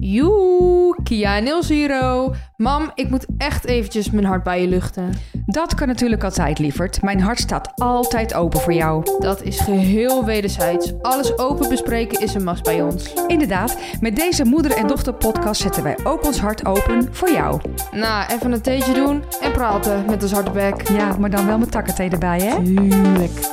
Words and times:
Joe, 0.00 0.96
Kia 1.02 1.38
Nil 1.38 1.62
Zero. 1.62 2.34
Mam, 2.56 2.90
ik 2.94 3.10
moet 3.10 3.26
echt 3.38 3.64
eventjes 3.64 4.10
mijn 4.10 4.24
hart 4.24 4.42
bij 4.42 4.60
je 4.60 4.68
luchten. 4.68 5.12
Dat 5.46 5.74
kan 5.74 5.86
natuurlijk 5.88 6.24
altijd, 6.24 6.58
lieverd. 6.58 7.02
Mijn 7.02 7.20
hart 7.20 7.38
staat 7.38 7.72
altijd 7.74 8.34
open 8.34 8.60
voor 8.60 8.72
jou. 8.72 9.06
Dat 9.18 9.42
is 9.42 9.60
geheel 9.60 10.24
wederzijds. 10.24 10.92
Alles 11.02 11.38
open 11.38 11.68
bespreken 11.68 12.20
is 12.20 12.34
een 12.34 12.44
must 12.44 12.62
bij 12.62 12.82
ons. 12.82 13.12
Inderdaad, 13.26 13.78
met 14.00 14.16
deze 14.16 14.44
moeder- 14.44 14.76
en 14.76 14.86
dochter-podcast 14.86 15.60
zetten 15.60 15.82
wij 15.82 15.96
ook 16.04 16.24
ons 16.24 16.40
hart 16.40 16.66
open 16.66 17.08
voor 17.10 17.30
jou. 17.30 17.60
Nou, 17.92 18.32
even 18.32 18.52
een 18.52 18.62
theetje 18.62 18.92
doen 18.92 19.22
en 19.40 19.52
praten 19.52 20.04
met 20.06 20.22
een 20.22 20.28
zwarte 20.28 20.50
bek. 20.50 20.88
Ja, 20.88 21.16
maar 21.18 21.30
dan 21.30 21.46
wel 21.46 21.58
met 21.58 21.70
takkenthee 21.70 22.10
erbij, 22.10 22.40
hè? 22.40 22.62
Tuurlijk. 22.62 23.50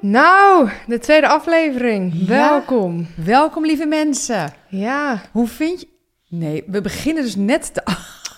Nou, 0.00 0.68
de 0.86 0.98
tweede 0.98 1.28
aflevering. 1.28 2.12
Ja. 2.14 2.26
Welkom. 2.26 3.06
Welkom, 3.24 3.64
lieve 3.66 3.86
mensen. 3.86 4.52
Ja, 4.68 5.20
Hoe 5.32 5.48
vind 5.48 5.80
je... 5.80 5.88
Nee, 6.28 6.64
we 6.66 6.80
beginnen 6.80 7.22
dus 7.22 7.36
net 7.36 7.70
de- 7.74 7.82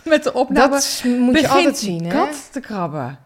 met 0.11 0.23
de 0.25 0.33
opname. 0.33 0.71
dat 0.71 1.03
moet 1.19 1.41
je 1.41 1.49
altijd 1.49 1.79
zien, 1.79 2.05
hè? 2.05 2.11
kat 2.11 2.49
te 2.53 2.61
krabben. 2.61 3.19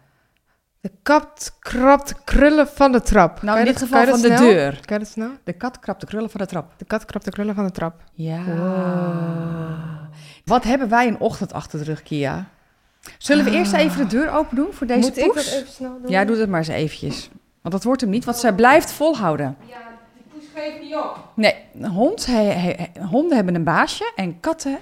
De 0.80 0.90
kat 1.02 1.56
krabt 1.58 2.08
de 2.08 2.14
krullen 2.24 2.68
van 2.68 2.92
de 2.92 3.00
trap. 3.00 3.42
Nou, 3.42 3.58
in 3.58 3.64
dit 3.64 3.74
dat- 3.78 3.82
geval 3.88 4.06
van 4.06 4.20
de 4.20 4.28
deur. 4.34 4.70
Kan 4.84 4.98
je 4.98 5.04
dat 5.04 5.12
snel? 5.12 5.30
De 5.44 5.52
kat 5.52 5.78
krabt 5.78 6.00
de 6.00 6.06
krullen 6.06 6.30
van 6.30 6.40
de 6.40 6.46
trap. 6.46 6.72
De 6.76 6.84
kat 6.84 7.04
krabt 7.04 7.24
de 7.24 7.30
krullen 7.30 7.54
van 7.54 7.64
de 7.64 7.70
trap. 7.70 8.02
Ja. 8.12 8.44
Wow. 8.44 10.12
Wat 10.44 10.64
hebben 10.64 10.88
wij 10.88 11.06
een 11.08 11.18
ochtend 11.18 11.52
achter 11.52 11.78
de 11.78 11.84
rug, 11.84 12.02
Kia? 12.02 12.48
Zullen 13.18 13.44
we 13.44 13.50
eerst 13.50 13.72
even 13.72 13.98
de 13.98 14.06
deur 14.06 14.30
open 14.30 14.56
doen 14.56 14.72
voor 14.72 14.86
deze 14.86 15.00
Moet 15.08 15.16
ik 15.18 15.32
poes? 15.32 15.44
dat 15.50 15.54
even 15.60 15.72
snel 15.72 15.98
doen? 16.02 16.10
Ja, 16.10 16.24
doe 16.24 16.36
dat 16.36 16.48
maar 16.48 16.58
eens 16.58 16.68
eventjes. 16.68 17.30
Want 17.64 17.76
dat 17.76 17.84
wordt 17.84 18.00
hem 18.00 18.10
niet, 18.10 18.24
want 18.24 18.36
zij 18.36 18.52
blijft 18.54 18.92
volhouden. 18.92 19.56
Ja, 19.66 19.76
die 20.14 20.22
poes 20.32 20.44
geeft 20.54 20.80
niet 20.82 20.94
op. 20.94 21.18
Nee, 21.34 21.54
een 21.74 21.86
hond, 21.90 22.26
hij, 22.26 22.44
hij- 22.44 22.90
hij- 22.92 23.02
honden 23.06 23.36
hebben 23.36 23.54
een 23.54 23.64
baasje 23.64 24.12
en 24.16 24.40
katten 24.40 24.78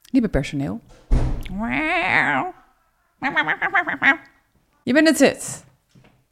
die 0.00 0.20
hebben 0.20 0.30
personeel. 0.30 0.80
Je 4.82 4.92
bent 4.92 5.08
het 5.08 5.18
het. 5.18 5.64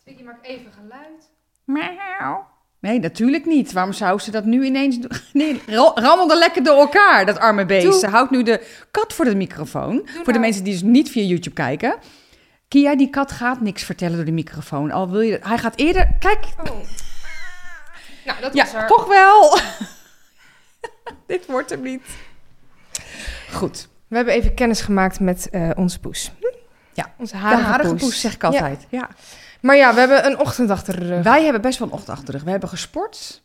Twiggy 0.02 0.22
maakt 0.22 0.46
even 0.46 0.72
geluid. 0.72 1.30
Nee, 2.80 2.98
natuurlijk 3.00 3.44
niet. 3.44 3.72
Waarom 3.72 3.92
zou 3.92 4.18
ze 4.18 4.30
dat 4.30 4.44
nu 4.44 4.64
ineens 4.64 4.98
doen? 5.00 5.10
Nee, 5.32 5.62
ra- 5.66 5.92
rammelde 5.94 6.36
lekker 6.38 6.62
door 6.64 6.78
elkaar, 6.78 7.26
dat 7.26 7.38
arme 7.38 7.66
beest. 7.66 8.00
Ze 8.00 8.06
houdt 8.08 8.30
nu 8.30 8.42
de 8.42 8.66
kat 8.90 9.12
voor 9.12 9.24
de 9.24 9.34
microfoon. 9.36 10.02
voor 10.06 10.24
de 10.24 10.30
nou. 10.30 10.40
mensen 10.40 10.64
die 10.64 10.72
dus 10.72 10.82
niet 10.82 11.10
via 11.10 11.22
YouTube 11.22 11.54
kijken. 11.54 11.96
Kia, 12.74 12.96
die 12.96 13.10
kat 13.10 13.32
gaat 13.32 13.60
niks 13.60 13.82
vertellen 13.82 14.16
door 14.16 14.24
de 14.24 14.32
microfoon. 14.32 14.90
Al 14.90 15.10
wil 15.10 15.20
je... 15.20 15.38
Hij 15.42 15.58
gaat 15.58 15.76
eerder... 15.76 16.08
Kijk, 16.18 16.44
Oh. 16.58 16.66
Nou, 18.24 18.40
dat 18.40 18.54
was 18.54 18.70
ja, 18.72 18.80
er. 18.80 18.86
toch 18.86 19.06
wel. 19.06 19.58
Dit 21.26 21.46
wordt 21.46 21.70
hem 21.70 21.82
niet. 21.82 22.02
Goed. 23.52 23.88
We 24.08 24.16
hebben 24.16 24.34
even 24.34 24.54
kennis 24.54 24.80
gemaakt 24.80 25.20
met 25.20 25.50
eh, 25.50 25.70
onze 25.74 26.00
poes. 26.00 26.32
Ja, 26.92 27.12
Onze 27.18 27.32
De 27.32 27.38
harige, 27.38 27.90
poes. 27.90 28.00
poes, 28.00 28.20
zeg 28.20 28.34
ik 28.34 28.44
altijd. 28.44 28.86
Ja. 28.88 29.08
Maar 29.60 29.76
ja, 29.76 29.94
we 29.94 30.00
hebben 30.00 30.26
een 30.26 30.38
ochtend 30.38 30.70
achter 30.70 31.00
de 31.00 31.06
rug. 31.06 31.22
Wij 31.22 31.42
hebben 31.44 31.62
best 31.62 31.78
wel 31.78 31.88
een 31.88 31.94
ochtend 31.94 32.10
achter 32.10 32.26
de 32.26 32.32
rug. 32.32 32.42
We 32.42 32.50
hebben 32.50 32.68
gesport. 32.68 33.42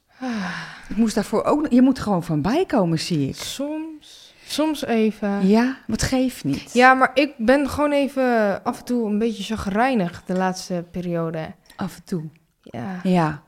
Ik 0.89 0.95
moest 0.95 1.15
daarvoor 1.15 1.43
ook... 1.43 1.65
Je 1.69 1.81
moet 1.81 1.99
gewoon 1.99 2.23
van 2.23 2.41
bij 2.41 2.65
komen, 2.65 2.99
zie 2.99 3.27
ik. 3.27 3.35
Soms, 3.35 4.18
soms 4.51 4.85
even. 4.85 5.47
Ja, 5.47 5.77
wat 5.87 6.01
geeft 6.01 6.43
niet. 6.43 6.73
Ja, 6.73 6.93
maar 6.93 7.11
ik 7.13 7.33
ben 7.37 7.69
gewoon 7.69 7.91
even 7.91 8.59
af 8.63 8.79
en 8.79 8.85
toe 8.85 9.09
een 9.09 9.19
beetje 9.19 9.43
chagrijnig 9.55 10.23
de 10.25 10.33
laatste 10.33 10.85
periode. 10.91 11.53
Af 11.75 11.95
en 11.95 12.03
toe. 12.03 12.23
Ja. 12.61 12.99
Ja, 13.03 13.43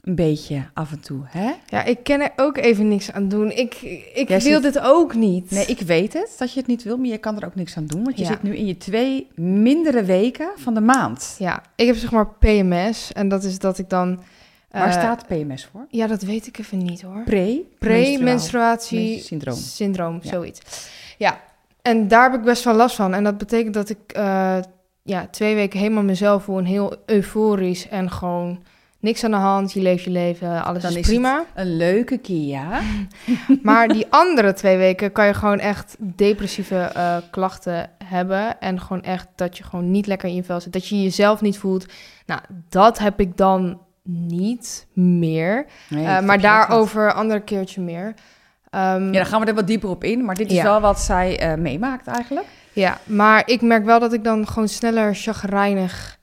een 0.00 0.14
beetje 0.14 0.64
af 0.74 0.92
en 0.92 1.00
toe, 1.00 1.20
hè? 1.26 1.50
Ja, 1.66 1.84
ik 1.84 2.04
kan 2.04 2.20
er 2.20 2.30
ook 2.36 2.56
even 2.56 2.88
niks 2.88 3.12
aan 3.12 3.28
doen. 3.28 3.50
Ik, 3.50 3.74
ik 4.14 4.28
Jij 4.28 4.40
wil 4.40 4.60
zit- 4.60 4.62
dit 4.72 4.82
ook 4.82 5.14
niet. 5.14 5.50
Nee, 5.50 5.66
ik 5.66 5.80
weet 5.80 6.12
het, 6.12 6.34
dat 6.38 6.52
je 6.52 6.58
het 6.58 6.68
niet 6.68 6.82
wil, 6.82 6.96
maar 6.96 7.06
je 7.06 7.18
kan 7.18 7.36
er 7.40 7.46
ook 7.46 7.54
niks 7.54 7.76
aan 7.76 7.86
doen. 7.86 8.04
Want 8.04 8.16
je 8.18 8.22
Ja. 8.24 8.28
zit 8.30 8.42
nu 8.42 8.56
in 8.56 8.66
je 8.66 8.76
twee 8.76 9.28
mindere 9.34 10.02
weken 10.04 10.48
van 10.56 10.74
de 10.74 10.80
maand. 10.80 11.36
Ja, 11.38 11.62
ik 11.76 11.86
heb 11.86 11.96
zeg 11.96 12.10
maar 12.10 12.28
PMS. 12.28 13.12
En 13.12 13.28
dat 13.28 13.44
is 13.44 13.58
dat 13.58 13.78
ik 13.78 13.88
dan... 13.90 14.20
Waar 14.72 14.86
eh, 14.86 14.92
staat 14.92 15.26
PMS 15.26 15.64
voor? 15.72 15.86
Ja, 15.88 16.06
dat 16.06 16.22
weet 16.22 16.46
ik 16.46 16.58
even 16.58 16.78
niet 16.78 17.02
hoor. 17.02 17.22
Pre? 17.24 17.60
Pre-menstruatie 17.78 19.18
syndroom. 19.20 19.56
syndroom, 19.56 20.18
Ja. 20.22 20.30
zoiets. 20.30 20.60
Ja, 21.18 21.40
en 21.82 22.08
daar 22.08 22.30
heb 22.30 22.40
ik 22.40 22.44
best 22.46 22.64
wel 22.64 22.74
last 22.74 22.96
van. 22.96 23.14
En 23.14 23.24
dat 23.24 23.38
betekent 23.38 23.74
dat 23.74 23.88
ik 23.88 23.98
eh, 24.06 24.58
ja, 25.02 25.26
twee 25.30 25.54
weken 25.54 25.78
helemaal 25.78 26.02
mezelf 26.02 26.42
voel 26.44 26.58
en 26.58 26.64
heel 26.64 26.96
euforisch 27.06 27.88
en 27.88 28.10
gewoon 28.10 28.62
niks 28.98 29.24
aan 29.24 29.30
de 29.30 29.36
hand. 29.36 29.72
Je 29.72 29.80
leeft 29.80 30.04
je 30.04 30.10
leven, 30.10 30.64
alles 30.64 30.82
Dan 30.82 30.90
is 30.90 30.96
is 30.96 31.06
prima. 31.06 31.44
Een 31.54 31.76
leuke 31.76 32.18
Kia. 32.18 32.80
Maar 33.62 33.88
die 33.88 34.06
andere 34.10 34.52
twee 34.52 34.76
weken 34.76 35.12
kan 35.12 35.26
je 35.26 35.34
gewoon 35.34 35.58
echt 35.58 35.96
depressieve 35.98 36.76
eh, 36.76 37.16
klachten 37.30 37.90
hebben. 38.04 38.60
En 38.60 38.80
gewoon 38.80 39.02
echt 39.02 39.26
dat 39.34 39.56
je 39.56 39.64
gewoon 39.64 39.90
niet 39.90 40.06
lekker 40.06 40.28
in 40.28 40.34
je 40.34 40.44
vel 40.44 40.60
zit. 40.60 40.72
Dat 40.72 40.86
je 40.86 41.02
jezelf 41.02 41.40
niet 41.40 41.58
voelt. 41.58 41.86
Nou, 42.26 42.40
dat 42.68 42.98
heb 42.98 43.20
ik 43.20 43.36
dan 43.36 43.80
niet 44.02 44.86
meer. 44.92 45.66
Nee, 45.88 46.04
Eh, 46.06 46.20
maar 46.20 46.40
daarover 46.40 47.04
een 47.06 47.12
ander 47.14 47.40
keertje 47.40 47.80
meer. 47.80 48.04
Niet. 48.06 48.14
Ja, 48.74 49.10
dan 49.10 49.26
gaan 49.26 49.40
we 49.40 49.46
er 49.46 49.54
wat 49.54 49.66
dieper 49.66 49.88
op 49.88 50.04
in. 50.04 50.24
Maar 50.24 50.34
dit 50.34 50.50
is 50.50 50.56
Ja. 50.56 50.62
wel 50.62 50.80
wat 50.80 51.00
zij 51.00 51.38
eh, 51.38 51.54
meemaakt 51.54 52.06
eigenlijk. 52.06 52.46
Ja, 52.72 52.98
maar 53.04 53.42
ik 53.46 53.60
merk 53.62 53.84
wel 53.84 54.00
dat 54.00 54.12
ik 54.12 54.24
dan 54.24 54.46
gewoon 54.48 54.68
sneller 54.68 55.14
chagrijnig 55.14 56.18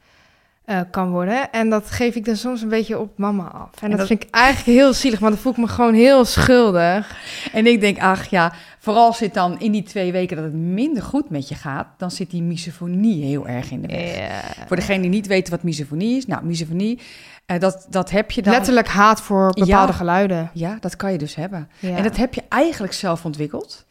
eh, 0.69 0.79
kan 0.91 1.09
worden. 1.09 1.51
En 1.51 1.69
dat 1.69 1.91
geef 1.91 2.15
ik 2.15 2.25
dan 2.25 2.35
soms 2.35 2.61
een 2.61 2.69
beetje 2.69 2.99
op 2.99 3.17
mama 3.17 3.43
af. 3.43 3.69
En, 3.75 3.81
En 3.81 3.89
dat, 3.89 3.97
dat- 3.97 4.07
vind 4.07 4.23
ik 4.23 4.29
eigenlijk 4.29 4.77
heel 4.79 4.93
zielig, 4.93 5.19
want 5.19 5.33
dan 5.33 5.41
voel 5.41 5.51
ik 5.51 5.57
me 5.57 5.67
gewoon 5.67 5.93
heel 5.93 6.25
schuldig. 6.25 7.15
En 7.53 7.67
ik 7.67 7.79
denk, 7.81 7.99
ach 7.99 8.25
ja, 8.29 8.53
vooral 8.79 9.13
zit 9.13 9.33
dan 9.33 9.59
in 9.59 9.71
die 9.71 9.83
twee 9.83 10.11
weken 10.11 10.35
dat 10.35 10.45
het 10.45 10.53
minder 10.53 11.03
goed 11.03 11.29
met 11.29 11.47
je 11.49 11.55
gaat, 11.55 11.87
dan 11.97 12.11
zit 12.11 12.29
die 12.31 12.41
misofonie 12.41 13.23
heel 13.25 13.47
erg 13.47 13.71
in 13.71 13.81
de 13.81 13.87
weg. 13.87 14.55
Voor 14.67 14.75
degene 14.75 15.01
die 15.01 15.09
niet 15.09 15.27
weten 15.27 15.51
wat 15.51 15.63
misofonie 15.63 16.17
is, 16.17 16.25
nou, 16.25 16.45
misofonie, 16.45 16.99
eh, 17.45 17.59
dat, 17.59 17.87
dat 17.89 18.09
heb 18.09 18.31
je 18.31 18.41
dan... 18.41 18.53
Letterlijk 18.53 18.87
haat 18.87 19.21
voor 19.21 19.47
bepaalde 19.53 19.91
Ja. 19.91 19.97
geluiden. 19.97 20.49
Ja, 20.53 20.77
dat 20.79 20.95
kan 20.95 21.11
je 21.11 21.17
dus 21.17 21.35
hebben. 21.35 21.69
Ja. 21.79 21.95
En 21.95 22.03
dat 22.03 22.17
heb 22.17 22.33
je 22.33 22.43
eigenlijk 22.49 22.93
zelf 22.93 23.25
ontwikkeld. 23.25 23.85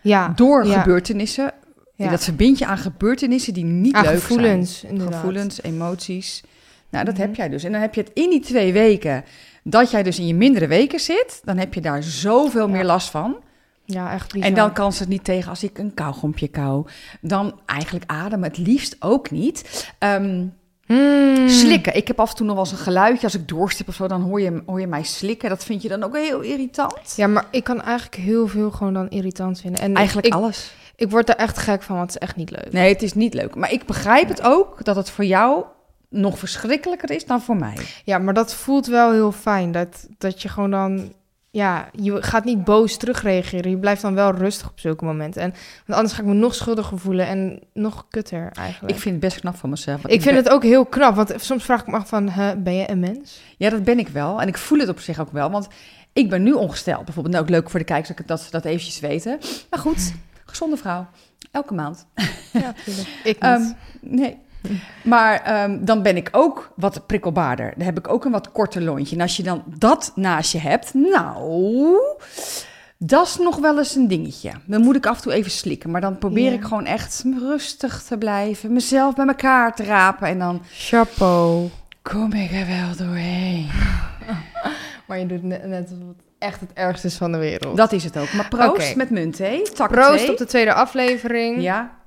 ja. 0.00 0.32
Door 0.36 0.66
ja. 0.66 0.80
gebeurtenissen. 0.80 1.52
Ja. 1.96 2.10
Dat 2.10 2.24
verbind 2.24 2.58
je 2.58 2.66
aan 2.66 2.78
gebeurtenissen 2.78 3.54
die 3.54 3.64
niet 3.64 3.94
Aan 3.94 4.04
leuk 4.04 4.12
gevoelens, 4.12 4.78
zijn. 4.78 4.92
inderdaad. 4.92 5.14
Gevoelens, 5.20 5.62
emoties. 5.62 6.42
Nou, 6.90 7.04
dat 7.04 7.14
Mhm. 7.14 7.22
heb 7.22 7.34
jij 7.34 7.48
dus. 7.48 7.64
En 7.64 7.72
dan 7.72 7.80
heb 7.80 7.94
je 7.94 8.00
het 8.00 8.10
in 8.14 8.30
die 8.30 8.40
twee 8.40 8.72
weken, 8.72 9.24
dat 9.62 9.90
jij 9.90 10.02
dus 10.02 10.18
in 10.18 10.26
je 10.26 10.34
mindere 10.34 10.66
weken 10.66 11.00
zit, 11.00 11.40
dan 11.44 11.56
heb 11.58 11.74
je 11.74 11.80
daar 11.80 12.02
zoveel 12.02 12.66
Ja. 12.66 12.72
meer 12.72 12.84
last 12.84 13.10
van. 13.10 13.36
Ja, 13.84 14.12
echt 14.12 14.32
bizar. 14.32 14.48
En 14.48 14.54
dan 14.54 14.72
kan 14.72 14.92
ze 14.92 14.98
het 15.00 15.08
niet 15.08 15.24
tegen 15.24 15.50
als 15.50 15.62
ik 15.62 15.78
een 15.78 15.94
kauwgompje 15.94 16.48
kauw. 16.48 16.86
Dan 17.20 17.60
eigenlijk 17.66 18.04
ademen, 18.10 18.48
het 18.48 18.58
liefst 18.58 18.96
ook 18.98 19.30
niet. 19.30 19.88
Ehm, 19.98 20.44
Mm. 20.86 21.48
Slikken. 21.48 21.96
Ik 21.96 22.06
heb 22.08 22.20
af 22.20 22.30
en 22.30 22.36
toe 22.36 22.46
nog 22.46 22.54
wel 22.54 22.64
eens 22.64 22.72
een 22.72 22.78
geluidje. 22.78 23.22
Als 23.24 23.34
ik 23.34 23.48
doorstip 23.48 23.88
of 23.88 23.94
zo, 23.94 24.06
dan 24.08 24.20
hoor 24.22 24.40
je, 24.40 24.62
hoor 24.66 24.80
je 24.80 24.86
mij 24.86 25.02
slikken. 25.02 25.48
Dat 25.48 25.64
vind 25.64 25.82
je 25.82 25.88
dan 25.88 26.02
ook 26.02 26.16
heel 26.16 26.40
irritant. 26.40 27.12
Ja, 27.16 27.26
maar 27.26 27.46
ik 27.50 27.64
kan 27.64 27.82
eigenlijk 27.82 28.16
heel 28.22 28.46
veel 28.48 28.70
gewoon 28.70 28.94
dan 28.94 29.08
irritant 29.10 29.60
vinden. 29.60 29.80
En 29.80 29.94
Eigenlijk 29.94 30.26
ik, 30.26 30.32
alles. 30.34 30.74
Ik 30.96 31.10
word 31.10 31.26
daar 31.26 31.36
echt 31.36 31.58
gek 31.58 31.82
van, 31.82 31.96
want 31.96 32.12
het 32.12 32.22
is 32.22 32.28
echt 32.28 32.36
niet 32.36 32.50
leuk. 32.50 32.72
Nee, 32.72 32.92
het 32.92 33.02
is 33.02 33.14
niet 33.14 33.34
leuk. 33.34 33.54
Maar 33.54 33.72
ik 33.72 33.86
begrijp 33.86 34.28
het 34.28 34.42
ook 34.42 34.84
dat 34.84 34.96
het 34.96 35.10
voor 35.10 35.24
jou 35.24 35.64
nog 36.08 36.38
verschrikkelijker 36.38 37.10
is 37.10 37.26
dan 37.26 37.42
voor 37.42 37.56
mij. 37.56 37.76
Ja, 38.04 38.18
maar 38.18 38.34
dat 38.34 38.54
voelt 38.54 38.86
wel 38.86 39.12
heel 39.12 39.32
fijn. 39.32 39.72
Dat, 39.72 40.06
dat 40.18 40.42
je 40.42 40.48
gewoon 40.48 40.70
dan... 40.70 41.12
Ja, 41.50 41.88
je 41.92 42.22
gaat 42.22 42.44
niet 42.44 42.64
boos 42.64 42.96
terugreageren. 42.96 43.70
Je 43.70 43.76
blijft 43.78 44.02
dan 44.02 44.14
wel 44.14 44.30
rustig 44.34 44.68
op 44.68 44.80
zulke 44.80 45.04
momenten. 45.04 45.42
En, 45.42 45.50
want 45.86 45.98
anders 45.98 46.12
ga 46.12 46.22
ik 46.22 46.28
me 46.28 46.34
nog 46.34 46.54
schuldiger 46.54 46.98
voelen 46.98 47.26
en 47.26 47.60
nog 47.72 48.06
kutter 48.10 48.50
eigenlijk. 48.54 48.94
Ik 48.94 49.00
vind 49.00 49.14
het 49.14 49.24
best 49.24 49.40
knap 49.40 49.56
van 49.56 49.70
mezelf. 49.70 50.00
ik 50.04 50.10
vind 50.10 50.24
ben- 50.24 50.34
het 50.34 50.48
ook 50.48 50.62
heel 50.62 50.84
knap, 50.84 51.14
want 51.14 51.34
soms 51.36 51.64
vraag 51.64 51.80
ik 51.80 51.86
me 51.86 51.96
af 51.96 52.08
van... 52.08 52.30
huh, 52.30 52.50
ben 52.56 52.74
je 52.74 52.90
een 52.90 53.00
mens? 53.00 53.40
Ja, 53.56 53.70
dat 53.70 53.84
ben 53.84 53.98
ik 53.98 54.08
wel. 54.08 54.40
En 54.40 54.48
ik 54.48 54.58
voel 54.58 54.78
het 54.78 54.88
op 54.88 55.00
zich 55.00 55.20
ook 55.20 55.32
wel. 55.32 55.50
Want 55.50 55.68
ik 56.12 56.30
ben 56.30 56.42
nu 56.42 56.52
ongesteld. 56.52 57.04
Bijvoorbeeld, 57.04 57.34
nou 57.34 57.46
ook 57.46 57.52
leuk 57.52 57.70
voor 57.70 57.78
de 57.78 57.86
kijkers 57.86 58.16
dat, 58.16 58.26
dat 58.26 58.40
ze 58.40 58.50
dat 58.50 58.64
eventjes 58.64 59.00
weten. 59.00 59.38
Maar 59.70 59.80
goed, 59.80 60.12
gezonde 60.54 60.76
vrouw. 60.76 61.06
Elke 61.50 61.74
maand. 61.74 62.06
Ja. 62.52 62.74
Ik 63.24 63.24
niet. 63.24 63.38
Ehm, 63.38 63.62
Nee. 64.00 64.38
Maar 65.02 65.42
ehm, 65.42 65.84
dan 65.84 66.02
ben 66.02 66.16
ik 66.16 66.28
ook 66.32 66.72
wat 66.76 67.06
prikkelbaarder. 67.06 67.72
Dan 67.76 67.84
heb 67.86 67.98
ik 67.98 68.08
ook 68.08 68.24
een 68.24 68.32
wat 68.32 68.52
korter 68.52 68.82
lontje. 68.82 69.16
En 69.16 69.22
als 69.22 69.36
je 69.36 69.42
dan 69.42 69.62
dat 69.78 70.12
naast 70.14 70.52
je 70.52 70.58
hebt, 70.58 70.94
nou, 70.94 71.96
dat 72.98 73.26
is 73.26 73.36
nog 73.38 73.56
wel 73.58 73.78
eens 73.78 73.94
een 73.94 74.08
dingetje. 74.08 74.52
Dan 74.66 74.80
moet 74.82 74.96
ik 74.96 75.06
af 75.06 75.16
en 75.16 75.22
toe 75.22 75.32
even 75.32 75.50
slikken. 75.50 75.90
Maar 75.90 76.00
dan 76.00 76.18
probeer 76.18 76.52
ik 76.52 76.62
gewoon 76.64 76.86
echt 76.86 77.24
rustig 77.38 78.02
te 78.02 78.18
blijven. 78.18 78.72
Mezelf 78.72 79.14
bij 79.14 79.26
elkaar 79.26 79.74
te 79.74 79.84
rapen. 79.84 80.28
En 80.28 80.38
dan 80.38 80.62
Chapeau. 80.72 81.68
kom 82.02 82.32
ik 82.32 82.50
er 82.52 82.66
wel 82.66 83.06
doorheen. 83.06 83.68
Maar 85.06 85.18
je 85.18 85.26
doet 85.26 85.42
net, 85.42 85.66
net 85.66 85.90
echt 86.44 86.60
het 86.60 86.70
ergste 86.74 87.06
is 87.06 87.16
van 87.16 87.32
de 87.32 87.38
wereld. 87.38 87.76
Dat 87.76 87.92
is 87.92 88.04
het 88.04 88.18
ook. 88.18 88.32
Maar 88.32 88.48
proost 88.48 88.96
met 88.96 89.10
muntthee. 89.10 89.62
Takken 89.62 89.98
Proost 89.98 90.18
thee. 90.18 90.30
op 90.30 90.38
de 90.38 90.44
tweede 90.46 90.72
aflevering. 90.74 91.62
Ja. 91.62 92.02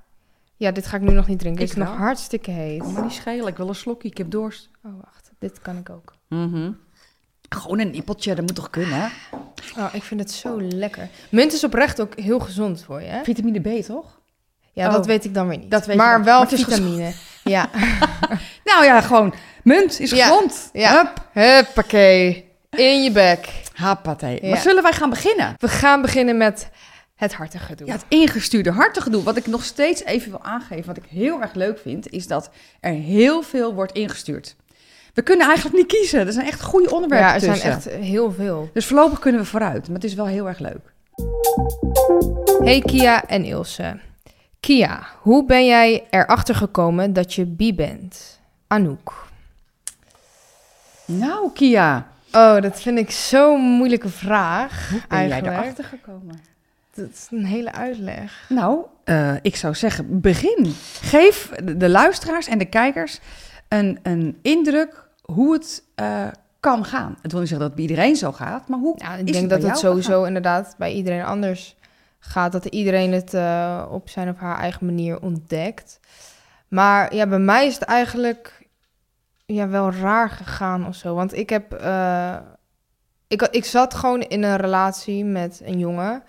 Ja, 0.55 0.71
dit 0.71 0.85
ga 0.87 0.95
ik 0.95 1.01
nu 1.01 1.11
nog 1.13 1.27
niet 1.27 1.39
drinken. 1.39 1.61
Ik 1.63 1.69
Het 1.69 1.77
is 1.77 1.83
nog 1.85 1.95
hartstikke 1.97 2.51
heet. 2.51 2.79
kan 2.81 2.93
me 2.93 3.01
niet 3.01 3.11
schelen. 3.11 3.47
Ik 3.47 3.57
wil 3.57 3.67
een 3.67 3.75
slokje. 3.75 4.07
Ik 4.09 4.17
heb 4.17 4.31
dorst. 4.31 4.69
Oh, 4.85 4.91
wacht. 5.03 5.31
Dit 5.39 5.61
kan 5.61 5.77
ik 5.77 5.89
ook. 5.89 6.13
Mhm. 6.29 6.71
Gewoon 7.49 7.79
een 7.79 7.91
nippeltje. 7.91 8.35
Dat 8.35 8.45
moet 8.45 8.55
toch 8.55 8.69
kunnen? 8.69 8.99
hè? 8.99 9.07
Oh, 9.81 9.87
ik 9.93 10.03
vind 10.03 10.19
het 10.19 10.31
zo 10.31 10.61
lekker. 10.61 11.09
Munt 11.31 11.53
is 11.53 11.63
oprecht 11.63 12.01
ook 12.01 12.19
heel 12.19 12.39
gezond 12.39 12.83
voor 12.83 13.01
je, 13.01 13.07
hè? 13.07 13.23
Vitamine 13.23 13.59
B, 13.79 13.83
toch? 13.83 14.19
Ja, 14.73 14.87
Oh. 14.87 14.93
dat 14.93 15.05
weet 15.05 15.25
ik 15.25 15.33
dan 15.33 15.47
weer 15.47 15.57
niet. 15.57 15.71
Dat 15.71 15.85
weet 15.85 15.97
maar 15.97 16.23
wel. 16.23 16.39
Maar 16.39 16.47
vitamine. 16.47 17.11
Ja. 17.43 17.69
Nou 18.63 18.85
ja, 18.85 19.01
gewoon 19.01 19.33
munt 19.63 19.99
is 19.99 20.11
Ja. 20.11 20.27
gezond. 20.27 20.69
Ja. 20.73 20.95
Hup. 20.97 21.27
Huppakee. 21.43 22.51
In 22.69 23.03
je 23.03 23.11
bek. 23.11 23.49
Happatee. 23.77 24.39
Ja. 24.41 24.50
Maar 24.50 24.62
zullen 24.62 24.83
wij 24.83 24.94
gaan 24.94 25.09
beginnen? 25.09 25.56
We 25.57 25.68
gaan 25.68 26.01
beginnen 26.01 26.38
met 26.38 26.69
het 27.15 27.33
hartige 27.33 27.75
doen. 27.75 27.88
Ja, 27.88 27.94
het 27.94 28.06
ingestuurde 28.07 28.71
hartegedoe. 28.71 29.24
Wat 29.24 29.38
ik 29.38 29.47
nog 29.47 29.63
steeds 29.63 30.03
even 30.03 30.29
wil 30.29 30.44
aangeven, 30.44 30.85
wat 30.85 30.97
ik 30.97 31.06
heel 31.09 31.41
erg 31.41 31.53
leuk 31.53 31.79
vind, 31.79 32.09
is 32.09 32.27
dat 32.27 32.50
er 32.79 32.91
heel 32.94 33.41
veel 33.41 33.74
wordt 33.74 33.91
ingestuurd. 33.91 34.56
We 35.13 35.21
kunnen 35.21 35.47
eigenlijk 35.47 35.77
niet 35.77 35.88
kiezen. 35.88 36.27
Er 36.27 36.33
zijn 36.33 36.47
echt 36.47 36.62
goede 36.62 36.91
onderwerpen 36.91 37.27
Ja, 37.27 37.33
er 37.33 37.56
zijn 37.56 37.74
echt 37.74 37.89
heel 37.89 38.31
veel. 38.31 38.69
Dus 38.74 38.85
voorlopig 38.85 39.19
kunnen 39.19 39.41
we 39.41 39.47
vooruit. 39.47 39.85
Maar 39.88 39.95
het 39.95 40.03
is 40.03 40.13
wel 40.13 40.27
heel 40.27 40.47
erg 40.47 40.59
leuk. 40.59 40.94
Hey 42.63 42.81
Kia 42.81 43.25
en 43.25 43.44
Ilse. 43.44 44.00
Kia, 44.59 45.07
hoe 45.21 45.45
ben 45.45 45.65
jij 45.65 46.07
erachter 46.09 46.56
gekomen 46.56 47.13
dat 47.13 47.33
je 47.33 47.45
bi 47.45 47.73
bent? 47.73 48.39
Anouk. 48.68 49.27
Nou, 51.06 51.51
Kia, 51.53 52.07
Oh, 52.31 52.62
dat 52.62 52.81
vind 52.81 52.97
ik 52.97 53.12
zo'n 53.12 53.62
moeilijke 53.62 54.09
vraag. 54.09 54.89
hoe 54.89 55.00
ben 55.07 55.18
eigenlijk. 55.18 55.45
jij 55.45 55.63
erachter 55.63 55.83
gekomen? 55.83 56.39
Dat 56.94 57.09
is 57.09 57.27
een 57.31 57.45
hele 57.45 57.71
uitleg. 57.71 58.45
Nou, 58.50 58.85
eh, 59.03 59.35
ik 59.41 59.56
zou 59.56 59.75
zeggen, 59.75 60.21
begin. 60.21 60.74
Geef 61.01 61.51
de, 61.77 61.89
luisteraars 61.89 62.47
en 62.47 62.57
de 62.57 62.65
kijkers 62.65 63.19
een, 63.68 64.00
een 64.03 64.38
indruk 64.41 65.07
hoe 65.21 65.53
het 65.53 65.83
eh, 65.95 66.27
kan 66.59 66.85
gaan. 66.85 67.18
Het 67.21 67.31
wil 67.31 67.39
niet 67.39 67.50
zeggen 67.50 67.68
dat 67.68 67.77
het 67.77 67.88
bij 67.88 67.95
iedereen 67.95 68.15
zo 68.15 68.31
gaat, 68.31 68.68
maar 68.68 68.80
hoe 68.80 68.95
Ja, 68.97 69.15
ik 69.15 69.27
is 69.27 69.31
denk 69.31 69.50
dat 69.50 69.63
het 69.63 69.77
sowieso 69.77 70.23
inderdaad 70.23 70.75
bij 70.77 70.94
iedereen 70.94 71.23
anders 71.23 71.75
gaat. 72.19 72.51
Dat 72.51 72.65
iedereen 72.65 73.12
het 73.12 73.33
eh, 73.33 73.85
op 73.89 74.09
zijn 74.09 74.30
of 74.30 74.38
haar 74.38 74.59
eigen 74.59 74.85
manier 74.85 75.21
ontdekt. 75.21 76.00
Maar 76.68 77.15
ja, 77.15 77.27
bij 77.27 77.39
mij 77.39 77.68
is 77.68 77.73
het 77.73 77.83
eigenlijk 77.83 78.56
ja, 79.53 79.67
wel 79.67 79.91
raar 79.91 80.29
gegaan 80.29 80.88
of 80.88 80.95
zo. 80.95 81.15
Want 81.15 81.35
ik 81.38 81.49
heb... 81.49 81.73
eh, 81.73 82.35
ik, 83.27 83.41
ik 83.41 83.65
zat 83.65 83.94
gewoon 83.94 84.21
in 84.21 84.44
een 84.44 84.57
relatie 84.57 85.25
met 85.25 85.61
een 85.65 85.79
jongen. 85.79 86.23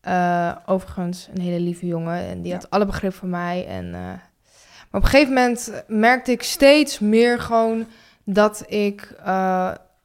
Eh, 0.00 0.56
overigens 0.66 1.28
een 1.34 1.40
hele 1.40 1.60
lieve 1.60 1.86
jongen. 1.86 2.18
En 2.18 2.42
die 2.42 2.50
Ja. 2.52 2.54
had 2.58 2.70
alle 2.70 2.86
begrip 2.86 3.12
voor 3.14 3.28
mij. 3.28 3.66
En, 3.66 3.84
eh, 3.94 4.00
maar 4.00 5.00
op 5.00 5.02
een 5.02 5.08
gegeven 5.08 5.34
moment 5.34 5.84
merkte 5.86 6.32
ik 6.32 6.42
steeds 6.42 6.98
meer 6.98 7.40
gewoon 7.40 7.86
dat 8.24 8.64
ik 8.66 9.14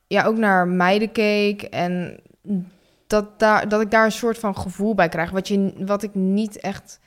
ja, 0.07 0.23
ook 0.25 0.38
naar 0.38 0.67
meiden 0.67 1.11
keek. 1.11 1.61
En 1.61 2.19
dat, 3.07 3.39
daar, 3.39 3.67
dat 3.69 3.81
ik 3.81 3.91
daar 3.91 4.05
een 4.05 4.11
soort 4.11 4.38
van 4.39 4.57
gevoel 4.57 4.95
bij 4.95 5.09
krijg. 5.09 5.29
Wat, 5.31 5.47
je, 5.47 5.73
wat 5.77 6.03
ik 6.03 6.15
niet 6.15 6.59
echt 6.59 7.00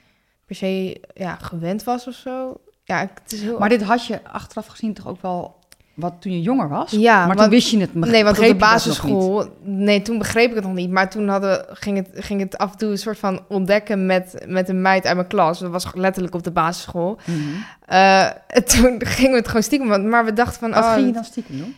per 0.44 0.54
se 0.54 1.00
ja, 1.14 1.34
gewend 1.34 1.84
was 1.84 2.06
of 2.06 2.14
zo. 2.14 2.60
Ja, 2.86 3.00
ik- 3.00 3.10
het 3.22 3.32
is 3.32 3.42
heel... 3.42 3.58
Maar 3.58 3.68
dit 3.68 3.82
had 3.82 4.06
je 4.06 4.20
achteraf 4.24 4.66
gezien 4.66 4.94
toch 4.94 5.06
ook 5.06 5.22
wel 5.22 5.54
wat 5.94 6.14
toen 6.18 6.32
je 6.32 6.42
jonger 6.42 6.68
was? 6.68 6.90
ja, 6.90 7.26
maar 7.26 7.36
toen 7.36 7.48
wist 7.48 7.70
je 7.70 7.80
het 7.80 7.94
Nee, 7.94 8.24
want 8.24 8.38
op 8.38 8.44
de 8.44 8.54
basisschool... 8.54 9.56
Nee, 9.62 10.02
toen 10.02 10.18
begreep 10.18 10.48
ik 10.48 10.54
het 10.54 10.64
nog 10.64 10.74
niet. 10.74 10.90
Maar 10.90 11.10
toen 11.10 11.28
hadden, 11.28 11.64
ging, 11.70 11.96
het, 11.96 12.24
ging 12.24 12.40
het 12.40 12.58
af 12.58 12.72
en 12.72 12.78
toe 12.78 12.90
een 12.90 12.98
soort 12.98 13.18
van 13.18 13.44
ontdekken 13.48 14.06
met, 14.06 14.44
met 14.46 14.68
een 14.68 14.82
meid 14.82 15.06
uit 15.06 15.16
mijn 15.16 15.28
klas. 15.28 15.58
Dat 15.58 15.70
was 15.70 15.86
letterlijk 15.94 16.34
op 16.34 16.42
de 16.42 16.50
basisschool. 16.50 17.18
Mhm. 17.24 17.38
Eh, 17.86 18.24
en 18.24 18.64
toen 18.74 19.00
gingen 19.06 19.30
we 19.30 19.36
het 19.36 19.46
gewoon 19.46 19.62
stiekem... 19.62 20.08
Maar 20.08 20.24
we 20.24 20.32
dachten 20.32 20.60
van... 20.60 20.70
Wat 20.70 20.84
oh, 20.84 20.92
ging 20.92 21.06
je 21.06 21.12
dan 21.12 21.24
stiekem 21.24 21.58
doen? 21.58 21.76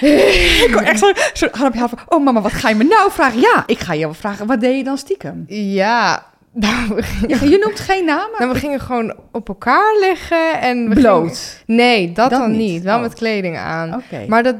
ik 0.64 0.70
kon 0.72 0.82
echt 0.82 0.98
zo, 0.98 1.12
zo 1.32 1.48
hand 1.52 1.66
op 1.66 1.72
je 1.72 1.78
hart 1.78 1.90
van, 1.90 2.18
oh 2.18 2.24
mama, 2.24 2.40
wat 2.40 2.52
ga 2.52 2.68
je 2.68 2.74
me 2.74 2.84
nou 2.84 3.10
vragen? 3.10 3.40
Ja, 3.40 3.62
ik 3.66 3.78
ga 3.78 3.92
je 3.92 4.00
wel 4.00 4.14
vragen, 4.14 4.46
wat 4.46 4.60
deed 4.60 4.76
je 4.76 4.84
dan 4.84 4.98
stiekem? 4.98 5.44
Ja, 5.48 6.29
nou, 6.64 7.02
Ja, 7.26 7.38
je 7.40 7.58
noemt 7.64 7.80
geen 7.80 8.04
namen? 8.04 8.38
nou, 8.38 8.52
we 8.52 8.58
gingen 8.58 8.80
gewoon 8.80 9.14
op 9.32 9.48
elkaar 9.48 9.96
liggen 10.00 10.60
en... 10.60 10.88
We 10.88 10.94
Bloot. 10.94 11.36
gingen- 11.36 11.64
nee, 11.66 12.12
dat, 12.12 12.30
Dat 12.30 12.40
dan 12.40 12.50
niet. 12.50 12.58
niet. 12.70 12.82
Wel 12.82 12.96
Oh. 12.96 13.02
met 13.02 13.14
kleding 13.14 13.56
aan. 13.56 13.94
Oké. 13.94 14.24
Maar 14.28 14.42
dat... 14.42 14.56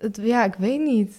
het, 0.00 0.18
ja, 0.22 0.44
ik 0.44 0.54
weet 0.58 0.80
niet. 0.80 1.14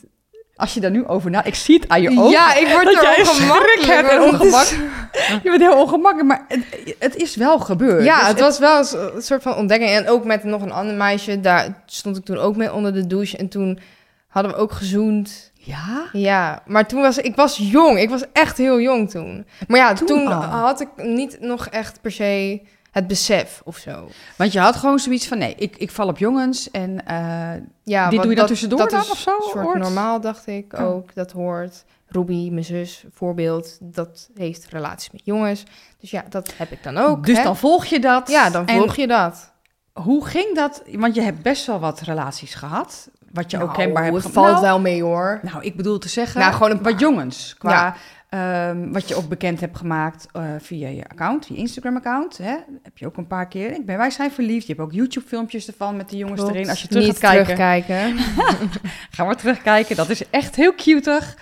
Als 0.55 0.73
je 0.73 0.79
daar 0.79 0.91
nu 0.91 1.05
over 1.07 1.31
na... 1.31 1.43
Ik 1.43 1.55
zie 1.55 1.79
het 1.79 1.89
aan 1.89 2.01
je 2.01 2.09
ogen. 2.19 2.29
Ja, 2.29 2.55
ik 2.55 2.67
word 2.67 2.85
dat 2.85 2.95
er 2.95 3.01
jij 3.01 3.19
ongemakkelijk. 3.19 3.81
hebt 3.85 4.09
en 4.09 4.19
want 4.19 4.31
het 4.31 4.43
is- 4.43 4.53
ongemak. 4.53 5.43
Je 5.43 5.49
bent 5.49 5.61
heel 5.61 5.81
ongemakkelijk, 5.81 6.27
maar 6.27 6.45
het, 6.47 6.63
het 6.99 7.15
is 7.15 7.35
wel 7.35 7.59
gebeurd. 7.59 8.03
Ja, 8.03 8.19
Dus 8.19 8.27
het 8.27 8.39
was 8.39 8.59
wel 8.59 8.77
een 9.15 9.21
soort 9.21 9.41
van 9.41 9.55
ontdekking. 9.55 9.89
En 9.89 10.07
ook 10.09 10.25
met 10.25 10.43
nog 10.43 10.61
een 10.61 10.71
ander 10.71 10.95
meisje. 10.95 11.39
Daar 11.39 11.83
stond 11.85 12.17
ik 12.17 12.25
toen 12.25 12.37
ook 12.37 12.55
mee 12.55 12.73
onder 12.73 12.93
de 12.93 13.07
douche. 13.07 13.37
En 13.37 13.47
toen 13.49 13.79
hadden 14.27 14.51
we 14.51 14.57
ook 14.57 14.71
gezoend. 14.71 15.51
Ja? 15.65 16.09
Ja, 16.11 16.63
maar 16.65 16.87
toen 16.87 17.01
was 17.01 17.17
ik 17.17 17.35
was 17.35 17.57
jong. 17.57 17.99
Ik 17.99 18.09
was 18.09 18.23
echt 18.33 18.57
heel 18.57 18.79
jong 18.79 19.09
toen. 19.09 19.45
Maar 19.67 19.77
ja, 19.79 19.93
Toen 19.93 20.25
had 20.31 20.79
ik 20.81 20.87
niet 20.95 21.37
nog 21.39 21.67
echt 21.67 22.01
per 22.01 22.11
se 22.11 22.61
het 22.91 23.07
besef 23.07 23.61
of 23.65 23.77
zo. 23.77 24.07
Want 24.37 24.51
je 24.51 24.59
had 24.59 24.75
gewoon 24.75 24.99
zoiets 24.99 25.27
van, 25.27 25.37
nee, 25.37 25.55
ik, 25.57 25.77
ik 25.77 25.91
val 25.91 26.07
op 26.07 26.17
jongens 26.17 26.71
en... 26.71 27.05
eh, 27.05 27.51
Ja, 27.83 28.09
Dit 28.09 28.21
doe 28.21 28.29
je 28.29 28.35
dan 28.37 28.47
tussendoor 28.47 28.79
dat 28.79 28.89
dan 28.89 28.99
is 29.01 29.09
of 29.11 29.17
zo, 29.17 29.35
Een 29.35 29.41
soort 29.43 29.63
hoort? 29.65 29.79
normaal, 29.79 30.21
dacht 30.21 30.47
ik 30.47 30.73
Oh. 30.73 30.85
ook. 30.85 31.13
Dat 31.15 31.31
hoort. 31.31 31.83
Ruby, 32.07 32.49
mijn 32.51 32.63
zus, 32.65 33.03
voorbeeld, 33.13 33.77
dat 33.81 34.29
heeft 34.35 34.65
relaties 34.69 35.11
met 35.11 35.21
jongens. 35.23 35.63
Dus 35.99 36.11
ja, 36.11 36.23
dat 36.29 36.53
heb 36.57 36.71
ik 36.71 36.83
dan 36.83 36.97
ook. 36.97 37.25
dus 37.25 37.37
hè? 37.37 37.43
dan 37.43 37.57
volg 37.57 37.85
je 37.85 37.99
dat. 37.99 38.29
Ja, 38.29 38.49
dan 38.49 38.67
En 38.67 38.77
volg 38.77 38.95
je 38.95 39.07
dat. 39.07 39.51
Hoe 39.93 40.25
ging 40.25 40.55
dat? 40.55 40.83
Want 40.91 41.15
je 41.15 41.21
hebt 41.21 41.41
best 41.41 41.65
wel 41.65 41.79
wat 41.79 41.99
relaties 42.01 42.53
gehad. 42.53 43.09
Wat 43.33 43.51
je 43.51 43.57
ook 43.57 43.63
Nou, 43.63 43.77
kenbaar 43.77 44.03
hebt 44.03 44.23
het 44.23 44.33
valt 44.33 44.47
Nou, 44.47 44.61
wel 44.61 44.79
mee 44.79 45.03
hoor. 45.03 45.39
Nou, 45.41 45.63
ik 45.63 45.75
bedoel 45.75 45.97
te 45.97 46.09
zeggen, 46.09 46.39
Nou, 46.41 46.53
gewoon 46.53 46.71
een 46.71 46.81
wat 46.81 46.91
paar. 46.91 47.01
jongens. 47.01 47.55
Qua 47.57 47.69
Ja. 47.71 47.95
ehm, 48.69 48.91
wat 48.91 49.07
je 49.07 49.15
ook 49.15 49.27
bekend 49.27 49.59
hebt 49.59 49.77
gemaakt 49.77 50.27
eh, 50.31 50.43
via 50.59 50.87
je 50.87 51.03
account, 51.09 51.47
je 51.47 51.55
Instagram-account. 51.55 52.37
Hè? 52.37 52.55
Heb 52.83 52.97
je 52.97 53.05
ook 53.05 53.17
een 53.17 53.27
paar 53.27 53.47
keer. 53.47 53.71
Ik 53.73 53.85
ben, 53.85 53.97
wij 53.97 54.09
zijn 54.09 54.31
verliefd. 54.31 54.67
Je 54.67 54.73
hebt 54.73 54.85
ook 54.85 54.93
YouTube-filmpjes 54.93 55.67
ervan 55.67 55.95
met 55.97 56.09
de 56.09 56.17
jongens 56.17 56.39
Klopt. 56.41 56.55
erin. 56.55 56.69
Als 56.69 56.81
je 56.81 56.87
terug 56.87 57.03
Niet 57.05 57.17
gaat 57.17 57.31
kijken, 57.31 57.55
terugkijken. 57.55 58.17
ga 59.15 59.23
maar 59.23 59.35
terugkijken. 59.35 59.95
Dat 59.95 60.09
is 60.09 60.29
echt 60.29 60.55
heel 60.55 60.73
cuteig. 60.75 61.37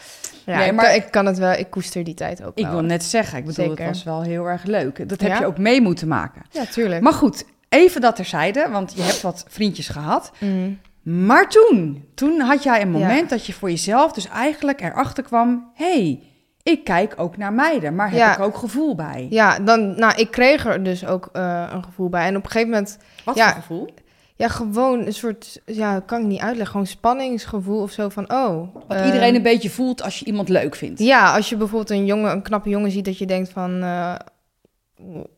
Ja, 0.46 0.58
Nee, 0.58 0.72
maar- 0.72 0.96
ik 0.96 1.12
kan 1.12 1.26
het 1.26 1.38
wel, 1.38 1.52
ik 1.54 1.70
koester 1.70 2.04
die 2.04 2.14
tijd 2.14 2.44
ook 2.44 2.58
Ik 2.58 2.64
wel. 2.64 2.74
wil 2.74 2.82
net 2.84 3.04
zeggen, 3.04 3.38
ik 3.38 3.46
bedoel, 3.46 3.66
Zeker. 3.68 3.86
het 3.86 3.94
was 3.94 4.04
wel 4.04 4.22
heel 4.22 4.46
erg 4.46 4.64
leuk. 4.64 5.10
Dat 5.10 5.22
heb 5.22 5.32
Ja? 5.32 5.40
je 5.40 5.46
ook 5.46 5.58
mee 5.58 5.82
moeten 5.82 6.08
maken. 6.08 6.42
Ja, 6.52 6.66
tuurlijk. 6.66 7.02
Maar 7.02 7.14
goed, 7.14 7.46
even 7.70 8.02
dat 8.02 8.16
terzijde, 8.16 8.68
want 8.72 8.94
je 8.96 9.02
hebt 9.02 9.22
wat 9.22 9.46
vriendjes 9.48 9.88
gehad. 9.90 10.32
Mm. 10.38 10.80
Maar 11.02 11.50
toen, 11.50 12.06
toen 12.16 12.40
had 12.40 12.64
jij 12.64 12.82
een 12.82 12.92
Ja. 12.92 12.98
moment 12.98 13.30
dat 13.30 13.46
je 13.46 13.54
voor 13.54 13.70
jezelf 13.70 14.12
dus 14.12 14.28
eigenlijk 14.28 14.82
erachter 14.82 15.24
kwam... 15.24 15.72
hey, 15.74 16.24
ik 16.64 16.84
kijk 16.84 17.14
ook 17.18 17.38
naar 17.38 17.54
meiden, 17.54 17.96
maar 17.96 18.10
heb 18.10 18.20
Ja. 18.20 18.34
ik 18.34 18.40
ook 18.40 18.58
gevoel 18.58 18.96
bij? 18.96 19.28
Ja, 19.30 19.60
dan, 19.60 19.96
nou, 20.00 20.16
ik 20.20 20.32
kreeg 20.32 20.66
er 20.66 20.84
dus 20.84 21.06
ook 21.06 21.30
eh, 21.34 21.70
een 21.74 21.84
gevoel 21.84 22.10
bij. 22.10 22.26
En 22.26 22.36
op 22.36 22.44
een 22.44 22.50
gegeven 22.52 22.70
moment, 22.74 22.98
Wat 23.26 23.36
Ja. 23.36 23.46
voor 23.52 23.62
gevoel? 23.62 23.90
ja, 24.36 24.48
gewoon 24.48 25.06
een 25.06 25.14
soort, 25.14 25.62
ja, 25.66 26.00
kan 26.00 26.20
ik 26.22 26.26
niet 26.28 26.40
uitleggen, 26.42 26.68
gewoon 26.72 26.86
spanningsgevoel 26.88 27.82
of 27.82 27.92
zo 27.92 28.10
van, 28.10 28.32
oh. 28.34 28.76
Wat 28.88 28.98
eh, 28.98 29.06
iedereen 29.06 29.36
een 29.36 29.42
beetje 29.42 29.70
voelt 29.70 30.04
als 30.04 30.20
je 30.20 30.26
iemand 30.26 30.50
leuk 30.50 30.76
vindt. 30.76 31.00
Ja, 31.00 31.36
als 31.36 31.50
je 31.50 31.56
bijvoorbeeld 31.58 31.90
een 31.90 32.06
jongen, 32.06 32.32
een 32.32 32.42
knappe 32.42 32.70
jongen 32.70 32.92
ziet, 32.92 33.06
dat 33.06 33.18
je 33.18 33.26
denkt 33.26 33.50
van, 33.50 33.82
eh, 33.84 34.16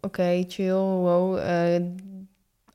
oké, 0.02 0.44
chill, 0.48 0.74
wow. 0.74 1.38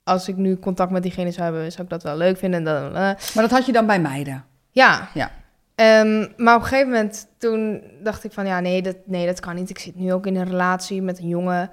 Als 0.09 0.29
ik 0.29 0.37
nu 0.37 0.59
contact 0.59 0.91
met 0.91 1.03
diegene 1.03 1.31
zou 1.31 1.45
hebben, 1.53 1.73
zou 1.73 1.83
ik 1.83 1.91
dat 1.91 2.03
wel 2.03 2.17
leuk 2.17 2.37
vinden. 2.39 2.59
En 2.59 2.65
dan, 2.65 2.85
eh, 2.87 2.93
Maar 2.93 3.33
dat 3.35 3.51
had 3.51 3.67
je 3.67 3.73
dan 3.73 3.87
bij 3.87 4.01
meiden. 4.01 4.45
Ja. 4.71 5.09
Ja. 5.15 5.31
Ehm, 5.75 6.27
maar 6.37 6.55
op 6.55 6.61
een 6.63 6.67
gegeven 6.69 6.91
moment, 6.93 7.27
toen 7.39 7.83
dacht 8.03 8.25
ik 8.25 8.33
van, 8.33 8.47
ja, 8.47 8.61
nee 8.61 8.83
dat, 8.83 8.97
nee, 9.05 9.27
dat 9.27 9.41
kan 9.41 9.55
niet. 9.55 9.71
Ik 9.71 9.79
zit 9.79 9.95
nu 9.95 10.13
ook 10.13 10.27
in 10.27 10.37
een 10.37 10.49
relatie 10.49 11.03
met 11.03 11.19
een 11.19 11.29
jongen. 11.29 11.71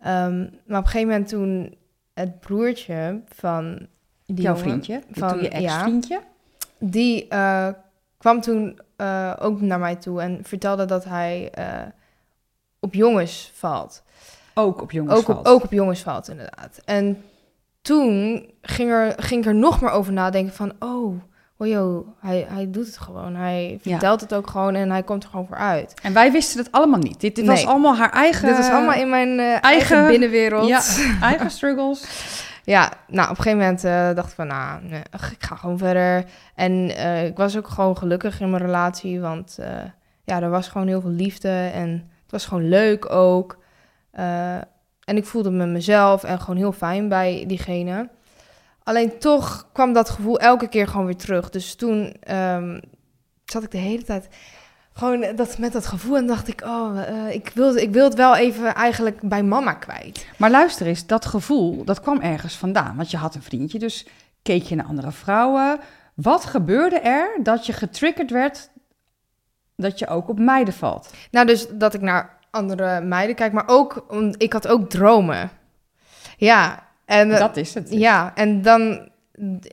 Ehm, 0.00 0.38
maar 0.66 0.78
op 0.78 0.84
een 0.84 0.90
gegeven 0.90 1.08
moment 1.08 1.28
toen 1.28 1.74
het 2.14 2.40
broertje 2.40 3.20
van 3.34 3.86
die 4.26 4.40
Jouw 4.42 4.54
jongen, 4.56 4.58
vriendje, 4.68 5.02
van- 5.10 5.42
je 5.42 5.48
ex-vriendje. 5.48 6.20
die 6.78 7.28
eh, 7.28 7.68
kwam 8.18 8.40
toen 8.40 8.80
eh, 8.96 9.32
ook 9.40 9.60
naar 9.60 9.78
mij 9.78 9.96
toe 9.96 10.20
en 10.20 10.38
vertelde 10.42 10.84
dat 10.84 11.04
hij 11.04 11.50
op 12.80 12.94
jongens 12.94 13.50
valt. 13.54 14.02
ook 14.54 14.82
op 14.82 14.90
jongens 14.90 15.18
ook 15.18 15.24
valt. 15.24 15.46
ook 15.48 15.62
op 15.64 15.72
jongens 15.72 16.00
valt, 16.02 16.28
inderdaad. 16.28 16.80
En 16.84 17.22
toen 17.84 18.46
ging, 18.62 18.90
er, 18.90 19.12
ging 19.16 19.40
ik 19.40 19.46
er 19.46 19.54
nog 19.54 19.80
maar 19.80 19.92
over 19.92 20.12
nadenken 20.12 20.54
van... 20.54 20.72
Oh, 20.78 21.20
oh 21.56 21.66
joh, 21.66 22.08
hij, 22.20 22.46
hij 22.48 22.70
doet 22.70 22.86
het 22.86 22.98
gewoon. 22.98 23.34
Hij 23.34 23.78
Ja. 23.82 23.90
vertelt 23.90 24.20
het 24.20 24.34
ook 24.34 24.46
gewoon 24.50 24.74
en 24.74 24.90
hij 24.90 25.02
komt 25.02 25.22
er 25.24 25.28
gewoon 25.30 25.46
voor 25.46 25.56
uit. 25.56 25.94
En 26.02 26.12
wij 26.12 26.32
wisten 26.32 26.58
het 26.58 26.72
allemaal 26.72 26.98
niet. 26.98 27.20
Dit, 27.20 27.36
dit 27.36 27.46
was 27.46 27.66
allemaal 27.66 27.96
haar 27.96 28.10
eigen... 28.12 28.48
Dit 28.48 28.58
is 28.58 28.68
allemaal 28.70 28.94
in 28.94 29.08
mijn 29.10 29.38
eh, 29.38 29.44
eigen, 29.46 29.62
eigen- 29.62 30.06
binnenwereld. 30.06 30.68
Ja, 30.68 30.82
eigen 31.20 31.50
struggles. 31.50 32.04
Ja, 32.66 32.92
nou, 33.08 33.30
op 33.30 33.36
een 33.36 33.42
gegeven 33.42 33.58
moment 33.58 33.84
eh, 33.84 34.14
dacht 34.14 34.28
ik 34.28 34.34
van, 34.34 34.46
nou, 34.46 34.82
nee, 34.82 35.02
ach, 35.10 35.32
ik 35.32 35.42
ga 35.44 35.56
gewoon 35.56 35.78
verder. 35.78 36.24
En 36.54 36.96
eh, 36.96 37.26
ik 37.26 37.36
was 37.36 37.56
ook 37.56 37.68
gewoon 37.68 37.96
gelukkig 37.96 38.40
in 38.40 38.50
mijn 38.50 38.62
relatie, 38.62 39.20
want 39.20 39.58
ja, 40.24 40.42
er 40.42 40.50
was 40.50 40.68
gewoon 40.68 40.86
heel 40.86 41.00
veel 41.00 41.10
liefde 41.10 41.70
en 41.74 41.88
het 42.22 42.30
was 42.30 42.46
gewoon 42.46 42.68
leuk 42.68 43.10
ook. 43.12 43.58
En 45.04 45.16
ik 45.16 45.26
voelde 45.26 45.50
me 45.50 45.66
mezelf 45.66 46.24
en 46.24 46.40
gewoon 46.40 46.56
heel 46.56 46.72
fijn 46.72 47.08
bij 47.08 47.44
diegene. 47.46 48.08
Alleen 48.82 49.18
toch 49.18 49.68
kwam 49.72 49.92
dat 49.92 50.10
gevoel 50.10 50.40
elke 50.40 50.68
keer 50.68 50.88
gewoon 50.88 51.06
weer 51.06 51.16
terug. 51.16 51.50
Dus 51.50 51.74
toen 51.74 52.16
ehm, 52.20 52.80
zat 53.44 53.62
ik 53.62 53.70
de 53.70 53.78
hele 53.78 54.02
tijd 54.02 54.28
gewoon 54.92 55.36
dat, 55.36 55.58
met 55.58 55.72
dat 55.72 55.86
gevoel 55.86 56.16
en 56.16 56.26
dacht 56.26 56.48
ik, 56.48 56.62
oh, 56.64 57.02
eh, 57.08 57.34
ik, 57.34 57.50
wil, 57.54 57.76
ik 57.76 57.90
wil 57.90 58.04
het 58.04 58.14
wel 58.14 58.36
even 58.36 58.74
eigenlijk 58.74 59.20
bij 59.20 59.42
mama 59.42 59.72
kwijt. 59.72 60.26
Maar 60.38 60.50
luister 60.50 60.86
eens, 60.86 61.06
dat 61.06 61.24
gevoel, 61.24 61.84
dat 61.84 62.00
kwam 62.00 62.20
ergens 62.20 62.56
vandaan. 62.56 62.96
Want 62.96 63.10
je 63.10 63.16
had 63.16 63.34
een 63.34 63.42
vriendje, 63.42 63.78
dus 63.78 64.06
keek 64.42 64.62
je 64.62 64.74
naar 64.74 64.86
andere 64.86 65.12
vrouwen. 65.12 65.80
Wat 66.14 66.44
gebeurde 66.44 66.98
er 66.98 67.38
dat 67.42 67.66
je 67.66 67.72
getriggerd 67.72 68.30
werd 68.30 68.70
dat 69.76 69.98
je 69.98 70.06
ook 70.06 70.28
op 70.28 70.38
meiden 70.38 70.74
valt? 70.74 71.10
Nou, 71.30 71.46
dus 71.46 71.66
dat 71.68 71.94
ik 71.94 72.00
naar 72.00 72.38
andere 72.54 73.00
meiden 73.00 73.34
kijk, 73.36 73.52
maar 73.52 73.64
ook, 73.66 74.04
om- 74.08 74.34
ik 74.36 74.52
had 74.52 74.68
ook 74.68 74.90
dromen. 74.90 75.50
Ja, 76.36 76.82
en, 77.06 77.30
eh, 77.30 77.38
Dat 77.38 77.56
is 77.56 77.74
het. 77.74 77.88
dus. 77.90 77.98
ja, 77.98 78.32
en 78.34 78.62
dan, 78.62 79.08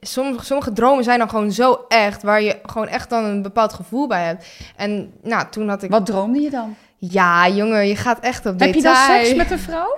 sommige, 0.01 0.45
sommige 0.45 0.73
dromen 0.73 1.03
zijn 1.03 1.19
dan 1.19 1.29
gewoon 1.29 1.51
zo 1.51 1.85
echt, 1.87 2.23
waar 2.23 2.41
je 2.41 2.59
gewoon 2.63 2.87
echt 2.87 3.09
dan 3.09 3.23
een 3.23 3.41
bepaald 3.41 3.73
gevoel 3.73 4.07
bij 4.07 4.23
hebt. 4.25 4.45
En 4.75 5.13
nou, 5.23 5.45
toen 5.49 5.69
had 5.69 5.83
ik, 5.83 5.89
Wat 5.91 6.05
droomde 6.05 6.39
je 6.39 6.49
dan? 6.49 6.75
ja 6.97 7.47
jongen, 7.49 7.87
je 7.87 7.95
gaat 7.95 8.19
echt 8.19 8.45
op 8.45 8.59
Heb 8.59 8.73
je 8.73 8.81
detail. 8.81 9.07
dan 9.07 9.25
seks 9.25 9.35
met 9.35 9.51
een 9.51 9.59
vrouw? 9.59 9.97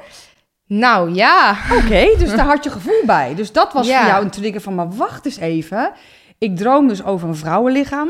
Nou 0.68 1.13
ja, 1.13 1.56
Oké, 1.78 2.16
dus 2.18 2.30
daar 2.36 2.46
had 2.46 2.63
je 2.63 2.70
gevoel 2.70 3.02
bij. 3.06 3.36
Dus 3.36 3.52
dat 3.52 3.74
was 3.74 3.88
Ja. 3.88 4.00
voor 4.00 4.10
jou 4.10 4.24
een 4.24 4.30
trigger 4.30 4.62
van, 4.62 4.75
maar 4.75 4.90
wacht 4.90 5.25
eens 5.25 5.38
even. 5.38 5.92
Ik 6.38 6.58
droom 6.58 6.88
dus 6.88 7.04
over 7.04 7.28
een 7.28 7.36
vrouwenlichaam. 7.36 8.10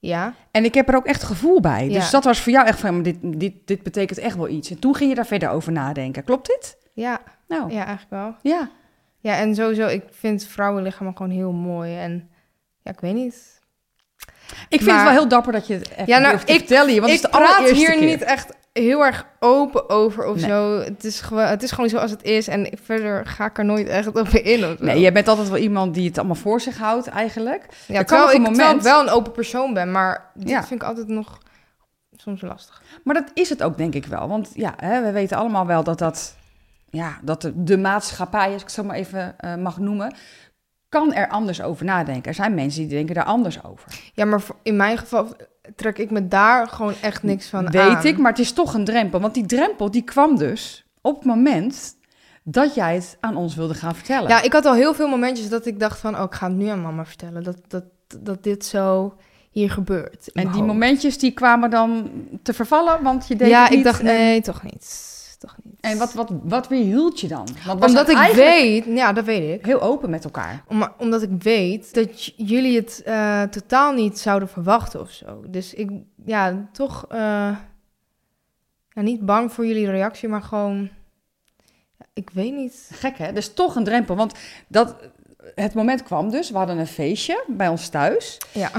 Ja, 0.00 0.34
En 0.50 0.64
ik 0.64 0.74
heb 0.74 0.88
er 0.88 0.96
ook 0.96 1.06
echt 1.06 1.22
gevoel 1.22 1.60
bij. 1.60 1.88
Ja. 1.88 1.94
Dus 1.98 2.10
dat 2.10 2.24
was 2.24 2.40
voor 2.40 2.52
jou 2.52 2.66
echt 2.66 2.80
van, 2.80 3.02
dit, 3.02 3.16
dit, 3.22 3.54
dit 3.64 3.82
betekent 3.82 4.18
echt 4.18 4.36
wel 4.36 4.48
iets. 4.48 4.70
En 4.70 4.78
toen 4.78 4.94
ging 4.94 5.08
je 5.10 5.16
daar 5.16 5.26
verder 5.26 5.50
over 5.50 5.72
nadenken. 5.72 6.24
Klopt 6.24 6.46
dit? 6.46 6.76
ja, 6.92 7.20
Nou, 7.48 7.70
ja, 7.72 7.86
eigenlijk 7.86 8.10
wel. 8.10 8.34
ja. 8.52 8.70
Ja, 9.22 9.36
en 9.36 9.54
sowieso, 9.54 9.86
ik 9.86 10.04
vind 10.10 10.44
vrouwenlichamen 10.46 11.16
gewoon 11.16 11.32
heel 11.32 11.52
mooi 11.52 11.96
en 11.98 12.30
ja, 12.82 12.90
ik 12.90 13.00
weet 13.00 13.14
niet. 13.14 13.60
Ik 14.68 14.78
vind 14.80 14.84
Maar- 14.84 14.94
het 14.94 15.04
wel 15.04 15.12
heel 15.12 15.28
dapper 15.28 15.52
dat 15.52 15.66
je 15.66 15.74
het 15.74 15.90
even 15.90 16.06
Ja, 16.06 16.18
nou, 16.18 16.34
ik- 16.34 16.40
vertellen. 16.40 16.86
Want 16.86 16.96
ik 16.96 17.02
het 17.02 17.12
is 17.12 17.20
de 17.20 17.28
praat 17.28 17.70
hier 17.70 17.90
keer. 17.90 18.04
niet 18.04 18.22
echt 18.22 18.52
heel 18.72 19.04
erg 19.04 19.26
open 19.40 19.88
over 19.90 20.26
of 20.26 20.36
Nee. 20.36 20.44
zo. 20.50 20.78
Het 20.78 21.04
is, 21.04 21.20
gewoon, 21.20 21.44
het 21.44 21.62
is 21.62 21.70
gewoon 21.70 21.90
zoals 21.90 22.10
het 22.10 22.22
is. 22.22 22.48
En 22.48 22.68
verder 22.82 23.26
ga 23.26 23.44
ik 23.46 23.58
er 23.58 23.64
nooit 23.64 23.88
echt 23.88 24.06
op 24.06 24.28
in. 24.28 24.76
Nee, 24.78 25.00
jij 25.00 25.12
bent 25.12 25.28
altijd 25.28 25.48
wel 25.48 25.58
iemand 25.58 25.94
die 25.94 26.08
het 26.08 26.18
allemaal 26.18 26.36
voor 26.36 26.60
zich 26.60 26.78
houdt 26.78 27.06
eigenlijk. 27.06 27.66
ja, 27.86 27.94
er 27.98 28.06
terwijl, 28.06 28.30
ik, 28.30 28.36
een 28.36 28.44
terwijl 28.44 28.68
ik 28.68 28.74
moment- 28.76 28.82
wel 28.82 29.00
een 29.00 29.08
open 29.08 29.32
persoon 29.32 29.74
ben. 29.74 29.90
Maar 29.90 30.30
Ja. 30.34 30.64
vind 30.64 30.82
ik 30.82 30.88
altijd 30.88 31.08
nog 31.08 31.38
soms 32.16 32.40
lastig. 32.40 32.82
Maar 33.04 33.14
dat 33.14 33.30
is 33.34 33.48
het 33.48 33.62
ook 33.62 33.76
denk 33.76 33.94
ik 33.94 34.06
wel. 34.06 34.28
Want 34.28 34.50
ja, 34.54 34.74
hè, 34.76 35.02
we 35.02 35.10
weten 35.12 35.36
allemaal 35.36 35.66
wel 35.66 35.84
dat 35.84 35.98
dat... 35.98 36.36
Ja, 36.90 37.18
dat 37.22 37.42
de, 37.42 37.62
de 37.64 37.78
maatschappij, 37.78 38.44
als 38.46 38.54
ik 38.54 38.60
het 38.66 38.72
zo 38.72 38.82
maar 38.84 38.96
even 38.96 39.38
eh, 39.38 39.54
mag 39.54 39.78
noemen... 39.78 40.14
kan 40.88 41.14
er 41.14 41.28
anders 41.28 41.62
over 41.62 41.84
nadenken. 41.84 42.28
Er 42.28 42.34
zijn 42.34 42.54
mensen 42.54 42.80
die 42.80 42.90
denken 42.96 43.14
daar 43.14 43.24
anders 43.24 43.64
over. 43.64 44.10
Ja, 44.14 44.24
maar 44.24 44.42
in 44.62 44.76
mijn 44.76 44.98
geval 44.98 45.28
trek 45.76 45.98
ik 45.98 46.10
me 46.10 46.28
daar 46.28 46.68
gewoon 46.68 46.94
echt 47.00 47.22
niks 47.22 47.48
van 47.48 47.70
Weet 47.70 47.80
aan. 47.82 48.04
ik, 48.04 48.18
maar 48.18 48.30
het 48.30 48.40
is 48.40 48.52
toch 48.52 48.74
een 48.74 48.84
drempel. 48.84 49.20
Want 49.20 49.34
die 49.34 49.46
drempel 49.46 49.90
die 49.90 50.02
kwam 50.02 50.36
dus 50.38 50.84
op 51.00 51.16
het 51.16 51.24
moment 51.24 51.94
dat 52.44 52.74
jij 52.74 52.94
het 52.94 53.16
aan 53.20 53.36
ons 53.36 53.54
wilde 53.54 53.74
gaan 53.74 53.94
vertellen. 53.94 54.28
Ja, 54.28 54.42
ik 54.42 54.52
had 54.52 54.64
al 54.64 54.74
heel 54.74 54.94
veel 54.94 55.08
momentjes 55.08 55.48
dat 55.48 55.66
ik 55.66 55.80
dacht 55.80 55.98
van... 55.98 56.16
Oh, 56.16 56.22
ik 56.22 56.34
ga 56.34 56.46
het 56.48 56.56
nu 56.56 56.66
aan 56.66 56.82
mama 56.82 57.04
vertellen. 57.06 57.42
Dat, 57.42 57.56
dat, 57.68 57.84
dat 58.18 58.42
dit 58.42 58.64
zo 58.64 59.14
hier 59.50 59.70
gebeurt. 59.70 60.32
en 60.32 60.42
die 60.42 60.52
hoofd. 60.52 60.66
momentjes 60.66 61.18
die 61.18 61.30
kwamen 61.32 61.70
dan 61.70 62.10
te 62.42 62.52
vervallen, 62.52 63.02
want 63.02 63.28
je 63.28 63.36
deed 63.36 63.48
Ja, 63.48 63.60
het 63.60 63.70
niet. 63.70 63.78
ik 63.78 63.84
dacht 63.84 64.00
en- 64.00 64.04
nee, 64.06 64.40
toch 64.40 64.62
niet. 64.62 65.08
Toch 65.40 65.56
niet. 65.62 65.80
En 65.80 65.98
wat, 65.98 66.12
wat, 66.12 66.30
wat 66.42 66.68
weerhield 66.68 67.20
je 67.20 67.28
dan? 67.28 67.48
Want 67.66 67.84
Omdat 67.84 68.08
ik 68.08 68.32
weet... 68.34 68.84
Ja, 68.84 69.12
dat 69.12 69.24
weet 69.24 69.58
ik. 69.58 69.66
heel 69.66 69.80
open 69.80 70.10
met 70.10 70.24
elkaar. 70.24 70.64
Om, 70.68 70.88
omdat 70.98 71.22
ik 71.22 71.30
weet 71.38 71.94
dat 71.94 72.24
jullie 72.36 72.76
het 72.76 73.02
eh, 73.02 73.42
totaal 73.42 73.92
niet 73.92 74.18
zouden 74.18 74.48
verwachten 74.48 75.00
of 75.00 75.10
zo. 75.10 75.44
Dus 75.48 75.74
ik, 75.74 75.90
ja, 76.24 76.68
toch 76.72 77.06
eh, 77.08 77.18
ja, 78.88 79.02
niet 79.02 79.26
bang 79.26 79.52
voor 79.52 79.66
jullie 79.66 79.90
reactie, 79.90 80.28
maar 80.28 80.42
gewoon, 80.42 80.90
ik 82.12 82.30
weet 82.30 82.54
niet. 82.54 82.90
Gek 82.92 83.18
hè? 83.18 83.32
Dus 83.32 83.54
toch 83.54 83.76
een 83.76 83.84
drempel. 83.84 84.16
Want 84.16 84.34
dat, 84.66 84.96
het 85.54 85.74
moment 85.74 86.02
kwam 86.02 86.30
dus, 86.30 86.50
we 86.50 86.56
hadden 86.56 86.78
een 86.78 86.86
feestje 86.86 87.44
bij 87.46 87.68
ons 87.68 87.88
thuis. 87.88 88.38
Ja, 88.52 88.70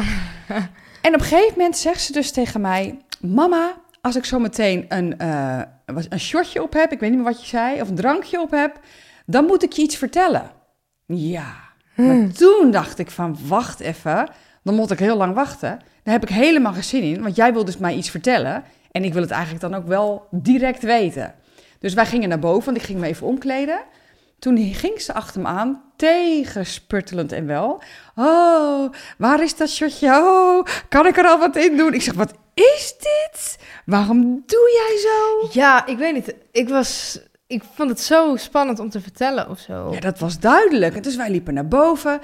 En 1.01 1.13
op 1.13 1.19
een 1.19 1.25
gegeven 1.27 1.53
moment 1.57 1.77
zegt 1.77 2.01
ze 2.01 2.11
dus 2.11 2.31
tegen 2.31 2.61
mij: 2.61 2.99
Mama, 3.19 3.73
als 4.01 4.15
ik 4.15 4.25
zo 4.25 4.39
meteen 4.39 4.85
een, 4.87 5.17
eh, 5.17 5.61
een 6.09 6.19
shotje 6.19 6.63
op 6.63 6.73
heb, 6.73 6.91
ik 6.91 6.99
weet 6.99 7.09
niet 7.09 7.19
meer 7.19 7.31
wat 7.31 7.41
je 7.41 7.47
zei, 7.47 7.81
of 7.81 7.89
een 7.89 7.95
drankje 7.95 8.41
op 8.41 8.51
heb, 8.51 8.79
dan 9.25 9.45
moet 9.45 9.63
ik 9.63 9.73
je 9.73 9.81
iets 9.81 9.95
vertellen. 9.95 10.51
Ja. 11.05 11.53
Maar 11.95 12.31
toen 12.31 12.71
dacht 12.71 12.99
ik 12.99 13.11
van, 13.11 13.37
wacht 13.47 13.79
even, 13.79 14.29
dan 14.63 14.75
moet 14.75 14.91
ik 14.91 14.99
heel 14.99 15.17
lang 15.17 15.33
wachten. 15.33 15.79
Daar 16.03 16.13
heb 16.13 16.23
ik 16.23 16.29
helemaal 16.29 16.73
geen 16.73 16.83
zin 16.83 17.03
in, 17.03 17.21
want 17.21 17.35
jij 17.35 17.53
wil 17.53 17.65
dus 17.65 17.77
mij 17.77 17.95
iets 17.95 18.09
vertellen. 18.09 18.63
En 18.91 19.03
ik 19.03 19.13
wil 19.13 19.21
het 19.21 19.31
eigenlijk 19.31 19.61
dan 19.61 19.75
ook 19.75 19.87
wel 19.87 20.27
direct 20.31 20.83
weten. 20.83 21.35
Dus 21.79 21.93
wij 21.93 22.05
gingen 22.05 22.29
naar 22.29 22.39
boven, 22.39 22.65
want 22.65 22.77
ik 22.77 22.83
ging 22.83 22.99
me 22.99 23.07
even 23.07 23.27
omkleden. 23.27 23.81
Toen 24.39 24.57
ging 24.57 25.01
ze 25.01 25.13
achter 25.13 25.41
me 25.41 25.47
aan, 25.47 25.81
tegenspurtelend 25.95 27.31
en 27.31 27.45
wel. 27.45 27.81
Oh, 28.15 28.93
waar 29.17 29.43
is 29.43 29.55
dat 29.55 29.69
shotje? 29.69 30.07
Oh, 30.07 30.65
kan 30.89 31.07
ik 31.07 31.17
er 31.17 31.25
al 31.25 31.39
wat 31.39 31.55
in 31.55 31.77
doen? 31.77 31.93
Ik 31.93 32.01
zeg, 32.01 32.13
wat 32.13 32.33
is 32.61 32.93
dit? 32.97 33.57
Waarom 33.85 34.43
doe 34.45 34.71
jij 34.73 34.97
zo? 34.99 35.47
ja 35.59 35.85
ik 35.85 35.97
weet 35.97 36.13
niet. 36.13 36.35
Ik 36.51 36.69
was, 36.69 37.19
ik 37.47 37.63
vond 37.75 37.89
het 37.89 37.99
zo 38.01 38.35
spannend 38.35 38.79
om 38.79 38.89
te 38.89 39.01
vertellen 39.01 39.49
of 39.49 39.59
zo. 39.59 39.89
Ja, 39.93 39.99
dat 39.99 40.19
was 40.19 40.39
duidelijk. 40.39 40.95
En 40.95 41.01
dus 41.01 41.15
wij 41.15 41.29
liepen 41.29 41.53
naar 41.53 41.67
boven. 41.67 42.19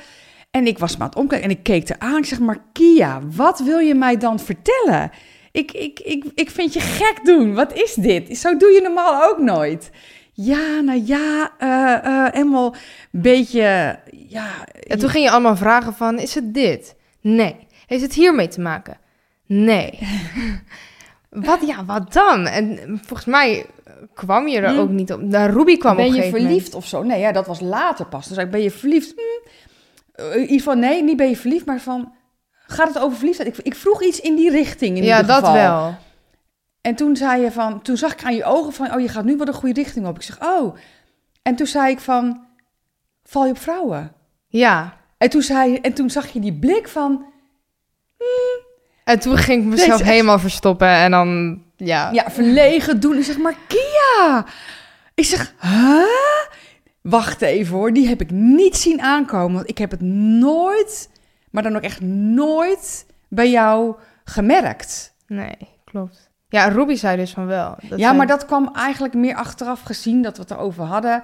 En 0.51 0.67
ik 0.67 0.79
was 0.79 0.97
me 0.97 1.01
aan 1.03 1.09
het 1.09 1.17
omkijken. 1.17 1.49
En 1.49 1.55
ik 1.55 1.63
keek 1.63 1.89
er 1.89 1.99
aan. 1.99 2.17
Ik 2.17 2.25
zeg, 2.25 2.39
maar 2.39 2.63
Kia, 2.73 3.21
wat 3.35 3.59
wil 3.59 3.77
je 3.79 3.95
mij 3.95 4.17
dan 4.17 4.39
vertellen? 4.39 5.11
Ik, 5.51 5.71
ik, 5.71 5.99
ik, 5.99 6.25
ik 6.35 6.49
vind 6.49 6.73
je 6.73 6.79
gek 6.79 7.25
doen. 7.25 7.53
Wat 7.53 7.73
is 7.73 7.93
dit? 7.93 8.37
Zo 8.37 8.57
doe 8.57 8.69
je 8.71 8.81
normaal 8.81 9.29
ook 9.29 9.37
nooit. 9.37 9.89
Ja, 10.33 10.79
nou 10.79 11.01
ja, 11.05 11.51
eh 11.57 11.93
eh 11.93 12.33
helemaal 12.33 12.75
een 13.11 13.21
beetje... 13.21 13.99
Ja, 14.27 14.49
En 14.87 14.99
toen 14.99 15.09
ging 15.09 15.23
je 15.23 15.31
allemaal 15.31 15.55
vragen 15.55 15.93
van, 15.93 16.19
is 16.19 16.35
het 16.35 16.53
dit? 16.53 16.95
Nee. 17.21 17.55
Heeft 17.87 18.01
het 18.01 18.13
hiermee 18.13 18.47
te 18.47 18.61
maken? 18.61 18.97
Nee. 19.47 19.99
wat, 21.29 21.59
ja, 21.65 21.85
wat 21.85 22.13
dan? 22.13 22.45
En 22.47 22.79
volgens 23.05 23.25
mij 23.25 23.65
kwam 24.13 24.47
je 24.47 24.59
er 24.59 24.69
Hm. 24.73 24.79
ook 24.79 24.89
niet 24.89 25.13
op. 25.13 25.21
Nou, 25.21 25.51
Ruby 25.51 25.77
kwam 25.77 25.91
op 25.91 25.97
ben 25.97 26.05
een 26.07 26.13
je 26.13 26.29
verliefd 26.29 26.73
of 26.75 26.87
zo? 26.87 27.03
Nee, 27.03 27.19
ja, 27.19 27.31
dat 27.31 27.47
was 27.47 27.59
later 27.59 28.05
pas. 28.05 28.27
Dus 28.27 28.37
ik, 28.37 28.51
ben 28.51 28.61
je 28.61 28.71
verliefd? 28.71 29.13
Hm. 29.15 29.49
Eh, 30.21 30.33
in 30.33 30.41
ieder 30.41 30.57
geval, 30.57 30.75
nee, 30.75 31.03
niet 31.03 31.17
ben 31.17 31.29
je 31.29 31.37
verliefd, 31.37 31.65
maar 31.65 31.79
van... 31.79 32.11
Gaat 32.69 32.87
het 32.87 32.99
over 32.99 33.17
verliefdheid? 33.17 33.57
Ik, 33.57 33.65
ik 33.65 33.75
vroeg 33.75 34.03
iets 34.03 34.19
in 34.19 34.35
die 34.35 34.49
richting 34.51 34.97
in 34.97 35.03
Ja, 35.03 35.19
ieder 35.19 35.27
dat 35.35 35.37
geval. 35.45 35.53
wel. 35.53 35.95
En 36.81 36.95
toen 36.95 37.15
zei 37.15 37.41
je 37.41 37.51
van, 37.51 37.81
toen 37.81 37.97
zag 37.97 38.13
ik 38.13 38.23
aan 38.23 38.35
je 38.35 38.43
ogen 38.43 38.73
van, 38.73 38.93
oh, 38.93 38.99
je 38.99 39.07
gaat 39.07 39.23
nu 39.25 39.37
wel 39.37 39.45
de 39.45 39.53
goede 39.53 39.81
richting 39.81 40.07
op. 40.07 40.15
Ik 40.15 40.21
zeg, 40.21 40.41
oh. 40.41 40.75
En 41.41 41.55
toen 41.55 41.67
zei 41.67 41.91
ik 41.91 41.99
van, 41.99 42.45
val 43.23 43.45
je 43.45 43.51
op 43.51 43.57
vrouwen? 43.59 44.11
Ja. 44.47 44.97
En 45.17 45.29
toen, 45.29 45.41
zei, 45.41 45.75
en 45.75 45.93
toen 45.93 46.09
zag 46.09 46.27
je 46.27 46.39
die 46.39 46.53
blik 46.53 46.87
van, 46.87 47.25
En 49.07 49.19
toen 49.19 49.37
ging 49.37 49.63
ik 49.63 49.69
mezelf 49.69 49.97
Deze 49.97 50.11
helemaal 50.11 50.39
verstoppen 50.39 50.87
en 50.87 51.11
dan, 51.11 51.61
ja. 51.75 52.09
ja, 52.11 52.25
verlegen 52.29 52.99
doen. 52.99 53.17
Ik 53.17 53.23
zeg, 53.23 53.37
maar 53.37 53.55
Kia! 53.67 54.45
Ik 55.13 55.25
zeg, 55.25 55.53
huh? 55.61 56.01
Wacht 57.01 57.41
even 57.41 57.75
hoor, 57.75 57.93
die 57.93 58.07
heb 58.07 58.21
ik 58.21 58.31
niet 58.31 58.77
zien 58.77 59.01
aankomen. 59.01 59.55
Want 59.55 59.69
ik 59.69 59.77
heb 59.77 59.91
het 59.91 60.01
nooit, 60.01 61.09
maar 61.49 61.63
dan 61.63 61.75
ook 61.75 61.81
echt 61.81 62.01
nooit 62.01 63.05
bij 63.27 63.49
jou 63.49 63.95
gemerkt. 64.23 65.13
Nee, 65.27 65.57
klopt. 65.83 66.29
Ja, 66.49 66.67
Ruby 66.67 66.95
zei 66.95 67.17
dus 67.17 67.31
van 67.31 67.45
wel. 67.45 67.75
Dat 67.89 67.99
ja, 67.99 68.13
maar 68.13 68.27
dat 68.27 68.45
kwam 68.45 68.71
eigenlijk 68.73 69.13
meer 69.13 69.35
achteraf 69.35 69.81
gezien 69.81 70.21
dat 70.21 70.35
we 70.35 70.41
het 70.41 70.51
erover 70.51 70.83
hadden. 70.83 71.23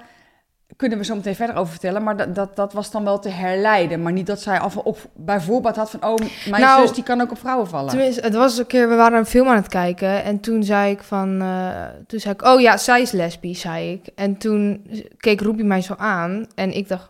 Kunnen 0.76 0.98
we 0.98 1.04
zo 1.04 1.14
meteen 1.14 1.34
verder 1.34 1.56
over 1.56 1.70
vertellen. 1.70 2.02
Maar 2.02 2.16
dat, 2.16 2.34
dat, 2.34 2.56
dat 2.56 2.72
was 2.72 2.90
dan 2.90 3.04
wel 3.04 3.18
te 3.18 3.28
herleiden. 3.28 4.02
Maar 4.02 4.12
niet 4.12 4.26
dat 4.26 4.40
zij 4.40 4.58
af 4.58 4.76
op, 4.76 4.98
bijvoorbeeld 5.14 5.76
had 5.76 5.90
van... 5.90 6.04
oh, 6.04 6.16
mijn 6.50 6.62
Nou, 6.62 6.86
zus 6.86 6.94
die 6.94 7.04
kan 7.04 7.20
ook 7.20 7.30
op 7.30 7.38
vrouwen 7.38 7.68
vallen. 7.68 7.88
Tenminste, 7.90 8.20
het 8.20 8.34
was 8.34 8.58
een 8.58 8.66
keer, 8.66 8.88
we 8.88 8.94
waren 8.94 9.18
een 9.18 9.26
film 9.26 9.48
aan 9.48 9.56
het 9.56 9.68
kijken. 9.68 10.24
En 10.24 10.40
toen 10.40 10.62
zei 10.62 10.90
ik 10.92 11.02
van, 11.02 11.40
eh, 11.40 11.84
toen 12.06 12.20
zei 12.20 12.34
ik, 12.34 12.42
oh 12.42 12.60
ja, 12.60 12.76
zij 12.76 13.02
is 13.02 13.10
lesbisch, 13.10 13.60
zei 13.60 13.92
ik. 13.92 14.06
En 14.14 14.36
toen 14.36 14.86
keek 15.16 15.40
Ruby 15.40 15.62
mij 15.62 15.80
zo 15.82 15.94
aan. 15.96 16.46
En 16.54 16.72
ik 16.76 16.88
dacht, 16.88 17.08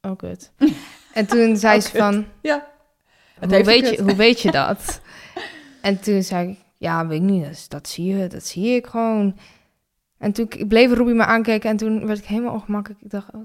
oh 0.00 0.16
kut. 0.16 0.50
En 1.12 1.26
toen 1.26 1.56
zei 1.56 1.76
Oh, 1.76 1.82
ze 1.82 1.96
van, 1.96 2.26
Ja. 2.42 2.66
Hoe 3.40 3.64
weet, 3.64 3.88
je, 3.88 4.02
hoe 4.02 4.14
weet 4.14 4.40
je 4.40 4.50
dat? 4.62 5.00
en 5.80 6.00
toen 6.00 6.22
zei 6.22 6.48
ik, 6.48 6.58
ja, 6.78 7.06
weet 7.06 7.18
ik 7.18 7.24
niet, 7.24 7.70
dat 7.70 7.88
zie 7.88 8.16
je, 8.16 8.26
dat 8.26 8.44
zie 8.44 8.74
ik 8.74 8.86
gewoon. 8.86 9.36
En 10.22 10.32
toen 10.32 10.48
bleef 10.68 10.92
Ruby 10.92 11.12
me 11.12 11.24
aankijken 11.24 11.70
en 11.70 11.76
toen 11.76 12.06
werd 12.06 12.18
ik 12.18 12.24
helemaal 12.24 12.52
ongemakkelijk. 12.52 13.00
Ik 13.02 13.10
dacht, 13.10 13.28
oh, 13.34 13.40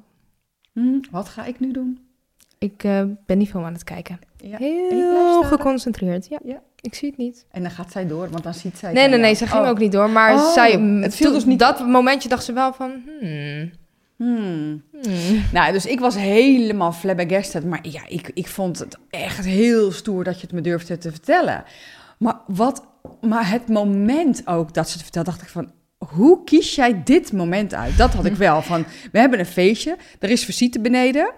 Hm, 0.74 1.00
wat 1.12 1.27
ga 1.29 1.46
ik 1.46 1.60
nu 1.60 1.72
doen? 1.72 2.00
ik 2.60 2.84
eh, 2.84 3.03
ben 3.25 3.39
die 3.39 3.48
film 3.48 3.63
aan 3.63 3.74
het 3.74 3.84
kijken. 3.84 4.19
Ja. 4.38 4.57
Heel 4.57 5.43
geconcentreerd. 5.43 6.27
Ja, 6.27 6.39
Ja. 6.43 6.62
ik 6.81 6.93
zie 6.96 7.10
het 7.10 7.17
niet. 7.17 7.46
En 7.51 7.62
dan 7.62 7.72
gaat 7.72 7.91
zij 7.91 8.07
door, 8.07 8.29
want 8.29 8.43
dan 8.43 8.53
ziet 8.53 8.77
zij... 8.77 8.93
Nee, 8.93 9.07
nee, 9.07 9.19
nee, 9.19 9.34
ze 9.34 9.48
ging 9.48 9.63
Oh. 9.63 9.69
ook 9.69 9.79
niet 9.79 9.91
door. 9.91 10.10
Maar 10.10 10.34
Oh, 10.34 10.51
zij, 10.53 10.72
het 10.79 11.15
viel 11.15 11.31
dus 11.31 11.46
niet 11.46 11.60
dat 11.60 11.88
momentje 11.88 12.29
dacht 12.29 12.43
ze 12.43 12.53
wel 12.53 12.74
van, 12.74 12.91
hmm, 13.19 13.72
Hmm. 14.17 14.84
hmm. 14.91 15.43
Nou, 15.53 15.72
dus 15.72 15.86
ik 15.86 16.00
was 16.00 16.15
helemaal 16.15 16.91
flabbergasted. 16.91 17.65
Maar 17.65 17.79
ja, 17.81 18.01
ik, 18.07 18.31
ik 18.34 18.48
vond 18.48 18.79
het 18.79 18.98
echt 19.10 19.46
heel 19.46 19.91
stoer 19.91 20.24
dat 20.24 20.36
je 20.36 20.41
het 20.41 20.51
me 20.55 20.62
durfde 20.62 20.98
te 20.98 21.12
vertellen. 21.12 21.63
Maar, 22.19 22.36
wat, 22.48 22.88
maar 23.22 23.50
het 23.50 23.67
moment 23.67 24.48
ook 24.48 24.74
dat 24.74 24.88
ze 24.88 24.93
het 24.93 25.01
vertelde, 25.03 25.29
dacht 25.29 25.41
ik 25.41 25.48
van... 25.50 25.72
Hoe 25.98 26.44
kies 26.44 26.75
jij 26.75 27.01
dit 27.04 27.32
moment 27.34 27.74
uit? 27.74 27.98
Dat 27.98 28.13
had 28.13 28.25
ik 28.25 28.36
wel. 28.48 28.62
Van, 28.62 28.86
we 29.12 29.20
hebben 29.20 29.39
een 29.39 29.46
feestje, 29.46 29.98
er 30.20 30.30
is 30.30 30.46
visite 30.46 30.80
beneden. 30.80 31.32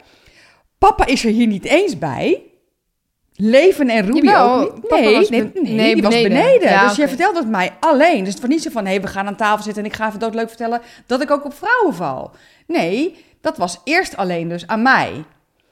Papa 0.78 1.06
is 1.06 1.26
er 1.26 1.32
hier 1.32 1.48
niet 1.48 1.66
eens 1.66 1.98
bij. 1.98 2.44
Leven 3.36 3.90
en 3.90 4.06
Ruby 4.06 4.26
Jawel, 4.26 4.62
ook 4.62 4.74
niet. 4.74 4.88
papa 4.88 5.02
Nee, 5.02 5.16
was 5.16 5.30
nee, 5.30 5.52
nee, 5.54 5.74
nee, 5.74 5.94
die 5.94 6.04
was 6.04 6.14
beneden. 6.14 6.38
beneden. 6.38 6.70
Ja, 6.70 6.88
dus 6.88 6.98
oké. 6.98 7.08
vertelde 7.08 7.40
het 7.40 7.50
mij 7.50 7.72
alleen. 7.80 8.24
Dus 8.24 8.34
het 8.34 8.42
was 8.42 8.50
niet 8.50 8.62
zo 8.62 8.70
van, 8.70 8.86
hé, 8.86 9.00
we 9.00 9.08
gaan 9.08 9.28
aan 9.28 9.36
tafel 9.36 9.64
zitten... 9.64 9.84
en 9.84 9.90
ik 9.90 9.96
ga 9.96 10.08
even 10.08 10.20
doodleuk 10.20 10.48
vertellen 10.48 10.82
dat 11.06 11.22
ik 11.22 11.32
ook 11.32 11.46
op 11.46 11.54
vrouwen 11.54 11.94
val. 11.94 12.32
Nee, 12.68 13.26
dat 13.42 13.58
was 13.58 13.82
eerst 13.84 14.18
alleen 14.18 14.50
dus 14.50 14.68
aan 14.68 14.82
mij. 14.82 15.24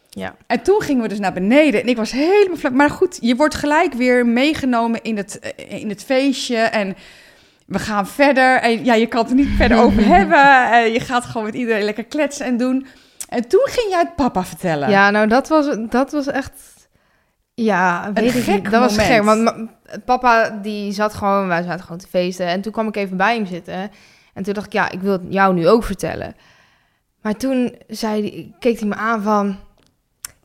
Ja. 0.10 0.36
En 0.48 0.62
toen 0.62 0.82
gingen 0.82 1.02
we 1.02 1.08
dus 1.08 1.20
naar 1.20 1.34
beneden 1.34 1.82
en 1.82 1.88
ik 1.88 1.98
was 1.98 2.12
helemaal 2.12 2.58
flap. 2.58 2.74
Maar 2.74 2.90
goed, 2.90 3.18
je 3.22 3.36
wordt 3.36 3.56
gelijk 3.56 3.94
weer 3.94 4.26
meegenomen 4.26 5.02
in 5.04 5.18
het, 5.18 5.40
eh, 5.40 5.82
in 5.82 5.90
het 5.90 6.04
feestje 6.04 6.58
en 6.58 6.96
we 7.68 7.80
gaan 7.80 8.08
verder. 8.08 8.60
En 8.60 8.86
ja, 8.86 8.94
je 8.94 9.08
kan 9.08 9.22
het 9.22 9.30
er 9.30 9.36
niet 9.36 9.56
verder 9.58 9.80
over 9.82 10.06
hebben. 10.16 10.72
En 10.72 10.92
je 10.92 11.00
gaat 11.00 11.26
gewoon 11.26 11.46
met 11.46 11.56
iedereen 11.56 11.84
lekker 11.84 12.06
kletsen 12.06 12.46
en 12.46 12.58
doen. 12.58 12.88
En 13.30 13.48
toen 13.48 13.68
ging 13.70 13.90
jij 13.90 14.00
het 14.00 14.16
papa 14.16 14.46
vertellen. 14.46 14.90
Ja, 14.90 15.10
nou 15.10 15.28
dat 15.28 15.48
was, 15.48 15.78
dat 15.90 16.12
was 16.12 16.28
echt, 16.28 16.90
ja, 17.54 18.12
weet 18.14 18.36
ik 18.36 18.44
gek 18.44 18.56
niet. 18.64 18.72
Dat 18.72 18.82
was 18.82 19.06
gek, 19.06 19.24
want 19.24 19.70
papa 20.06 20.50
die 20.50 20.92
zat 20.92 21.14
gewoon, 21.14 21.48
wij 21.48 21.64
zaten 21.64 21.84
gewoon 21.84 21.98
te 21.98 22.08
feesten. 22.08 22.48
En 22.48 22.62
toen 22.62 22.72
kwam 22.72 22.88
ik 22.88 22.96
even 22.96 23.18
bij 23.18 23.36
hem 23.36 23.46
zitten. 23.46 23.92
En 24.34 24.44
toen 24.44 24.54
dacht 24.54 24.66
ik, 24.66 24.74
ja, 24.74 24.92
ik 24.92 25.02
wil 25.02 25.12
het 25.12 25.22
jou 25.30 25.54
nu 25.54 25.68
ook 25.68 25.84
vertellen. 25.84 26.36
Maar 27.22 27.36
toen 27.36 27.76
zei 27.88 28.22
die, 28.22 28.56
keek 28.60 28.80
hij 28.80 28.88
me 28.88 28.96
aan 28.96 29.22
van, 29.22 29.58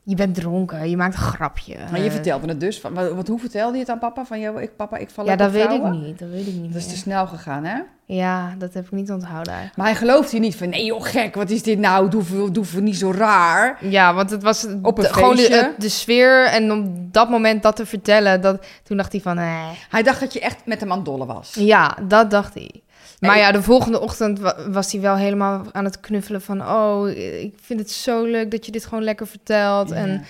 je 0.05 0.15
bent 0.15 0.35
dronken, 0.35 0.89
je 0.89 0.97
maakt 0.97 1.13
een 1.15 1.19
grapje. 1.21 1.75
Maar 1.91 1.99
je 1.99 2.05
Eh, 2.05 2.11
vertelde 2.11 2.47
het 2.47 2.59
dus. 2.59 2.79
Van, 2.79 2.93
wat, 3.15 3.27
hoe 3.27 3.39
vertelde 3.39 3.73
je 3.73 3.79
het 3.79 3.89
aan 3.89 3.99
papa? 3.99 4.25
Van, 4.25 4.39
jou, 4.39 4.61
ik, 4.61 4.75
papa, 4.75 4.97
ik 4.97 5.09
val 5.09 5.25
Ja, 5.25 5.35
dat 5.35 5.51
weet 5.51 5.71
ik 5.71 5.83
niet, 5.83 6.19
dat 6.19 6.29
weet 6.29 6.47
ik 6.47 6.53
niet 6.53 6.73
Dat 6.73 6.81
is 6.81 6.85
meer. 6.85 6.93
te 6.95 6.99
snel 7.01 7.27
gegaan, 7.27 7.63
hè? 7.65 7.79
Ja, 8.05 8.55
dat 8.57 8.73
heb 8.73 8.85
ik 8.85 8.91
niet 8.91 9.11
onthouden 9.11 9.47
eigenlijk. 9.53 9.77
Maar 9.77 9.85
hij 9.87 9.95
geloofde 9.95 10.35
je 10.35 10.41
niet 10.41 10.55
van, 10.55 10.69
nee 10.69 10.85
joh, 10.85 11.01
gek, 11.03 11.35
wat 11.35 11.49
is 11.49 11.63
dit 11.63 11.79
nou? 11.79 12.09
Doe, 12.09 12.23
doe, 12.51 12.51
doe 12.51 12.81
niet 12.81 12.97
zo 12.97 13.11
raar. 13.11 13.77
Ja, 13.81 14.13
want 14.13 14.29
het 14.29 14.43
was 14.43 14.65
Op 14.81 14.97
een 14.97 15.03
de, 15.03 15.13
gewoon 15.13 15.35
de, 15.35 15.41
het- 15.51 15.81
de 15.81 15.89
sfeer 15.89 16.45
en 16.45 16.71
op 16.71 16.85
dat 17.13 17.29
moment 17.29 17.63
dat 17.63 17.75
te 17.75 17.85
vertellen, 17.85 18.41
dat, 18.41 18.65
toen 18.83 18.97
dacht 18.97 19.11
hij 19.11 19.21
van, 19.21 19.37
eh. 19.37 19.67
Hij 19.89 20.03
dacht 20.03 20.19
dat 20.19 20.33
je 20.33 20.39
echt 20.39 20.65
met 20.65 20.79
hem 20.79 20.89
aan 20.91 20.97
het 20.97 21.05
dollen 21.05 21.27
was. 21.27 21.53
Ja, 21.59 21.97
dat 22.07 22.31
dacht 22.31 22.53
hij. 22.53 22.81
Maar 23.27 23.37
ja, 23.37 23.51
de 23.51 23.61
volgende 23.61 23.99
ochtend 23.99 24.39
wa- 24.39 24.55
was 24.69 24.91
hij 24.91 25.01
wel 25.01 25.15
helemaal 25.15 25.61
aan 25.71 25.85
het 25.85 25.99
knuffelen 25.99 26.41
van... 26.41 26.61
oh, 26.69 27.09
ik 27.41 27.53
vind 27.61 27.79
het 27.79 27.91
zo 27.91 28.23
leuk 28.23 28.51
dat 28.51 28.65
je 28.65 28.71
dit 28.71 28.85
gewoon 28.85 29.03
lekker 29.03 29.27
vertelt. 29.27 29.89
Ja. 29.89 29.95
En 29.95 30.23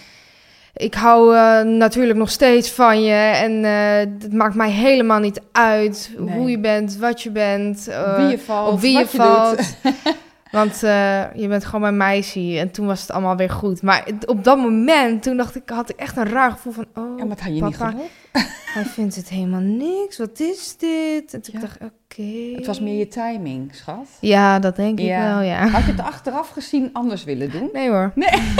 ik 0.73 0.93
hou 0.93 1.35
eh, 1.35 1.61
natuurlijk 1.61 2.19
nog 2.19 2.29
steeds 2.29 2.69
van 2.71 3.03
je. 3.03 3.13
En 3.13 3.65
eh, 3.65 4.13
het 4.23 4.33
maakt 4.33 4.55
mij 4.55 4.69
helemaal 4.71 5.19
niet 5.19 5.41
uit 5.51 6.11
Nee. 6.17 6.35
hoe 6.37 6.49
je 6.49 6.59
bent, 6.59 6.97
wat 6.97 7.21
je 7.21 7.29
bent. 7.29 7.87
eh, 7.87 8.15
wie 8.17 8.27
je 8.27 8.39
valt, 8.39 8.71
op 8.71 8.79
wie 8.79 8.97
je 8.97 9.07
valt. 9.07 9.57
doet. 9.57 9.75
Want 10.53 10.83
eh, 10.83 11.23
je 11.35 11.47
bent 11.47 11.65
gewoon 11.65 11.81
mijn 11.81 11.97
meisje. 11.97 12.57
En 12.59 12.71
toen 12.71 12.85
was 12.85 13.01
het 13.01 13.11
allemaal 13.11 13.35
weer 13.35 13.49
goed. 13.49 13.81
Maar 13.81 14.03
op 14.25 14.43
dat 14.43 14.57
moment, 14.57 15.23
toen 15.23 15.37
dacht 15.37 15.55
ik, 15.55 15.69
had 15.69 15.89
ik 15.89 15.95
echt 15.99 16.17
een 16.17 16.29
raar 16.29 16.51
gevoel 16.51 16.73
van... 16.73 16.85
oh, 16.95 17.17
Ja, 17.17 17.25
maar 17.25 17.37
had 17.41 17.55
je 17.55 17.61
niet 17.61 17.77
papa, 17.77 17.89
geloofd. 17.89 18.09
hij 18.75 18.83
vindt 18.85 19.15
het 19.15 19.29
helemaal 19.29 19.59
niks. 19.59 20.17
Wat 20.17 20.39
is 20.39 20.77
dit? 20.77 21.33
En 21.33 21.41
toen 21.41 21.53
Ja. 21.53 21.59
dacht 21.59 21.75
ik, 21.75 21.81
oké. 21.81 22.55
Het 22.55 22.65
was 22.65 22.79
meer 22.79 22.97
je 22.97 23.07
timing, 23.07 23.75
schat. 23.75 24.07
Ja, 24.19 24.59
dat 24.59 24.75
denk 24.75 24.99
ik 24.99 25.05
Ja. 25.05 25.33
wel, 25.33 25.41
ja. 25.41 25.67
Had 25.67 25.85
je 25.85 25.91
het 25.91 26.01
achteraf 26.01 26.49
gezien 26.49 26.89
anders 26.93 27.23
willen 27.23 27.51
doen? 27.51 27.69
Nee 27.73 27.89
hoor. 27.89 28.11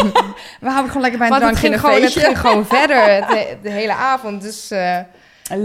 We 0.61 0.69
houden 0.69 0.87
gewoon 0.87 1.01
lekker 1.01 1.19
bij 1.19 1.29
een 1.29 1.35
drankje 1.39 1.47
en 1.49 1.55
ging, 1.57 1.73
een 1.73 1.79
gewoon, 1.79 1.95
het 1.95 2.03
feestje. 2.03 2.19
ging 2.21 2.39
gewoon 2.39 2.65
verder 2.79 3.27
de, 3.27 3.57
de 3.61 3.69
hele 3.69 3.93
avond. 3.93 4.41
Dus 4.41 4.71
En 4.71 5.07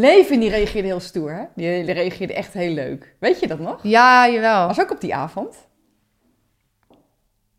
Leven, 0.00 0.40
die 0.40 0.50
reageerde 0.50 0.88
heel 0.88 1.00
stoer, 1.00 1.30
hè? 1.32 1.42
Die 1.54 1.84
die 1.84 1.94
reageerde 1.94 2.34
echt 2.34 2.52
heel 2.52 2.72
leuk. 2.72 3.14
Weet 3.18 3.40
je 3.40 3.46
dat 3.46 3.58
nog? 3.58 3.78
ja, 3.82 4.28
jawel. 4.28 4.66
Was 4.66 4.80
ook 4.80 4.90
op 4.90 5.00
die 5.00 5.14
avond. 5.14 5.66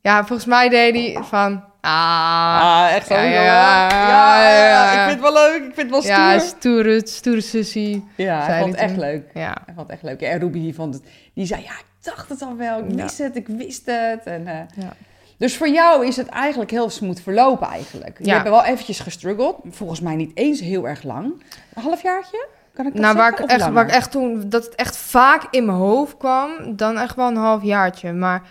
Ja, 0.10 0.26
volgens 0.26 0.48
mij 0.48 0.69
deed 0.69 0.95
hij 0.95 1.24
van... 1.24 1.63
Ah, 1.82 2.88
echt 2.91 3.08
zo, 3.08 3.13
Ja, 3.13 3.22
ja, 3.24 3.89
ja, 3.89 4.41
ja, 4.50 4.65
ja. 4.67 4.91
ik 4.91 5.00
vind 5.10 5.12
het 5.24 5.34
wel 5.34 5.34
leuk. 5.43 5.56
Ik 5.58 5.74
vind 5.74 5.78
het 5.78 5.89
wel 5.89 6.02
stoer. 6.02 6.13
ja, 6.15 6.32
Ja, 6.32 6.39
stoere, 6.39 7.02
stoere 7.08 7.41
sussie. 7.41 8.08
hij 8.15 8.60
vond 8.60 8.72
het 8.72 8.82
echt 8.82 8.98
leuk. 8.98 9.24
Ja. 9.34 9.56
Hij 9.65 9.74
vond 9.76 9.80
het 9.80 9.89
echt 9.89 10.04
leuk. 10.04 10.22
En 10.22 10.39
Ruby 10.39 10.60
die 10.62 10.76
vond 10.76 10.93
het... 10.93 11.04
Die 11.34 11.45
zei, 11.45 11.62
ja, 11.62 11.69
ik 11.72 11.86
dacht 12.02 12.30
het 12.30 12.41
al 12.41 12.56
wel. 12.58 12.80
Ik 12.80 12.86
Ja. 12.95 12.95
wist 13.04 13.17
het, 13.17 13.36
ik 13.36 13.48
wist 13.48 13.86
het. 13.86 14.24
En, 14.24 14.48
eh, 14.48 14.54
Ja. 14.84 14.89
Dus 15.38 15.58
voor 15.58 15.69
jou 15.69 16.08
is 16.08 16.15
het 16.17 16.28
eigenlijk 16.28 16.72
heel 16.72 16.89
smooth 16.89 17.22
verlopen 17.22 17.67
eigenlijk. 17.67 18.17
Je 18.17 18.26
Ja. 18.26 18.34
hebt 18.36 18.50
wel 18.50 18.63
eventjes 18.65 19.00
gestruggeld. 19.00 19.56
Volgens 19.69 20.00
mij 20.02 20.15
niet 20.15 20.32
eens 20.34 20.60
heel 20.60 20.88
erg 20.88 21.04
lang. 21.04 21.43
Een 21.74 21.84
halfjaartje? 21.84 22.48
Kan 22.74 22.86
ik 22.86 22.93
dat 22.93 23.02
Nou, 23.02 23.15
waar 23.15 23.32
ik, 23.32 23.39
echt, 23.39 23.69
waar 23.69 23.86
ik 23.86 23.91
echt 23.91 24.12
toen... 24.12 24.43
Dat 24.50 24.65
het 24.65 24.76
echt 24.76 24.98
vaak 24.98 25.48
in 25.52 25.65
mijn 25.65 25.78
hoofd 25.78 26.17
kwam, 26.17 26.50
dan 26.76 26.98
echt 26.98 27.15
wel 27.15 27.28
een 27.28 27.36
half 27.36 27.63
jaartje. 27.63 28.12
Maar 28.13 28.41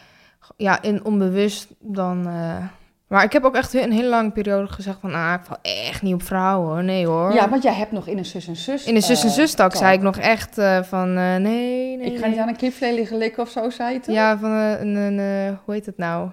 ja, 0.57 0.83
in 0.83 1.05
onbewust 1.05 1.67
dan... 1.79 2.27
eh, 2.27 2.57
maar 3.07 3.25
ik 3.25 3.33
heb 3.33 3.45
ook 3.45 3.55
echt 3.55 3.75
een 3.75 3.93
hele 3.93 4.09
lange 4.09 4.31
periode 4.31 4.73
gezegd 4.73 4.99
van... 5.01 5.15
Ah, 5.15 5.35
ik 5.41 5.47
val 5.47 5.57
echt 5.63 6.03
niet 6.03 6.15
op 6.15 6.23
vrouwen, 6.23 6.69
hoor. 6.69 6.85
Nee, 6.85 7.07
hoor. 7.07 7.33
Ja, 7.33 7.49
want 7.49 7.63
jij 7.63 7.73
hebt 7.75 7.93
nog 7.93 8.07
in 8.07 8.19
een 8.19 8.25
zus 8.25 8.49
en 8.49 8.57
zus. 8.57 8.85
In 8.85 8.95
de 8.95 9.01
zus 9.01 9.23
en 9.23 9.29
eh, 9.29 9.35
zus 9.35 9.55
tak 9.55 9.75
zei 9.77 9.97
ik 9.97 10.03
nog 10.03 10.17
echt 10.17 10.59
eh, 10.59 10.83
van 10.83 11.13
nee, 11.15 11.97
nee. 11.97 12.01
Ik 12.01 12.19
ga 12.19 12.27
niet 12.27 12.39
aan 12.39 12.49
een 12.49 12.57
kipvlee 12.57 12.95
liggen 12.95 13.17
likken 13.17 13.43
of 13.43 13.51
zo, 13.51 13.71
zei 13.71 13.93
je 13.93 14.01
toen? 14.01 14.15
Ja, 14.15 14.39
van 14.39 14.51
een, 14.51 14.97
een, 14.97 15.59
hoe 15.65 15.75
heet 15.75 15.87
het 15.87 15.99
nou? 15.99 16.31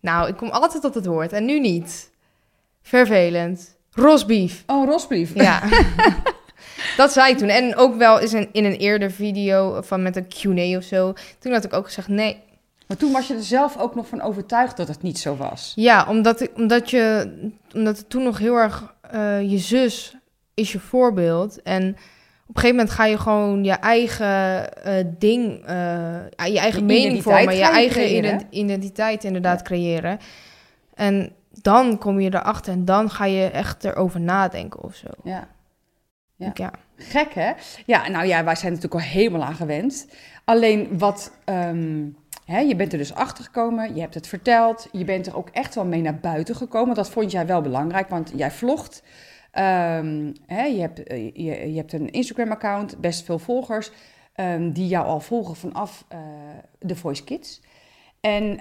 Nou, 0.00 0.28
ik 0.28 0.36
kom 0.36 0.48
altijd 0.48 0.82
tot 0.82 0.94
het 0.94 1.06
woord 1.06 1.32
en 1.32 1.44
nu 1.44 1.60
niet. 1.60 2.10
Vervelend. 2.82 3.76
Rosbief. 3.90 4.62
Oh, 4.66 4.88
rosbrief. 4.88 5.34
Ja. 5.34 5.62
dat 6.96 7.12
zei 7.12 7.32
ik 7.32 7.38
toen. 7.38 7.48
En 7.48 7.76
ook 7.76 7.96
wel 7.96 8.20
eens 8.20 8.32
in, 8.32 8.48
in 8.52 8.64
een 8.64 8.76
eerder 8.76 9.10
video 9.10 9.80
van 9.82 10.02
met 10.02 10.16
een 10.16 10.28
Q&A 10.28 10.76
of 10.76 10.82
zo. 10.82 11.12
Toen 11.38 11.52
had 11.52 11.64
ik 11.64 11.72
ook 11.72 11.84
gezegd 11.84 12.08
nee. 12.08 12.42
Maar 12.92 13.00
toen 13.00 13.12
was 13.12 13.26
je 13.26 13.34
er 13.34 13.42
zelf 13.42 13.78
ook 13.78 13.94
nog 13.94 14.06
van 14.06 14.20
overtuigd 14.20 14.76
dat 14.76 14.88
het 14.88 15.02
niet 15.02 15.18
zo 15.18 15.36
was. 15.36 15.72
Ja, 15.74 16.06
omdat, 16.08 16.40
ik, 16.40 16.50
omdat, 16.56 16.90
je, 16.90 17.32
omdat 17.74 17.96
het 17.98 18.10
toen 18.10 18.22
nog 18.22 18.38
heel 18.38 18.54
erg... 18.54 18.94
eh, 19.10 19.50
je 19.50 19.58
zus 19.58 20.16
is 20.54 20.72
je 20.72 20.78
voorbeeld. 20.78 21.62
En 21.62 21.88
op 21.88 22.54
een 22.56 22.60
gegeven 22.60 22.76
moment 22.76 22.90
ga 22.90 23.04
je 23.04 23.18
gewoon 23.18 23.64
je 23.64 23.72
eigen 23.72 24.74
eh, 24.84 25.04
ding... 25.18 25.64
eh, 25.64 26.16
je 26.36 26.58
eigen 26.58 26.80
Je 26.80 26.84
mening 26.86 27.22
vormen. 27.22 27.56
Je 27.56 27.62
eigen 27.62 28.02
creëren. 28.02 28.40
identiteit 28.50 29.24
inderdaad 29.24 29.62
creëren. 29.62 30.18
En 30.94 31.32
dan 31.62 31.98
kom 31.98 32.20
je 32.20 32.34
erachter 32.34 32.72
en 32.72 32.84
dan 32.84 33.10
ga 33.10 33.24
je 33.24 33.44
echt 33.44 33.84
erover 33.84 34.20
nadenken 34.20 34.82
of 34.82 34.94
zo. 34.94 35.08
Ja. 35.24 35.48
Ja. 36.36 36.50
Ja. 36.54 36.72
Gek, 36.96 37.34
hè? 37.34 37.52
Ja, 37.86 38.08
nou 38.08 38.26
ja, 38.26 38.44
wij 38.44 38.54
zijn 38.56 38.72
natuurlijk 38.72 39.02
al 39.02 39.08
helemaal 39.10 39.44
aan 39.44 39.54
gewend. 39.54 40.06
Alleen 40.44 40.98
wat... 40.98 41.32
ehm, 41.44 42.04
je 42.58 42.76
bent 42.76 42.92
er 42.92 42.98
dus 42.98 43.14
achter 43.14 43.44
gekomen, 43.44 43.94
je 43.94 44.00
hebt 44.00 44.14
het 44.14 44.26
verteld. 44.26 44.88
Je 44.92 45.04
bent 45.04 45.26
er 45.26 45.36
ook 45.36 45.48
echt 45.48 45.74
wel 45.74 45.84
mee 45.84 46.00
naar 46.00 46.18
buiten 46.18 46.56
gekomen. 46.56 46.94
Dat 46.94 47.10
vond 47.10 47.30
jij 47.30 47.46
wel 47.46 47.60
belangrijk, 47.60 48.08
want 48.08 48.32
jij 48.36 48.50
vlogt. 48.50 49.02
Ehm, 49.50 50.26
je, 50.46 50.80
hebt, 50.80 51.02
eh, 51.02 51.24
je, 51.24 51.72
je 51.72 51.76
hebt 51.76 51.92
een 51.92 52.10
Instagram-account, 52.10 53.00
best 53.00 53.24
veel 53.24 53.38
volgers... 53.38 53.90
ehm, 54.34 54.72
die 54.72 54.88
jou 54.88 55.06
al 55.06 55.20
volgen 55.20 55.56
vanaf 55.56 56.04
eh 56.08 56.18
The 56.86 56.96
Voice 56.96 57.24
Kids... 57.24 57.60
En 58.20 58.58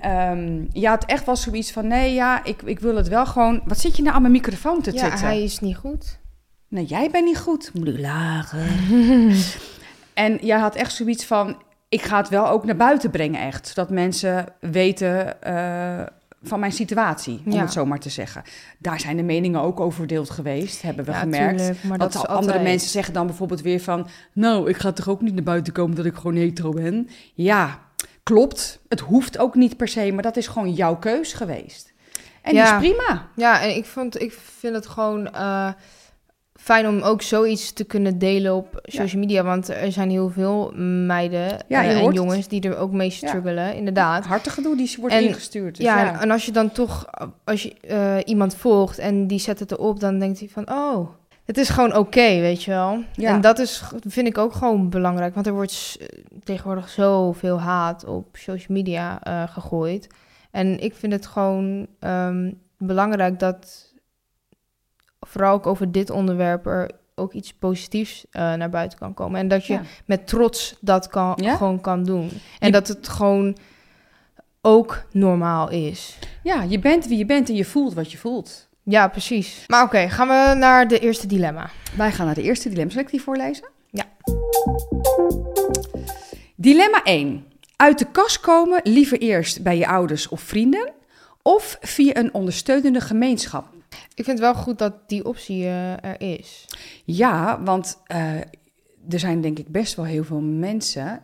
je 0.72 0.88
had 0.88 1.06
echt 1.06 1.26
wel 1.26 1.36
zoiets 1.36 1.72
van, 1.72 1.88
nee, 1.88 2.14
ja, 2.14 2.44
ik, 2.44 2.62
ik 2.62 2.80
wil 2.80 2.96
het 2.96 3.08
wel 3.08 3.26
gewoon... 3.26 3.62
Wat 3.66 3.80
zit 3.80 3.96
je 3.96 4.02
nou 4.02 4.16
aan 4.16 4.22
mijn 4.22 4.34
microfoon 4.34 4.82
te 4.82 4.94
ja, 4.94 5.00
zitten? 5.00 5.20
hij 5.20 5.44
is 5.44 5.60
niet 5.60 5.76
goed. 5.76 6.20
Nee, 6.68 6.86
jij 6.86 7.10
bent 7.10 7.26
niet 7.26 7.38
goed. 7.38 7.74
Moet 7.74 7.88
ik 7.88 8.00
lagen. 8.00 8.68
en 10.14 10.38
jij 10.42 10.60
had 10.60 10.76
echt 10.76 10.94
zoiets 10.94 11.26
van, 11.26 11.58
ik 11.92 12.02
ga 12.02 12.18
het 12.18 12.30
wel 12.30 12.48
ook 12.50 12.66
naar 12.66 12.76
buiten 12.76 13.10
brengen 13.12 13.42
echt. 13.42 13.68
Zodat 13.68 13.90
mensen 13.90 14.46
weten 14.60 15.42
eh, 15.42 16.06
van 16.44 16.60
mijn 16.60 16.72
situatie, 16.72 17.42
om 17.46 17.52
Ja. 17.52 17.62
het 17.62 17.72
zo 17.72 17.86
maar 17.86 18.00
te 18.00 18.10
zeggen. 18.10 18.44
Daar 18.78 19.00
zijn 19.00 19.18
de 19.18 19.24
meningen 19.24 19.62
ook 19.62 19.80
over 19.80 19.98
verdeeld 19.98 20.30
geweest, 20.30 20.82
hebben 20.82 21.06
we 21.06 21.12
Ja, 21.12 21.18
gemerkt. 21.20 21.58
tuurlijk, 21.58 21.84
maar 21.84 21.98
dat 21.98 22.16
andere 22.16 22.34
altijd- 22.34 22.64
mensen 22.64 22.90
zeggen 22.90 23.14
dan 23.14 23.26
bijvoorbeeld 23.26 23.62
weer 23.62 23.80
van... 23.80 24.08
nou, 24.34 24.70
ik 24.70 24.78
ga 24.78 24.92
toch 24.92 25.10
ook 25.10 25.22
niet 25.22 25.34
naar 25.34 25.44
buiten 25.44 25.74
komen 25.74 25.96
dat 25.96 26.06
ik 26.06 26.16
gewoon 26.16 26.36
hetero 26.36 26.72
ben? 26.72 27.10
Ja, 27.34 27.80
klopt. 28.24 28.80
Het 28.90 29.00
hoeft 29.00 29.38
ook 29.38 29.56
niet 29.56 29.78
per 29.78 29.88
se, 29.88 30.12
maar 30.12 30.24
dat 30.24 30.38
is 30.38 30.48
gewoon 30.48 30.74
jouw 30.74 30.96
keus 30.96 31.34
geweest. 31.34 31.94
En 32.42 32.54
Ja. 32.56 32.80
die 32.80 32.90
is 32.90 32.96
prima. 32.96 33.28
Ja, 33.36 33.62
en 33.62 33.76
ik, 33.76 33.86
vond, 33.86 34.22
ik 34.22 34.32
vind 34.60 34.76
het 34.76 34.88
gewoon 34.88 35.34
eh, 35.34 35.70
fijn 36.62 36.88
om 36.88 37.02
ook 37.02 37.22
zoiets 37.22 37.74
te 37.74 37.84
kunnen 37.84 38.18
delen 38.18 38.56
op 38.56 38.80
social 38.84 39.22
media. 39.22 39.44
Want 39.44 39.70
er 39.70 39.92
zijn 39.92 40.10
heel 40.10 40.30
veel 40.30 40.72
meiden 41.06 41.58
Ja, 41.68 41.84
eh, 41.84 42.02
en 42.02 42.14
jongens 42.14 42.48
die 42.48 42.62
er 42.62 42.78
ook 42.78 42.92
mee 42.92 43.10
struggelen, 43.10 43.76
inderdaad. 43.76 44.26
Hartig 44.26 44.54
gedoe 44.54 44.78
die 44.78 44.96
wordt 45.00 45.16
En- 45.16 45.24
ingestuurd. 45.24 45.76
Dus 45.76 45.86
ja, 45.86 46.04
ja, 46.04 46.22
En, 46.22 46.32
als 46.32 46.46
je 46.46 46.52
dan 46.52 46.72
toch, 46.72 47.06
als 47.44 47.64
je 47.64 47.74
eh, 47.82 48.18
iemand 48.26 48.56
volgt 48.56 48.98
en 49.00 49.28
die 49.28 49.40
zet 49.40 49.60
het 49.60 49.72
erop, 49.72 50.00
dan 50.00 50.20
denkt 50.20 50.40
hij 50.40 50.50
van, 50.50 50.70
oh, 50.72 51.10
het 51.46 51.58
is 51.58 51.70
gewoon 51.70 51.96
oké, 51.96 52.40
weet 52.40 52.64
je 52.64 52.72
wel. 52.72 53.04
Ja. 53.14 53.30
En 53.34 53.42
dat 53.42 53.60
is, 53.60 53.84
vind 54.08 54.28
ik 54.28 54.38
ook 54.38 54.54
gewoon 54.54 54.90
belangrijk, 54.90 55.34
want 55.34 55.48
er 55.48 55.54
wordt 55.54 55.98
tegenwoordig 56.44 56.90
zoveel 56.90 57.60
haat 57.60 58.06
op 58.06 58.28
social 58.32 58.78
media 58.78 59.24
eh, 59.24 59.44
gegooid. 59.48 60.08
En 60.52 60.80
ik 60.80 60.96
vind 60.96 61.14
het 61.14 61.26
gewoon 61.26 61.88
ehm, 62.00 62.52
belangrijk 62.78 63.40
dat, 63.40 63.91
vooral 65.28 65.54
ook 65.54 65.68
over 65.68 65.92
dit 65.92 66.10
onderwerp, 66.10 66.66
er 66.66 66.92
ook 67.16 67.34
iets 67.34 67.54
positiefs 67.54 68.26
eh, 68.32 68.54
naar 68.54 68.70
buiten 68.70 69.00
kan 69.00 69.14
komen. 69.14 69.40
En 69.40 69.48
dat 69.48 69.66
je 69.66 69.74
Ja. 69.74 69.82
met 70.06 70.28
trots 70.28 70.78
dat 70.82 71.08
kan, 71.08 71.34
Ja? 71.42 71.56
gewoon 71.56 71.82
kan 71.82 72.04
doen. 72.04 72.30
En 72.60 72.68
Je- 72.68 72.72
dat 72.72 72.88
het 72.88 73.08
gewoon 73.08 73.58
ook 74.62 75.04
normaal 75.12 75.70
is. 75.70 76.18
ja, 76.44 76.64
je 76.64 76.80
bent 76.80 77.08
wie 77.08 77.18
je 77.18 77.26
bent 77.26 77.50
en 77.50 77.56
je 77.56 77.66
voelt 77.66 77.94
wat 77.94 78.12
je 78.12 78.18
voelt. 78.18 78.70
Ja, 78.84 79.08
precies. 79.08 79.64
Maar 79.68 79.84
oké, 79.84 80.10
gaan 80.10 80.28
we 80.28 80.54
naar 80.58 80.88
de 80.88 81.00
eerste 81.00 81.28
dilemma. 81.28 81.70
Wij 81.98 82.12
gaan 82.12 82.26
naar 82.26 82.36
de 82.36 82.42
eerste 82.42 82.70
dilemma. 82.70 82.92
Zal 82.92 83.02
ik 83.02 83.10
die 83.10 83.22
voorlezen? 83.22 83.68
Ja. 83.90 84.04
Dilemma 86.56 87.02
1. 87.04 87.46
Uit 87.76 88.00
de 88.00 88.06
kast 88.12 88.40
komen 88.40 88.80
liever 88.84 89.20
eerst 89.20 89.64
bij 89.64 89.78
je 89.78 89.88
ouders 89.88 90.28
of 90.30 90.42
vrienden... 90.42 90.92
of 91.42 91.78
via 91.82 92.16
een 92.16 92.34
ondersteunende 92.34 93.02
gemeenschap. 93.02 93.66
Ik 94.22 94.28
vind 94.28 94.40
het 94.40 94.54
wel 94.54 94.64
goed 94.64 94.78
dat 94.80 94.94
die 95.08 95.26
optie 95.26 95.64
eh, 95.66 95.92
er 96.06 96.22
is. 96.22 96.66
Ja, 97.06 97.62
want 97.64 98.02
eh, 98.06 98.36
er 99.10 99.20
zijn 99.20 99.42
denk 99.42 99.60
ik 99.60 99.68
best 99.68 99.96
wel 99.96 100.06
heel 100.06 100.24
veel 100.24 100.42
mensen... 100.42 101.22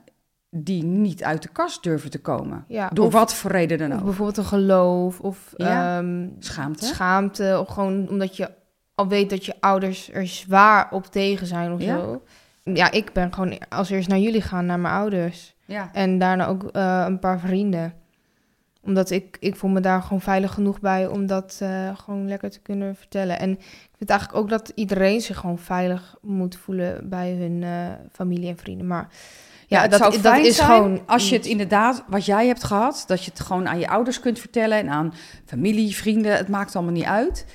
die 0.49 0.83
niet 0.83 1.23
uit 1.23 1.41
de 1.41 1.49
kast 1.49 1.83
durven 1.83 2.09
te 2.09 2.19
komen. 2.19 2.65
Ja, 2.67 2.89
Door 2.93 3.05
of, 3.05 3.13
wat 3.13 3.33
voor 3.33 3.51
reden 3.51 3.77
dan 3.77 3.93
ook. 3.93 4.03
bijvoorbeeld 4.03 4.37
een 4.37 4.43
geloof 4.43 5.19
of 5.19 5.53
Ja. 5.57 5.97
ehm, 5.97 6.27
Schaamte. 6.39 6.85
schaamte. 6.85 7.57
Of 7.59 7.67
gewoon 7.67 8.09
omdat 8.09 8.37
je 8.37 8.49
al 8.95 9.07
weet 9.07 9.29
dat 9.29 9.45
je 9.45 9.53
ouders 9.59 10.09
er 10.13 10.27
zwaar 10.27 10.87
op 10.91 11.05
tegen 11.05 11.47
zijn 11.47 11.71
of 11.73 11.81
Ja. 11.81 11.97
zo. 11.99 12.21
Ja, 12.63 12.91
ik 12.91 13.13
ben 13.13 13.33
gewoon 13.33 13.57
als 13.69 13.89
eerst 13.89 14.07
naar 14.07 14.19
jullie 14.19 14.41
gaan, 14.41 14.65
naar 14.65 14.79
mijn 14.79 14.93
ouders. 14.93 15.55
Ja. 15.65 15.89
En 15.93 16.19
daarna 16.19 16.47
ook 16.47 16.63
eh, 16.63 17.03
een 17.07 17.19
paar 17.19 17.39
vrienden. 17.39 17.93
Omdat 18.87 19.09
ik, 19.09 19.37
ik 19.39 19.55
voel 19.55 19.69
me 19.69 19.79
daar 19.79 20.01
gewoon 20.01 20.21
veilig 20.21 20.53
genoeg 20.53 20.79
bij 20.79 21.07
om 21.07 21.25
dat 21.25 21.57
eh, 21.61 21.97
gewoon 21.97 22.27
lekker 22.27 22.49
te 22.49 22.59
kunnen 22.59 22.95
vertellen. 22.95 23.39
En 23.39 23.51
ik 23.51 23.95
vind 23.97 24.09
eigenlijk 24.09 24.39
ook 24.39 24.49
dat 24.49 24.71
iedereen 24.75 25.21
zich 25.21 25.37
gewoon 25.37 25.59
veilig 25.59 26.15
moet 26.21 26.55
voelen 26.55 27.09
bij 27.09 27.31
hun 27.31 27.63
eh, 27.63 27.69
familie 28.11 28.49
en 28.49 28.57
vrienden. 28.57 28.87
Maar 28.87 29.07
Ja, 29.67 29.87
dat, 29.87 29.99
zou 29.99 30.21
dat 30.21 30.37
is 30.37 30.59
gewoon... 30.59 31.01
als 31.05 31.29
je 31.29 31.35
het 31.35 31.45
inderdaad, 31.45 32.03
wat 32.07 32.25
jij 32.25 32.47
hebt 32.47 32.63
gehad, 32.63 33.03
dat 33.07 33.23
je 33.23 33.31
het 33.31 33.39
gewoon 33.39 33.67
aan 33.67 33.79
je 33.79 33.87
ouders 33.87 34.19
kunt 34.19 34.39
vertellen 34.39 34.77
en 34.77 34.89
aan 34.89 35.13
familie, 35.45 35.95
vrienden, 35.95 36.37
het 36.37 36.47
maakt 36.47 36.75
allemaal 36.75 36.93
niet 36.93 37.03
uit. 37.03 37.45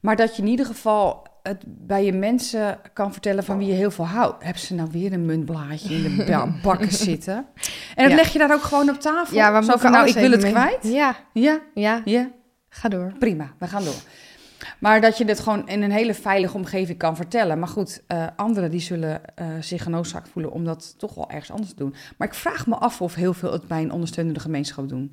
Maar 0.00 0.16
dat 0.16 0.36
je 0.36 0.42
in 0.42 0.48
ieder 0.48 0.66
geval 0.66 1.26
het 1.50 1.64
bij 1.66 2.04
je 2.04 2.12
mensen 2.12 2.78
kan 2.92 3.12
vertellen 3.12 3.44
van 3.44 3.58
wie 3.58 3.66
je 3.66 3.72
heel 3.72 3.90
veel 3.90 4.06
houdt. 4.06 4.44
Hebben 4.44 4.62
ze 4.62 4.74
nou 4.74 4.88
weer 4.92 5.12
een 5.12 5.24
muntblaadje 5.26 5.94
in 5.94 6.16
de 6.16 6.24
ba- 6.24 6.54
bakken 6.62 6.92
zitten? 6.92 7.34
En 7.94 8.02
dat 8.02 8.10
Ja. 8.10 8.16
leg 8.16 8.32
je 8.32 8.38
daar 8.38 8.52
ook 8.52 8.62
gewoon 8.62 8.88
op 8.88 9.00
tafel. 9.00 9.36
Ja, 9.36 9.58
we 9.58 9.64
Zo 9.64 9.76
van, 9.76 9.90
nou, 9.90 10.02
alles 10.02 10.14
ik 10.14 10.20
wil 10.20 10.30
het 10.30 10.42
mee- 10.42 10.50
kwijt. 10.52 10.78
Ja, 10.82 11.16
Ja, 11.32 11.60
ja, 11.74 12.02
ja, 12.04 12.30
ga 12.68 12.88
door. 12.88 13.12
prima, 13.18 13.52
we 13.58 13.66
gaan 13.66 13.84
door. 13.84 13.94
Maar 14.78 15.00
dat 15.00 15.18
je 15.18 15.24
dit 15.24 15.40
gewoon 15.40 15.68
in 15.68 15.82
een 15.82 15.90
hele 15.90 16.14
veilige 16.14 16.56
omgeving 16.56 16.98
kan 16.98 17.16
vertellen. 17.16 17.58
Maar 17.58 17.68
goed, 17.68 18.02
eh, 18.06 18.26
anderen 18.36 18.70
die 18.70 18.80
zullen 18.80 19.20
eh, 19.36 19.46
zich 19.60 19.82
genoodzaakt 19.82 20.28
voelen 20.28 20.52
om 20.52 20.64
dat 20.64 20.94
toch 20.98 21.14
wel 21.14 21.30
ergens 21.30 21.50
anders 21.50 21.70
te 21.70 21.76
doen. 21.76 21.94
Maar 22.16 22.28
ik 22.28 22.34
vraag 22.34 22.66
me 22.66 22.74
af 22.74 23.00
of 23.02 23.14
heel 23.14 23.34
veel 23.34 23.52
het 23.52 23.68
bij 23.68 23.82
een 23.82 23.92
ondersteunende 23.92 24.40
gemeenschap 24.40 24.88
doen. 24.88 25.12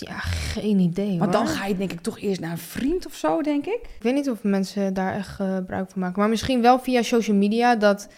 Ja, 0.00 0.18
geen 0.18 0.78
idee 0.78 1.18
Want 1.18 1.32
dan 1.32 1.46
ga 1.46 1.66
je 1.66 1.76
denk 1.76 1.92
ik 1.92 2.00
toch 2.00 2.18
eerst 2.20 2.40
naar 2.40 2.50
een 2.50 2.58
vriend 2.58 3.06
of 3.06 3.14
zo, 3.14 3.42
denk 3.42 3.66
ik. 3.66 3.80
Ik 3.96 4.02
weet 4.02 4.14
niet 4.14 4.30
of 4.30 4.42
mensen 4.42 4.94
daar 4.94 5.14
echt 5.14 5.40
eh, 5.40 5.56
gebruik 5.56 5.90
van 5.90 6.00
maken. 6.00 6.20
Maar 6.20 6.28
misschien 6.28 6.62
wel 6.62 6.78
via 6.78 7.02
social 7.02 7.36
media. 7.36 7.76
Dat, 7.76 8.08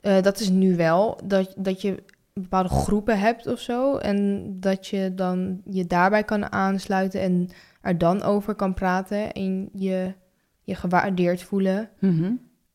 eh, 0.00 0.22
dat 0.22 0.40
is 0.40 0.48
nu 0.48 0.76
wel. 0.76 1.20
Dat, 1.24 1.54
dat 1.56 1.82
je 1.82 2.02
bepaalde 2.32 2.68
groepen 2.68 3.18
hebt 3.18 3.46
of 3.46 3.60
zo. 3.60 3.96
En 3.96 4.46
dat 4.60 4.86
je 4.86 5.14
dan 5.14 5.60
je 5.70 5.86
daarbij 5.86 6.24
kan 6.24 6.52
aansluiten. 6.52 7.20
En 7.20 7.48
er 7.80 7.98
dan 7.98 8.22
over 8.22 8.54
kan 8.54 8.74
praten. 8.74 9.32
En 9.32 9.68
je 9.72 10.14
je 10.64 10.74
gewaardeerd 10.74 11.42
voelen. 11.42 11.88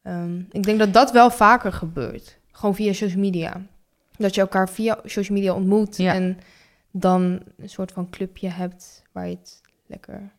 Ehm, 0.04 0.39
ik 0.52 0.63
denk 0.63 0.80
dat 0.80 0.93
dat 0.93 1.12
wel 1.12 1.30
vaker 1.30 1.74
gebeurt. 1.74 2.39
Gewoon 2.52 2.76
via 2.76 2.93
social 2.93 3.22
media. 3.22 3.62
Dat 4.17 4.36
je 4.36 4.41
elkaar 4.41 4.69
via 4.69 5.00
social 5.04 5.38
media 5.38 5.54
ontmoet. 5.54 5.98
Ja. 5.98 6.13
En 6.13 6.38
dan 7.00 7.40
een 7.58 7.70
soort 7.70 7.92
van 7.92 8.10
clubje 8.10 8.50
hebt 8.50 9.04
waar 9.12 9.28
je 9.28 9.36
het 9.36 9.62
lekker... 9.86 10.32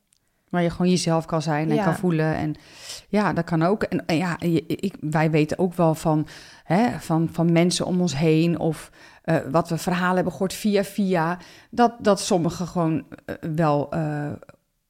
Waar 0.48 0.62
je 0.62 0.70
gewoon 0.70 0.90
jezelf 0.90 1.24
kan 1.24 1.42
zijn 1.42 1.70
en 1.70 1.74
Ja. 1.74 1.84
kan 1.84 1.96
voelen. 1.96 2.34
En 2.34 2.54
ja, 3.08 3.32
dat 3.32 3.44
kan 3.44 3.62
ook. 3.62 3.82
En, 3.82 4.06
en 4.06 4.16
ja, 4.16 4.40
ik, 4.40 4.96
wij 5.00 5.30
weten 5.30 5.58
ook 5.58 5.74
wel 5.74 5.94
van, 5.94 6.26
hè, 6.64 7.00
van, 7.00 7.28
van 7.32 7.52
mensen 7.52 7.86
om 7.86 8.00
ons 8.00 8.16
heen. 8.16 8.58
Of 8.58 8.90
eh, 9.22 9.36
wat 9.50 9.68
we 9.68 9.78
verhalen 9.78 10.14
hebben 10.14 10.32
gehoord 10.32 10.54
via 10.54 10.84
via. 10.84 11.38
Dat, 11.70 11.92
dat 11.98 12.20
sommigen 12.20 12.66
gewoon 12.66 13.04
eh, 13.24 13.34
wel 13.54 13.90
eh, 13.90 14.30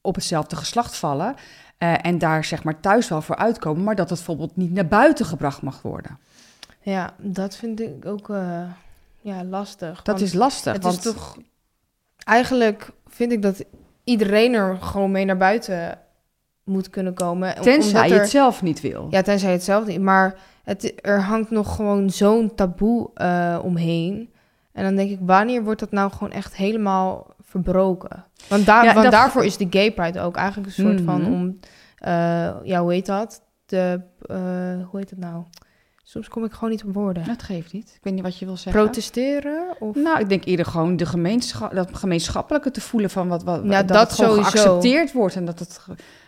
op 0.01 0.15
hetzelfde 0.15 0.57
geslacht 0.57 0.97
vallen. 0.97 1.35
en 1.79 2.19
daar 2.19 2.45
zeg 2.45 2.63
maar 2.63 2.81
thuis 2.81 3.09
wel 3.09 3.23
voor 3.23 3.37
uitkomen. 3.37 3.85
Maar 3.85 3.95
dat 3.95 4.09
het 4.09 4.19
bijvoorbeeld 4.19 4.57
niet 4.57 4.73
naar 4.73 4.87
buiten 4.87 5.27
gebracht 5.27 5.63
mag 5.63 5.83
worden. 5.83 6.19
Ja, 6.81 7.15
dat 7.19 7.57
vind 7.57 7.81
ik 7.81 8.07
ook 8.07 8.29
ja, 9.21 9.45
lastig. 9.45 10.03
Dat 10.03 10.21
is 10.21 10.33
lastig. 10.33 10.73
Het 10.73 10.83
want 10.83 10.97
is 10.97 11.03
toch... 11.03 11.37
Eigenlijk 12.25 12.91
vind 13.07 13.33
ik 13.33 13.43
dat 13.43 13.65
iedereen 14.05 14.53
er 14.55 14.77
gewoon 14.81 15.11
mee 15.11 15.25
naar 15.25 15.37
buiten 15.37 15.99
moet 16.65 16.91
kunnen 16.91 17.15
komen. 17.15 17.57
om- 17.57 17.63
Tenzij 17.63 17.91
omdat 17.93 18.09
je 18.09 18.15
er- 18.15 18.21
het 18.21 18.31
zelf 18.31 18.63
niet 18.63 18.81
wil. 18.81 19.07
Ja, 19.11 19.23
tenzij 19.23 19.49
je 19.49 19.55
het 19.55 19.65
zelf 19.65 19.87
niet. 19.87 20.01
Maar 20.01 20.35
het, 20.65 20.93
er 21.07 21.21
hangt 21.23 21.51
nog 21.51 21.75
gewoon 21.77 22.11
zo'n 22.11 22.55
taboe 22.55 23.11
eh, 23.15 23.59
omheen. 23.63 24.33
En 24.73 24.85
dan 24.85 24.97
denk 24.97 25.11
ik, 25.11 25.19
wanneer 25.21 25.65
wordt 25.65 25.81
dat 25.81 25.91
nou 25.91 26.11
gewoon 26.13 26.33
echt 26.33 26.57
helemaal 26.57 27.27
verbroken? 27.41 28.25
Want, 28.49 28.67
daar, 28.67 28.85
Ja, 28.85 28.91
want 28.93 29.03
dat- 29.03 29.13
daarvoor 29.13 29.45
is 29.45 29.57
de 29.57 29.67
gay 29.71 29.93
pride 29.93 30.21
ook 30.21 30.37
eigenlijk 30.37 30.67
een 30.69 30.85
soort 30.85 31.01
van 31.01 31.21
Mhm. 31.21 31.33
om... 31.33 31.59
eh, 31.99 32.51
ja, 32.63 32.81
hoe 32.83 32.93
heet 32.93 33.07
dat? 33.07 33.43
De, 33.67 34.01
eh, 34.27 34.37
hoe 34.91 34.99
heet 35.01 35.11
het 35.11 35.19
nou? 35.19 35.45
Soms 36.11 36.29
kom 36.29 36.45
ik 36.45 36.53
gewoon 36.53 36.71
niet 36.71 36.85
op 36.85 36.95
woorden. 36.95 37.25
Dat 37.27 37.43
geeft 37.43 37.73
niet. 37.73 37.93
Ik 37.95 38.01
weet 38.03 38.15
niet 38.15 38.23
wat 38.23 38.39
je 38.39 38.45
wil 38.45 38.57
zeggen. 38.57 38.83
Protesteren? 38.83 39.77
Of... 39.79 39.97
Nou, 39.97 40.21
ik 40.21 40.29
denk 40.29 40.45
eerder 40.45 40.67
gewoon 40.67 40.97
de 40.97 41.07
gemeenschap, 41.07 41.75
dat 41.75 41.97
gemeenschappelijke 41.97 42.71
te 42.71 42.81
voelen 42.81 43.11
van 43.11 43.29
wat, 43.29 43.43
wat 43.43 43.61
Ja, 43.65 43.83
dat, 43.83 44.13
gewoon 44.13 44.31
sowieso. 44.31 44.51
geaccepteerd 44.51 45.13
wordt 45.13 45.37
en 45.37 45.45
dat 45.45 45.59
het 45.59 45.81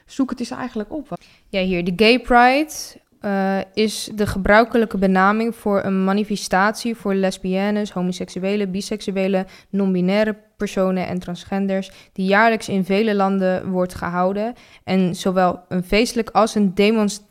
zoek 0.07 0.31
het 0.31 0.41
eens 0.41 0.51
eigenlijk 0.51 0.93
op. 0.93 1.09
Ja, 1.49 1.61
hier. 1.61 1.85
De 1.85 1.93
Gay 1.97 2.21
Pride 2.21 2.73
eh, 3.21 3.59
is 3.75 4.11
de 4.15 4.27
gebruikelijke 4.27 4.99
benaming 4.99 5.57
voor 5.57 5.85
een 5.85 6.05
manifestatie 6.05 6.97
voor 6.97 7.15
lesbiennes, 7.15 7.91
homoseksuelen, 7.91 8.71
biseksuelen, 8.71 9.47
non-binaire 9.71 10.37
personen 10.57 11.07
en 11.07 11.19
transgenders, 11.19 11.91
die 12.13 12.27
jaarlijks 12.27 12.69
in 12.69 12.85
vele 12.85 13.15
landen 13.15 13.71
wordt 13.71 13.95
gehouden 13.95 14.55
en 14.85 15.15
zowel 15.15 15.61
een 15.69 15.85
feestelijk 15.85 16.31
als 16.31 16.55
een 16.55 16.75
demonst- 16.75 17.31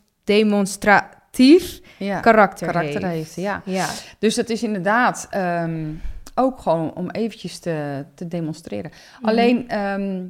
demonstratief 1.36 1.80
Ja, 1.98 2.20
karakter, 2.20 2.66
karakter 2.66 3.06
heeft. 3.06 3.14
heeft. 3.14 3.34
Ja. 3.34 3.62
Ja, 3.64 3.88
Dus 4.18 4.34
dat 4.34 4.48
is 4.48 4.62
inderdaad 4.62 5.26
ehm, 5.30 5.90
ook 6.34 6.58
gewoon 6.60 6.94
om 6.94 7.10
eventjes 7.10 7.58
te, 7.58 8.04
te 8.14 8.28
demonstreren. 8.28 8.90
Alleen, 9.20 9.68
ehm, 9.68 10.26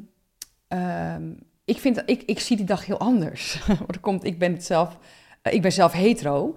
ehm, 0.69 1.31
ik, 1.65 1.79
vind, 1.79 2.03
ik, 2.07 2.23
ik 2.23 2.41
zie 2.41 2.57
die 2.57 2.67
dag 2.67 2.87
heel 2.87 2.99
anders. 2.99 3.61
Want 3.67 3.95
er 3.95 4.01
komt, 4.01 4.25
ik 4.25 4.38
ben 4.38 4.53
het 4.53 4.65
zelf, 4.65 4.99
eh, 5.43 5.53
ik 5.53 5.62
ben 5.62 5.73
zelf 5.73 5.93
hetero. 5.93 6.57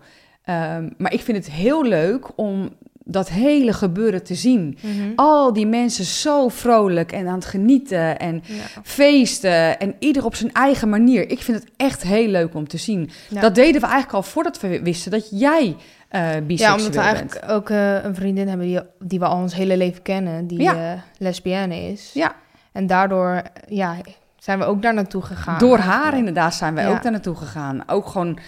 Maar 0.98 1.14
ik 1.14 1.22
vind 1.22 1.38
het 1.38 1.52
heel 1.52 1.84
leuk 1.86 2.38
om 2.38 2.78
dat 3.08 3.30
hele 3.30 3.74
gebeuren 3.74 4.24
te 4.24 4.36
zien. 4.36 4.78
Mhm. 4.82 5.12
Al 5.16 5.54
die 5.54 5.68
mensen 5.68 6.06
zo 6.06 6.48
vrolijk 6.50 7.12
en 7.12 7.28
aan 7.28 7.36
het 7.36 7.46
genieten 7.46 8.20
en 8.20 8.44
ja. 8.46 8.82
feesten 8.84 9.80
en 9.80 9.96
ieder 10.00 10.26
op 10.26 10.36
zijn 10.36 10.52
eigen 10.54 10.90
manier. 10.90 11.30
Ik 11.30 11.42
vind 11.42 11.60
het 11.60 11.72
echt 11.78 12.04
heel 12.04 12.28
leuk 12.28 12.54
om 12.56 12.68
te 12.68 12.78
zien. 12.78 13.10
Ja. 13.30 13.42
Dat 13.42 13.56
deden 13.56 13.82
we 13.82 13.88
eigenlijk 13.88 14.14
al 14.16 14.24
voordat 14.24 14.60
we 14.60 14.82
wisten 14.82 15.12
dat 15.12 15.28
jij 15.40 15.76
eh 16.10 16.48
Ja, 16.48 16.72
omdat 16.72 16.86
we 16.86 16.92
bent. 16.92 16.96
eigenlijk 17.06 17.44
ook 17.52 17.70
eh, 17.70 18.04
een 18.04 18.16
vriendin 18.16 18.48
hebben 18.48 18.68
die, 18.68 18.80
die 19.00 19.20
we 19.20 19.26
al 19.26 19.38
ons 19.42 19.54
hele 19.56 19.78
leven 19.78 20.02
kennen, 20.02 20.48
die 20.48 20.62
Ja. 20.62 20.76
eh, 20.94 21.00
lesbienne 21.18 21.92
is. 21.92 22.12
Ja. 22.14 22.36
En 22.72 22.88
daardoor 22.88 23.42
ja, 23.68 23.96
zijn 24.38 24.60
we 24.60 24.66
ook 24.66 24.82
daar 24.82 24.94
naartoe 24.94 25.22
gegaan. 25.22 25.58
Door 25.60 25.78
haar 25.78 26.18
inderdaad 26.18 26.54
zijn 26.56 26.76
Ja. 26.76 26.88
ook 26.90 27.04
daar 27.04 27.12
naartoe 27.12 27.36
gegaan. 27.36 27.84
Ook 27.90 28.08
gewoon 28.08 28.40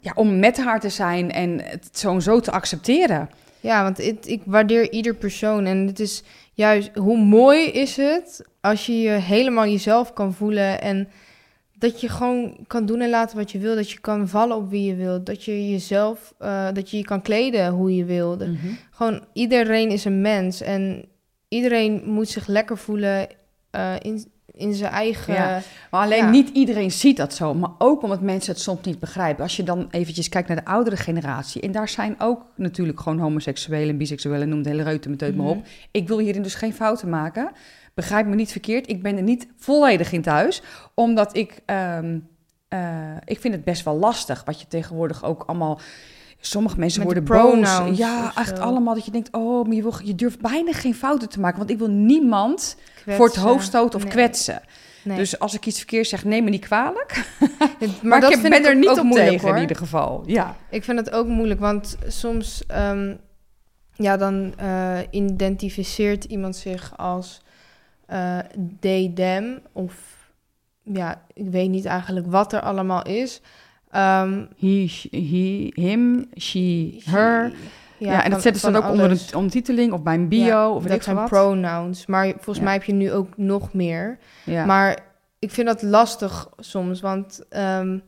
ja, 0.00 0.12
om 0.14 0.38
met 0.38 0.64
haar 0.64 0.80
te 0.80 0.88
zijn 0.88 1.32
en 1.32 1.60
het 1.64 1.88
zo 1.98 2.12
en 2.14 2.22
zo 2.22 2.40
te 2.40 2.50
accepteren. 2.50 3.28
Ja, 3.60 3.82
want 3.82 3.98
ik 4.28 4.42
waardeer 4.44 4.90
ieder 4.92 5.14
persoon. 5.14 5.64
En 5.64 5.86
het 5.86 6.00
is 6.00 6.22
juist, 6.52 6.90
hoe 6.94 7.18
mooi 7.18 7.66
is 7.66 7.96
het 7.96 8.44
als 8.60 8.86
je 8.86 9.00
je 9.00 9.10
helemaal 9.10 9.66
jezelf 9.66 10.12
kan 10.12 10.34
voelen. 10.34 10.80
En 10.80 11.08
dat 11.78 12.00
je 12.00 12.08
gewoon 12.08 12.56
kan 12.66 12.86
doen 12.86 13.00
en 13.00 13.10
laten 13.10 13.36
wat 13.36 13.52
je 13.52 13.58
wil. 13.58 13.74
Dat 13.74 13.90
je 13.90 14.00
kan 14.00 14.28
vallen 14.28 14.56
op 14.56 14.70
wie 14.70 14.84
je 14.84 14.94
wil. 14.94 15.24
Dat 15.24 15.44
je 15.44 15.70
jezelf, 15.70 16.34
eh, 16.38 16.68
dat 16.72 16.90
je 16.90 16.96
je 16.96 17.04
kan 17.04 17.22
kleden 17.22 17.68
hoe 17.70 17.96
je 17.96 18.04
wil. 18.04 18.36
Dat- 18.36 18.48
Gewoon 18.90 19.24
iedereen 19.32 19.90
is 19.90 20.04
een 20.04 20.20
mens. 20.20 20.60
En 20.60 21.04
iedereen 21.48 22.02
moet 22.04 22.28
zich 22.28 22.46
lekker 22.46 22.78
voelen 22.78 23.26
eh, 23.70 23.94
in, 24.02 24.24
in 24.56 24.74
zijn 24.74 24.92
eigen... 24.92 25.34
Ja. 25.34 25.60
Maar 25.90 26.02
alleen 26.02 26.24
Ja. 26.24 26.30
niet 26.30 26.48
iedereen 26.48 26.90
ziet 26.92 27.16
dat 27.16 27.34
zo. 27.34 27.54
Maar 27.54 27.70
ook 27.78 28.02
omdat 28.02 28.20
mensen 28.20 28.52
het 28.52 28.62
soms 28.62 28.80
niet 28.82 28.98
begrijpen. 28.98 29.42
Als 29.42 29.56
je 29.56 29.62
dan 29.62 29.88
eventjes 29.90 30.28
kijkt 30.28 30.48
naar 30.48 30.56
de 30.56 30.64
oudere 30.64 30.96
generatie. 30.96 31.60
En 31.62 31.72
daar 31.72 31.88
zijn 31.88 32.14
ook 32.18 32.42
natuurlijk 32.54 33.00
gewoon 33.00 33.18
homoseksuelen 33.18 33.88
en 33.88 33.96
biseksuelen. 33.96 34.48
Noem 34.48 34.62
de 34.62 34.68
hele 34.68 34.82
reuten 34.82 35.10
met 35.10 35.20
me 35.20 35.30
Mhm. 35.32 35.46
op. 35.46 35.66
Ik 35.90 36.08
wil 36.08 36.18
hierin 36.18 36.42
dus 36.42 36.54
geen 36.54 36.72
fouten 36.74 37.08
maken. 37.08 37.50
Begrijp 37.94 38.26
me 38.26 38.34
niet 38.34 38.52
verkeerd. 38.52 38.88
Ik 38.88 39.02
ben 39.02 39.16
er 39.16 39.22
niet 39.22 39.46
volledig 39.56 40.12
in 40.12 40.22
thuis. 40.22 40.62
Omdat 40.94 41.36
ik... 41.36 41.60
ehm, 41.66 42.18
eh, 42.68 42.80
ik 43.24 43.40
vind 43.40 43.54
het 43.54 43.64
best 43.64 43.84
wel 43.84 43.96
lastig. 43.98 44.44
Wat 44.44 44.60
je 44.60 44.66
tegenwoordig 44.68 45.24
ook 45.24 45.42
allemaal... 45.46 45.80
Sommige 46.46 46.78
mensen 46.78 47.06
Met 47.06 47.12
worden 47.12 47.24
boos. 47.24 47.98
Ja, 47.98 48.32
echt 48.36 48.56
zo. 48.56 48.62
allemaal 48.62 48.94
dat 48.94 49.04
je 49.04 49.10
denkt... 49.10 49.28
Oh, 49.32 49.66
maar 49.66 49.74
je, 49.74 49.82
wil, 49.82 49.94
je 50.02 50.14
durft 50.14 50.40
bijna 50.40 50.72
geen 50.72 50.94
fouten 50.94 51.28
te 51.28 51.40
maken. 51.40 51.58
Want 51.58 51.70
ik 51.70 51.78
wil 51.78 51.90
niemand 51.90 52.76
voor 53.06 53.26
het 53.26 53.36
hoofd 53.36 53.64
stoten 53.64 53.98
of 53.98 54.02
Nee, 54.04 54.12
kwetsen. 54.12 54.62
nee. 55.04 55.16
Dus 55.16 55.38
als 55.38 55.54
ik 55.54 55.66
iets 55.66 55.78
verkeerd 55.78 56.06
zeg, 56.06 56.24
neem 56.24 56.44
me 56.44 56.50
niet 56.50 56.64
kwalijk. 56.64 57.24
Maar, 58.02 58.20
dat 58.20 58.32
ik 58.32 58.38
vind 58.38 58.48
ben 58.48 58.64
er 58.64 58.76
niet 58.76 58.88
ook 58.88 58.98
op 58.98 59.02
moeilijk, 59.04 59.30
tegen 59.30 59.46
hoor. 59.46 59.56
in 59.56 59.60
ieder 59.62 59.76
geval. 59.76 60.22
Ja. 60.26 60.56
Ik 60.70 60.84
vind 60.84 60.98
het 60.98 61.10
ook 61.10 61.26
moeilijk, 61.26 61.60
want 61.60 61.96
soms 62.06 62.62
ehm, 62.66 63.14
ja, 63.92 64.16
dan 64.16 64.54
eh, 64.56 64.98
identificeert 65.10 66.24
iemand 66.24 66.56
zich 66.56 66.92
als 66.96 67.40
eh 68.06 68.38
they, 68.80 69.12
them. 69.14 69.60
Of 69.72 69.94
ja, 70.82 71.22
ik 71.32 71.48
weet 71.50 71.70
niet 71.70 71.84
eigenlijk 71.84 72.26
wat 72.26 72.52
er 72.52 72.60
allemaal 72.60 73.04
is. 73.04 73.40
Ehm, 73.90 74.44
He, 74.58 75.70
him, 75.74 76.26
she, 76.40 76.94
her. 77.04 77.52
Ja, 77.98 78.24
en 78.24 78.30
dat 78.30 78.42
zetten 78.42 78.60
ze 78.62 78.70
dan 78.70 78.82
ook 78.84 78.90
onder 78.90 79.10
een 79.10 79.18
ondertiteling 79.34 79.92
of 79.92 80.02
bij 80.02 80.14
een 80.14 80.28
bio 80.28 80.44
Ja, 80.44 80.70
of 80.70 80.78
weet 80.80 80.88
dat 80.88 80.96
ik 80.96 81.02
zijn 81.02 81.16
wat. 81.16 81.28
pronouns. 81.28 82.06
Maar 82.06 82.26
volgens 82.30 82.56
Ja. 82.58 82.62
mij 82.64 82.72
heb 82.72 82.82
je 82.84 82.92
nu 82.92 83.12
ook 83.12 83.28
nog 83.36 83.72
meer. 83.72 84.18
Maar 84.66 84.98
ik 85.38 85.50
vind 85.50 85.66
dat 85.66 85.82
lastig 85.82 86.48
soms, 86.58 87.00
want 87.00 87.40
ehm, 87.48 87.98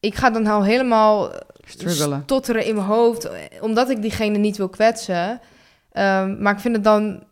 ik 0.00 0.14
ga 0.14 0.30
dan 0.30 0.46
al 0.46 0.64
helemaal 0.64 1.30
Struggelen. 1.66 2.22
stotteren 2.24 2.64
in 2.66 2.74
mijn 2.74 2.86
hoofd, 2.86 3.30
omdat 3.60 3.90
ik 3.90 4.02
diegene 4.02 4.38
niet 4.38 4.56
wil 4.56 4.68
kwetsen. 4.68 5.40
Ehm, 5.92 6.42
maar 6.42 6.52
ik 6.52 6.60
vind 6.60 6.74
het 6.74 6.84
dan 6.84 7.22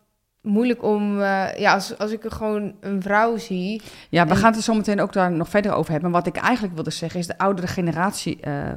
moeilijk 0.46 0.82
om, 0.82 1.20
eh, 1.20 1.44
ja, 1.58 1.72
als, 1.72 1.98
als 1.98 2.10
ik 2.10 2.24
er 2.24 2.30
gewoon 2.30 2.74
een 2.80 3.02
vrouw 3.02 3.36
zie. 3.36 3.82
Ja, 4.10 4.24
we 4.24 4.30
en- 4.30 4.36
gaan 4.36 4.48
het 4.48 4.56
er 4.56 4.62
zo 4.62 4.74
meteen 4.74 5.00
ook 5.00 5.12
daar 5.12 5.32
nog 5.32 5.48
verder 5.48 5.72
over 5.72 5.92
hebben. 5.92 6.10
Wat 6.10 6.26
ik 6.26 6.36
eigenlijk 6.36 6.74
wilde 6.74 6.90
zeggen 6.90 7.20
is 7.20 7.26
de 7.26 7.38
oudere 7.38 7.66
generatie, 7.66 8.40
eh, 8.40 8.68
eh, 8.70 8.76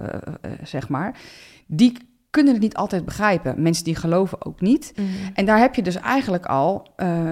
zeg 0.63 0.89
maar, 0.89 1.15
die 1.67 1.97
kunnen 2.29 2.53
het 2.53 2.61
niet 2.61 2.75
altijd 2.75 3.05
begrijpen. 3.05 3.61
Mensen 3.61 3.83
die 3.83 3.95
geloven 3.95 4.45
ook 4.45 4.61
niet. 4.61 4.93
En 5.33 5.45
daar 5.45 5.59
heb 5.59 5.75
je 5.75 5.81
dus 5.81 5.95
eigenlijk 5.95 6.45
al 6.45 6.87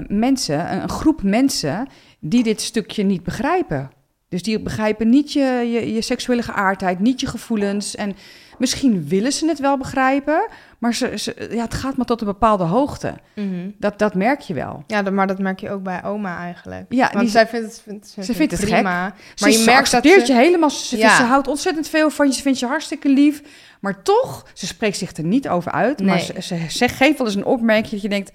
mensen, 0.07 0.73
een, 0.73 0.81
een 0.81 0.89
groep 0.89 1.23
mensen 1.23 1.87
die 2.19 2.43
dit 2.43 2.61
stukje 2.61 3.03
niet 3.03 3.23
begrijpen. 3.23 3.89
Dus 4.29 4.43
die 4.43 4.59
begrijpen 4.61 5.09
niet 5.09 5.33
je, 5.33 5.39
je, 5.71 5.93
je 5.93 6.01
seksuele 6.01 6.41
geaardheid, 6.41 6.99
niet 6.99 7.19
je 7.19 7.27
gevoelens. 7.27 7.95
En 7.95 8.15
misschien 8.59 9.07
willen 9.07 9.31
ze 9.31 9.47
het 9.47 9.59
wel 9.59 9.77
begrijpen, 9.77 10.47
maar 10.77 10.93
ze, 10.93 11.11
ze, 11.17 11.47
ja, 11.51 11.63
het 11.63 11.73
gaat 11.73 11.97
maar 11.97 12.05
tot 12.05 12.21
een 12.21 12.27
bepaalde 12.27 12.63
hoogte. 12.63 13.13
Mhm. 13.35 13.69
Dat, 13.77 13.99
dat 13.99 14.13
merk 14.13 14.39
je 14.39 14.53
wel. 14.53 14.83
Ja, 14.87 15.01
maar 15.01 15.27
dat 15.27 15.39
merk 15.39 15.59
je 15.59 15.69
ook 15.71 15.83
bij 15.83 16.03
oma 16.03 16.37
eigenlijk. 16.37 16.85
Ja, 16.89 17.07
Want 17.07 17.19
die- 17.19 17.29
zij 17.29 17.47
vindt 17.47 17.65
het, 17.65 17.81
vindt, 17.85 18.07
ze 18.07 18.23
ze 18.23 18.33
vindt 18.33 18.51
het 18.51 18.61
prima. 18.61 18.81
Maar 18.81 19.13
Maar 19.41 19.49
je 19.49 19.63
merkt 19.65 19.91
dat 19.91 20.03
ze... 20.05 20.23
je 20.27 20.33
helemaal. 20.33 20.69
Ze, 20.69 20.97
Ja. 20.97 21.15
ze 21.15 21.23
houdt 21.23 21.47
ontzettend 21.47 21.87
veel 21.89 22.09
van 22.09 22.27
je. 22.27 22.33
Ze 22.33 22.41
vindt 22.41 22.59
je 22.59 22.65
hartstikke 22.65 23.09
lief. 23.09 23.41
Maar 23.79 24.01
toch, 24.03 24.45
ze 24.53 24.65
spreekt 24.67 24.97
zich 24.97 25.11
er 25.17 25.23
niet 25.23 25.49
over 25.49 25.71
uit. 25.71 25.99
Maar 26.03 26.15
Nee. 26.15 26.25
ze, 26.25 26.33
ze 26.41 26.65
zegt, 26.67 26.95
geeft 26.95 27.17
wel 27.17 27.27
eens 27.27 27.35
een 27.35 27.45
opmerking 27.45 27.91
dat 27.91 28.01
je 28.01 28.09
denkt... 28.09 28.31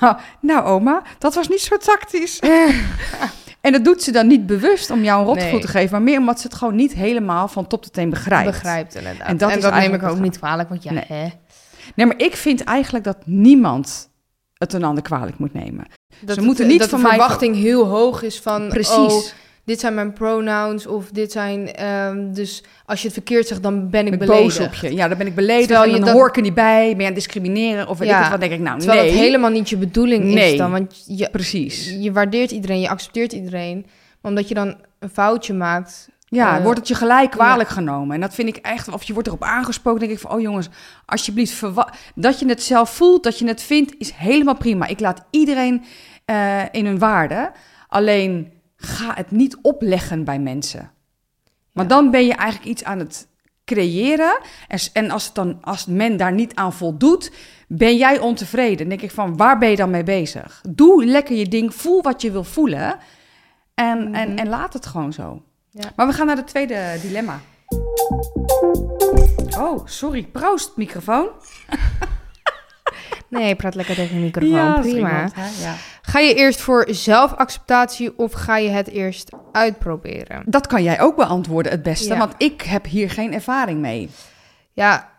Nou, 0.00 0.16
nou 0.40 0.64
oma, 0.64 1.02
dat 1.18 1.34
was 1.34 1.48
niet 1.48 1.60
zo 1.60 1.76
tactisch. 1.76 2.38
en 3.64 3.72
dat 3.72 3.84
doet 3.84 4.02
ze 4.02 4.12
dan 4.12 4.26
niet 4.26 4.46
bewust 4.46 4.90
om 4.90 5.02
jou 5.04 5.20
een 5.20 5.26
rotgevoel 5.26 5.52
Nee. 5.52 5.60
te 5.60 5.68
geven... 5.68 5.90
maar 5.90 6.02
meer 6.02 6.18
omdat 6.18 6.40
ze 6.40 6.46
het 6.46 6.56
gewoon 6.56 6.74
niet 6.74 6.92
helemaal 6.94 7.48
van 7.48 7.66
top 7.66 7.82
tot 7.82 7.92
teen 7.92 8.10
begrijpt. 8.10 8.50
begrijpt 8.50 8.94
inderdaad. 8.94 9.20
En 9.20 9.26
En 9.26 9.36
dat 9.36 9.48
dat, 9.48 9.58
is 9.58 9.64
neem 9.64 9.72
ik 9.72 9.78
eigenlijk 9.78 10.12
ook 10.12 10.20
niet 10.22 10.38
kwalijk, 10.38 10.68
want 10.68 10.82
ja, 10.82 10.92
Nee. 10.92 11.04
hè. 11.08 11.26
Nee, 11.94 12.06
maar 12.06 12.18
ik 12.18 12.36
vind 12.36 12.64
eigenlijk 12.64 13.04
dat 13.04 13.16
niemand 13.24 14.10
het 14.54 14.72
een 14.72 14.84
ander 14.84 15.02
kwalijk 15.02 15.38
moet 15.38 15.52
nemen. 15.52 15.84
Dat 15.84 16.18
Ze 16.20 16.26
het- 16.26 16.40
moeten 16.44 16.66
niet 16.66 16.78
dat 16.78 16.88
van 16.88 16.98
de 17.00 17.04
mij- 17.06 17.16
verwachting 17.16 17.56
heel 17.56 17.84
hoog 17.86 18.22
is 18.22 18.40
van... 18.40 18.68
Precies. 18.68 18.96
Oh, 18.96 19.22
dit 19.64 19.80
zijn 19.80 19.94
mijn 19.94 20.12
pronouns 20.12 20.86
of 20.86 21.10
dit 21.10 21.32
zijn... 21.32 21.72
ehm, 21.74 22.32
dus 22.32 22.62
als 22.86 22.98
je 23.00 23.04
het 23.04 23.14
verkeerd 23.16 23.46
zegt, 23.46 23.62
dan 23.62 23.90
ben 23.90 24.06
ik 24.06 24.12
ik 24.12 24.18
beledigd. 24.18 24.42
boos 24.58 24.60
op 24.66 24.74
je. 24.74 24.94
Ja, 24.94 25.08
dan 25.08 25.18
ben 25.18 25.26
ik 25.26 25.34
beledigd 25.34 25.68
Terwijl 25.68 25.94
je 25.94 26.00
dan 26.00 26.08
hoor 26.08 26.28
ik 26.28 26.36
er 26.36 26.42
niet 26.42 26.54
bij. 26.54 26.80
Ben 26.80 26.88
je 26.90 26.96
aan 26.96 27.04
het 27.04 27.14
discrimineren 27.14 27.88
of 27.88 27.98
weet 27.98 28.08
Ja. 28.08 28.16
ik 28.16 28.22
het 28.22 28.30
wat. 28.30 28.40
denk 28.40 28.52
ik, 28.52 28.60
nou 28.60 28.78
Terwijl 28.78 29.00
nee. 29.02 29.10
het 29.10 29.20
helemaal 29.20 29.50
niet 29.50 29.68
je 29.68 29.76
bedoeling 29.76 30.24
Nee. 30.24 30.52
is 30.52 30.58
dan. 30.58 30.70
Want 30.70 31.04
je, 31.06 31.28
Precies. 31.30 31.96
je 32.00 32.12
waardeert 32.12 32.50
iedereen, 32.50 32.80
je 32.80 32.88
accepteert 32.88 33.32
iedereen. 33.32 33.86
Maar 34.20 34.30
omdat 34.32 34.48
je 34.48 34.54
dan 34.54 34.76
een 34.98 35.08
foutje 35.10 35.54
maakt... 35.54 36.08
Ja, 36.28 36.56
Eh, 36.56 36.62
wordt 36.62 36.78
het 36.78 36.88
je 36.88 36.94
gelijk 36.94 37.30
kwalijk 37.30 37.68
genomen. 37.68 38.14
En 38.14 38.20
dat 38.20 38.34
vind 38.34 38.48
ik 38.48 38.56
echt, 38.56 38.88
of 38.92 39.02
je 39.02 39.12
wordt 39.12 39.28
erop 39.28 39.42
aangesproken, 39.42 40.00
denk 40.00 40.12
ik 40.12 40.18
van, 40.18 40.30
oh 40.30 40.40
jongens, 40.40 40.68
alsjeblieft, 41.06 41.62
dat 42.14 42.38
je 42.38 42.46
het 42.48 42.62
zelf 42.62 42.90
voelt, 42.90 43.22
dat 43.22 43.38
je 43.38 43.46
het 43.46 43.62
vindt, 43.62 43.94
is 43.98 44.10
helemaal 44.16 44.56
prima. 44.56 44.86
Ik 44.86 45.00
laat 45.00 45.24
iedereen 45.30 45.84
eh, 46.24 46.60
in 46.70 46.86
hun 46.86 46.98
waarde. 46.98 47.52
Alleen 47.88 48.52
ga 48.84 49.14
het 49.14 49.30
niet 49.30 49.56
opleggen 49.62 50.24
bij 50.24 50.38
mensen. 50.38 50.90
Ja. 51.72 51.84
dan 51.84 52.10
ben 52.10 52.26
je 52.26 52.34
eigenlijk 52.34 52.70
iets 52.70 52.84
aan 52.84 52.98
het 52.98 53.28
creëren. 53.64 54.38
En, 54.68 54.78
en 54.92 55.10
als, 55.10 55.24
het 55.24 55.34
dan, 55.34 55.58
als 55.62 55.86
men 55.86 56.16
daar 56.16 56.32
niet 56.32 56.54
aan 56.54 56.72
voldoet, 56.72 57.32
ben 57.68 57.96
jij 57.96 58.18
ontevreden. 58.18 58.76
Dan 58.76 58.88
denk 58.88 59.00
ik 59.02 59.10
van, 59.10 59.36
waar 59.36 59.58
ben 59.58 59.70
je 59.70 59.76
dan 59.76 59.90
mee 59.90 60.02
bezig? 60.02 60.60
Doe 60.68 61.04
lekker 61.04 61.36
je 61.36 61.48
ding, 61.48 61.74
voel 61.74 62.02
wat 62.02 62.22
je 62.22 62.30
wil 62.30 62.44
voelen. 62.44 62.96
En, 63.74 64.14
en, 64.14 64.28
Mhm. 64.28 64.38
en 64.38 64.48
laat 64.48 64.72
het 64.72 64.86
gewoon 64.86 65.12
zo. 65.12 65.42
Ja. 65.70 65.92
Maar 65.96 66.06
we 66.06 66.12
gaan 66.12 66.26
naar 66.26 66.36
het 66.36 66.46
tweede 66.46 66.98
dilemma. 67.02 67.40
Oh, 69.58 69.86
sorry. 69.86 70.22
Proost, 70.22 70.76
microfoon. 70.76 71.28
Nee, 73.28 73.54
praat 73.56 73.74
lekker 73.74 73.94
tegen 73.94 74.14
de 74.16 74.22
microfoon. 74.22 74.74
is 74.84 74.90
Prima. 74.92 75.08
iemand? 75.10 75.34
Ja. 75.60 75.74
Ga 76.06 76.18
je 76.18 76.34
eerst 76.34 76.60
voor 76.60 76.86
zelfacceptatie 76.90 78.18
of 78.18 78.32
ga 78.32 78.56
je 78.56 78.68
het 78.68 78.88
eerst 78.88 79.30
uitproberen? 79.52 80.42
Dat 80.46 80.66
kan 80.66 80.82
jij 80.82 81.00
ook 81.00 81.16
beantwoorden 81.16 81.72
het 81.72 81.82
beste, 81.82 82.12
Ja. 82.12 82.18
want 82.18 82.34
ik 82.38 82.62
heb 82.62 82.84
hier 82.84 83.10
geen 83.10 83.32
ervaring 83.32 83.80
mee. 83.80 84.10
Ja, 84.72 85.10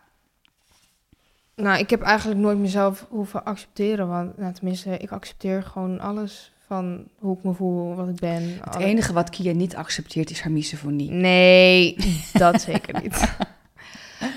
nou, 1.54 1.78
ik 1.78 1.90
heb 1.90 2.02
eigenlijk 2.02 2.40
nooit 2.40 2.58
mezelf 2.58 3.06
hoeven 3.08 3.44
accepteren. 3.44 4.08
Want, 4.08 4.38
nou, 4.38 4.52
tenminste, 4.52 4.96
ik 4.96 5.10
accepteer 5.10 5.62
gewoon 5.62 6.00
alles 6.00 6.52
van 6.66 7.04
hoe 7.18 7.36
ik 7.36 7.44
me 7.44 7.52
voel, 7.52 7.94
wat 7.94 8.08
ik 8.08 8.20
ben. 8.20 8.58
Het 8.64 8.74
enige 8.74 9.12
wat 9.12 9.30
Kia 9.30 9.52
niet 9.52 9.76
accepteert 9.76 10.30
is 10.30 10.40
haar 10.40 10.52
misofonie. 10.52 11.10
Nee, 11.10 11.96
dat 12.32 12.60
zeker 12.60 13.02
niet. 13.02 13.34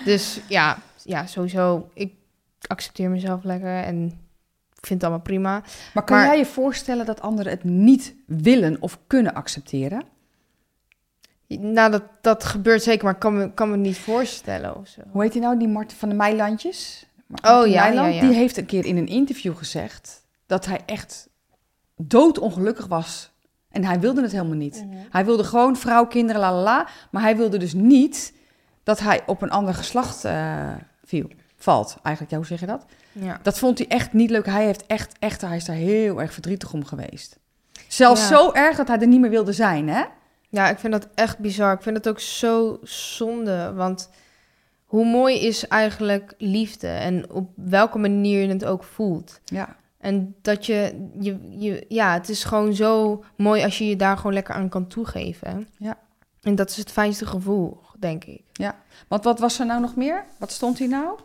Dus 0.06 0.40
ja, 0.48 0.78
ja, 1.04 1.26
sowieso. 1.26 1.90
Ik 1.94 2.14
accepteer 2.68 3.10
mezelf 3.10 3.44
lekker 3.44 3.84
en 3.84 4.20
ik 4.80 4.86
vind 4.88 5.02
het 5.02 5.04
allemaal 5.04 5.20
prima. 5.20 5.62
Maar 5.94 6.04
kan 6.04 6.18
Maar- 6.18 6.26
jij 6.26 6.38
je 6.38 6.46
voorstellen 6.46 7.06
dat 7.06 7.22
anderen 7.22 7.52
het 7.52 7.64
niet 7.64 8.16
willen 8.26 8.78
of 8.80 9.00
kunnen 9.08 9.34
accepteren? 9.34 10.04
Nou, 11.48 11.92
dat, 11.92 12.04
dat 12.22 12.44
gebeurt 12.44 12.84
zeker, 12.84 13.04
maar 13.04 13.14
ik 13.14 13.20
kan 13.20 13.38
me, 13.38 13.54
kan 13.54 13.70
me 13.70 13.78
niet 13.78 13.98
voorstellen 13.98 14.76
of 14.78 14.88
zo. 14.88 15.02
Hoe 15.12 15.22
heet 15.22 15.32
die 15.32 15.42
nou, 15.42 15.60
die 15.60 15.68
Mart 15.68 15.94
van 15.94 16.10
de 16.10 16.16
Meilandjes? 16.16 17.06
Oh, 17.30 17.68
ja, 17.68 17.88
ja, 17.88 18.08
ja. 18.08 18.22
Die 18.22 18.34
heeft 18.34 18.58
een 18.58 18.66
keer 18.66 18.86
in 18.86 18.98
een 18.98 19.08
interview 19.08 19.58
gezegd 19.58 20.26
dat 20.46 20.66
hij 20.66 20.80
echt 20.86 21.30
doodongelukkig 21.96 22.88
was. 22.88 23.32
En 23.72 23.86
hij 23.86 24.00
wilde 24.00 24.22
het 24.22 24.32
helemaal 24.32 24.56
niet. 24.58 24.86
Hij 25.10 25.26
wilde 25.26 25.44
gewoon 25.44 25.76
vrouw, 25.78 26.06
kinderen, 26.06 26.42
la 26.42 26.54
la 26.54 26.62
la. 26.62 26.88
Maar 27.12 27.22
hij 27.22 27.38
wilde 27.38 27.58
dus 27.58 27.74
niet 27.74 28.34
dat 28.84 29.00
hij 29.00 29.22
op 29.26 29.42
een 29.42 29.50
ander 29.50 29.74
geslacht 29.74 30.26
eh, 30.26 30.74
viel. 31.04 31.28
Valt, 31.56 31.98
eigenlijk. 32.02 32.32
Ja, 32.32 32.38
hoe 32.38 32.46
zeg 32.46 32.60
je 32.60 32.66
dat? 32.66 32.86
Ja. 33.12 33.40
Dat 33.44 33.60
vond 33.60 33.78
hij 33.78 33.88
echt 33.88 34.14
niet 34.14 34.30
leuk. 34.30 34.46
Hij, 34.46 34.66
heeft 34.66 34.86
echt, 34.86 35.16
echt, 35.20 35.42
hij 35.42 35.56
is 35.56 35.66
daar 35.66 35.76
heel 35.76 36.22
erg 36.22 36.34
verdrietig 36.34 36.74
om 36.74 36.86
geweest. 36.86 37.40
Zelfs 37.88 38.22
Ja. 38.22 38.28
zo 38.28 38.52
erg 38.52 38.78
dat 38.78 38.88
hij 38.88 39.00
er 39.00 39.08
niet 39.08 39.20
meer 39.20 39.30
wilde 39.30 39.54
zijn, 39.54 39.90
hè? 39.90 40.04
ja, 40.50 40.70
ik 40.70 40.80
vind 40.80 40.94
dat 40.94 41.08
echt 41.16 41.38
bizar. 41.38 41.74
Ik 41.74 41.82
vind 41.82 41.98
het 41.98 42.08
ook 42.08 42.20
zo 42.20 42.80
zonde, 42.84 43.74
want 43.74 44.10
hoe 44.86 45.06
mooi 45.06 45.40
is 45.40 45.68
eigenlijk 45.68 46.34
liefde 46.38 46.88
en 46.88 47.32
op 47.32 47.50
welke 47.56 47.98
manier 47.98 48.42
je 48.42 48.48
het 48.48 48.66
ook 48.66 48.84
voelt. 48.84 49.40
Ja. 49.46 49.76
En 49.98 50.36
dat 50.42 50.66
je, 50.66 51.10
je, 51.20 51.40
je, 51.58 51.86
ja, 51.88 52.14
het 52.14 52.30
is 52.30 52.44
gewoon 52.44 52.74
zo 52.74 53.24
mooi 53.38 53.64
als 53.64 53.78
je 53.78 53.88
je 53.88 53.96
daar 53.96 54.18
gewoon 54.18 54.34
lekker 54.34 54.54
aan 54.56 54.70
kan 54.70 54.88
toegeven. 54.88 55.68
Ja. 55.78 55.98
En 56.42 56.56
dat 56.56 56.70
is 56.70 56.78
het 56.78 56.92
fijnste 56.92 57.26
gevoel, 57.26 57.82
denk 58.00 58.24
ik. 58.24 58.42
Want 59.08 59.24
wat 59.24 59.40
was 59.40 59.60
er 59.60 59.66
nou 59.66 59.82
nog 59.82 59.96
meer? 59.96 60.26
Wat 60.38 60.52
stond 60.52 60.78
hier 60.78 60.88
nou? 60.88 61.20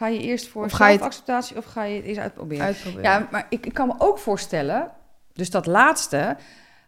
Ga 0.00 0.06
je 0.08 0.18
eerst 0.20 0.48
voor 0.48 0.64
Of 0.64 0.70
zelfacceptatie 0.76 1.56
of 1.56 1.64
ga 1.64 1.84
je 1.84 1.96
het 1.96 2.04
eerst 2.04 2.20
uitproberen? 2.20 2.64
Uitproberen. 2.64 3.02
Ja, 3.10 3.28
maar 3.30 3.46
ik, 3.48 3.66
ik 3.66 3.74
kan 3.74 3.86
me 3.86 3.94
ook 3.98 4.18
voorstellen, 4.18 4.90
dus 5.32 5.50
dat 5.50 5.66
laatste, 5.66 6.36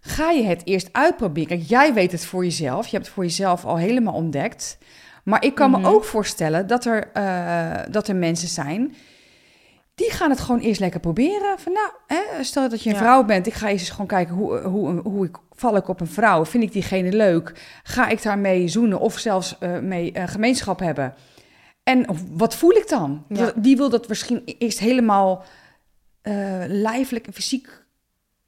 ga 0.00 0.30
je 0.30 0.42
het 0.42 0.62
eerst 0.64 0.88
uitproberen. 0.92 1.48
Kijk, 1.48 1.68
jij 1.68 1.94
weet 1.94 2.12
het 2.12 2.24
voor 2.26 2.44
jezelf, 2.44 2.84
je 2.86 2.92
hebt 2.92 3.04
het 3.04 3.14
voor 3.14 3.24
jezelf 3.24 3.64
al 3.64 3.76
helemaal 3.76 4.14
ontdekt. 4.14 4.78
Maar 5.24 5.44
ik 5.44 5.54
kan 5.54 5.70
Mhm. 5.70 5.80
me 5.80 5.88
ook 5.88 6.04
voorstellen 6.04 6.66
dat 6.66 6.84
er, 6.84 7.10
eh, 7.12 7.78
dat 7.90 8.08
er 8.08 8.16
mensen 8.16 8.48
zijn 8.48 8.94
die 9.94 10.10
gaan 10.10 10.30
het 10.30 10.40
gewoon 10.40 10.60
eerst 10.60 10.80
lekker 10.80 11.00
proberen. 11.00 11.58
Van 11.58 11.72
nou, 11.72 11.90
hè, 12.06 12.44
stel 12.44 12.68
dat 12.68 12.82
je 12.82 12.88
een 12.90 12.96
Ja. 12.96 13.00
vrouw 13.02 13.24
bent, 13.24 13.46
ik 13.46 13.54
ga 13.54 13.68
eens 13.68 13.90
gewoon 13.90 14.06
kijken 14.06 14.34
hoe, 14.34 14.58
hoe, 14.60 15.00
hoe 15.02 15.24
ik 15.26 15.36
val 15.52 15.76
ik 15.76 15.88
op 15.88 16.00
een 16.00 16.06
vrouw. 16.06 16.44
Vind 16.44 16.62
ik 16.62 16.72
diegene 16.72 17.12
leuk? 17.12 17.52
Ga 17.82 18.08
ik 18.08 18.22
daarmee 18.22 18.68
zoenen 18.68 19.00
of 19.00 19.18
zelfs 19.18 19.58
eh, 19.58 19.78
mee 19.78 20.12
eh, 20.12 20.28
gemeenschap 20.28 20.78
hebben? 20.78 21.14
En 21.82 22.06
wat 22.30 22.54
voel 22.54 22.70
ik 22.70 22.88
dan? 22.88 23.24
Ja. 23.28 23.52
Die 23.56 23.76
wil 23.76 23.90
dat 23.90 24.08
misschien 24.08 24.42
eerst 24.44 24.78
helemaal 24.78 25.44
eh, 26.22 26.62
lijfelijk 26.66 27.26
en 27.26 27.32
fysiek 27.32 27.84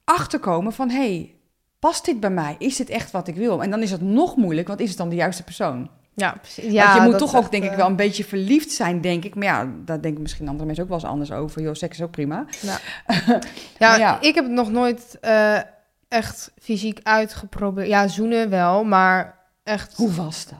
achterkomen 0.04 0.72
van... 0.72 0.90
hey, 0.90 1.34
past 1.78 2.04
dit 2.04 2.20
bij 2.20 2.30
mij? 2.30 2.56
Is 2.58 2.76
dit 2.76 2.88
echt 2.88 3.10
wat 3.10 3.28
ik 3.28 3.34
wil? 3.34 3.62
En 3.62 3.70
dan 3.70 3.82
is 3.82 3.90
het 3.90 4.00
nog 4.00 4.36
moeilijk, 4.36 4.68
want 4.68 4.80
is 4.80 4.88
het 4.88 4.98
dan 4.98 5.08
de 5.08 5.16
juiste 5.16 5.42
persoon? 5.42 5.90
Ja, 6.14 6.32
precies. 6.40 6.72
Ja, 6.72 6.84
want 6.84 7.02
je 7.02 7.10
moet 7.10 7.18
toch 7.18 7.34
ook, 7.34 7.42
echt, 7.42 7.50
denk 7.50 7.64
ik, 7.64 7.70
eh, 7.70 7.76
wel 7.76 7.86
een 7.86 7.96
beetje 7.96 8.24
verliefd 8.24 8.70
zijn, 8.70 9.00
denk 9.00 9.24
ik. 9.24 9.34
Maar 9.34 9.44
ja, 9.44 9.68
daar 9.84 10.00
denken 10.00 10.22
misschien 10.22 10.48
andere 10.48 10.64
mensen 10.64 10.84
ook 10.84 10.90
wel 10.90 10.98
eens 10.98 11.08
anders 11.08 11.32
over. 11.32 11.62
Joh, 11.62 11.74
seks 11.74 11.98
is 11.98 12.04
ook 12.04 12.10
prima. 12.10 12.46
Ja, 12.60 12.78
Maar 13.78 13.98
ja. 13.98 14.20
ik 14.20 14.34
heb 14.34 14.44
het 14.44 14.52
nog 14.52 14.70
nooit 14.70 15.18
eh, 15.20 15.60
echt 16.08 16.52
fysiek 16.60 17.00
uitgeprobeerd. 17.02 17.88
Ja, 17.88 18.08
zoenen 18.08 18.50
wel, 18.50 18.84
maar 18.84 19.38
echt... 19.62 19.96
Hoe 19.96 20.12
was 20.12 20.46
dat? 20.46 20.58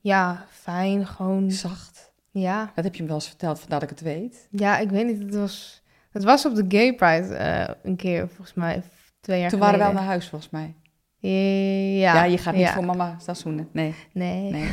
Ja, 0.00 0.44
fijn, 0.50 1.06
gewoon... 1.06 1.50
Zacht. 1.50 1.91
Ja, 2.32 2.72
Dat 2.74 2.84
heb 2.84 2.94
je 2.94 3.02
me 3.02 3.08
wel 3.08 3.16
eens 3.16 3.28
verteld, 3.28 3.60
vandaar 3.60 3.80
dat 3.80 3.90
ik 3.90 3.98
het 3.98 4.06
weet. 4.06 4.48
ja 4.50 4.78
ik 4.78 4.90
weet 4.90 5.06
niet, 5.06 5.18
het 5.22 5.34
was... 5.34 5.82
Het 6.10 6.24
was 6.24 6.46
op 6.46 6.54
de 6.54 6.64
Gay 6.68 6.94
Pride 6.94 7.34
eh, 7.34 7.74
een 7.82 7.96
keer, 7.96 8.28
volgens 8.28 8.54
mij, 8.54 8.82
twee 9.20 9.40
jaar 9.40 9.50
Toen 9.50 9.58
waren 9.58 9.78
we 9.78 9.84
al 9.84 9.92
naar 9.92 10.02
huis, 10.02 10.28
volgens 10.28 10.50
mij. 10.50 10.74
Ja, 11.30 12.14
Ja, 12.14 12.24
je 12.24 12.38
gaat 12.38 12.54
niet 12.54 12.62
ja. 12.62 12.72
voor 12.72 12.84
mama 12.84 13.16
zoenen. 13.32 13.68
Nee, 13.72 13.94
Nee. 14.12 14.50
nee, 14.50 14.70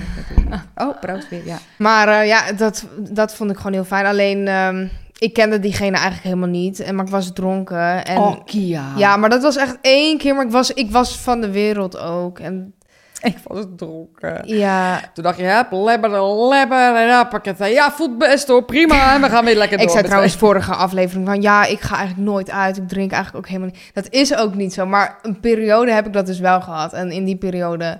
dat. 0.50 0.60
Oh, 0.88 1.00
proost 1.00 1.30
weer, 1.30 1.45
ja. 1.45 1.58
Maar 1.78 2.08
eh, 2.08 2.28
ja, 2.28 2.52
dat, 2.52 2.88
dat 3.10 3.36
vond 3.36 3.52
ik 3.52 3.58
gewoon 3.58 3.74
heel 3.74 3.84
fijn. 3.84 4.06
Alleen, 4.06 4.48
ehm, 4.48 4.88
ik 5.17 5.34
kende 5.34 5.60
diegene 5.60 5.95
eigenlijk 5.95 6.24
helemaal 6.24 6.50
niet. 6.50 6.80
En, 6.80 6.95
maar 6.95 7.06
ik 7.06 7.12
was 7.12 7.34
dronken. 7.34 8.06
En, 8.06 8.17
oh, 8.17 8.45
Kia. 8.45 8.93
Ja, 8.98 9.17
maar 9.17 9.30
dat 9.30 9.41
was 9.41 9.56
echt 9.56 9.78
één 9.82 10.17
keer. 10.17 10.36
Maar 10.36 10.45
ik 10.45 10.52
was, 10.52 10.74
ik 10.74 10.91
was 10.91 11.17
van 11.17 11.41
de 11.41 11.52
wereld 11.52 11.98
ook. 11.98 12.39
En 12.39 12.74
Ik 13.32 13.38
was 13.44 13.66
dronken. 13.76 14.42
ja, 14.46 15.02
Toen 15.14 15.24
dacht 15.24 15.38
je, 15.38 15.44
hup, 15.44 15.72
lebber, 15.72 16.10
lebber, 16.48 16.96
en. 16.96 17.72
Ja, 17.72 17.92
voelt 17.92 18.18
best 18.18 18.48
hoor, 18.48 18.64
prima. 18.64 19.14
En 19.14 19.22
we 19.22 19.30
gaan 19.30 19.46
weer 19.46 19.56
lekker 19.56 19.78
door. 19.78 19.86
ik 19.86 19.92
zei 19.94 20.04
trouwens 20.06 20.36
vorige 20.36 20.74
aflevering 20.74 21.28
van... 21.28 21.42
Ja, 21.42 21.66
ik 21.66 21.80
ga 21.82 21.96
eigenlijk 21.98 22.30
nooit 22.30 22.50
uit. 22.52 22.78
Ik 22.78 22.88
drink 22.88 23.12
eigenlijk 23.12 23.46
ook 23.46 23.52
helemaal 23.52 23.72
niet. 23.74 23.92
Dat 23.94 24.08
is 24.10 24.36
ook 24.36 24.56
niet 24.56 24.74
zo. 24.74 24.86
Maar 24.86 25.18
een 25.22 25.40
periode 25.40 25.92
heb 25.92 26.06
ik 26.06 26.14
dat 26.14 26.26
dus 26.26 26.40
wel 26.40 26.62
gehad. 26.62 26.94
En 26.94 27.12
in 27.12 27.26
die 27.26 27.38
periode... 27.38 27.98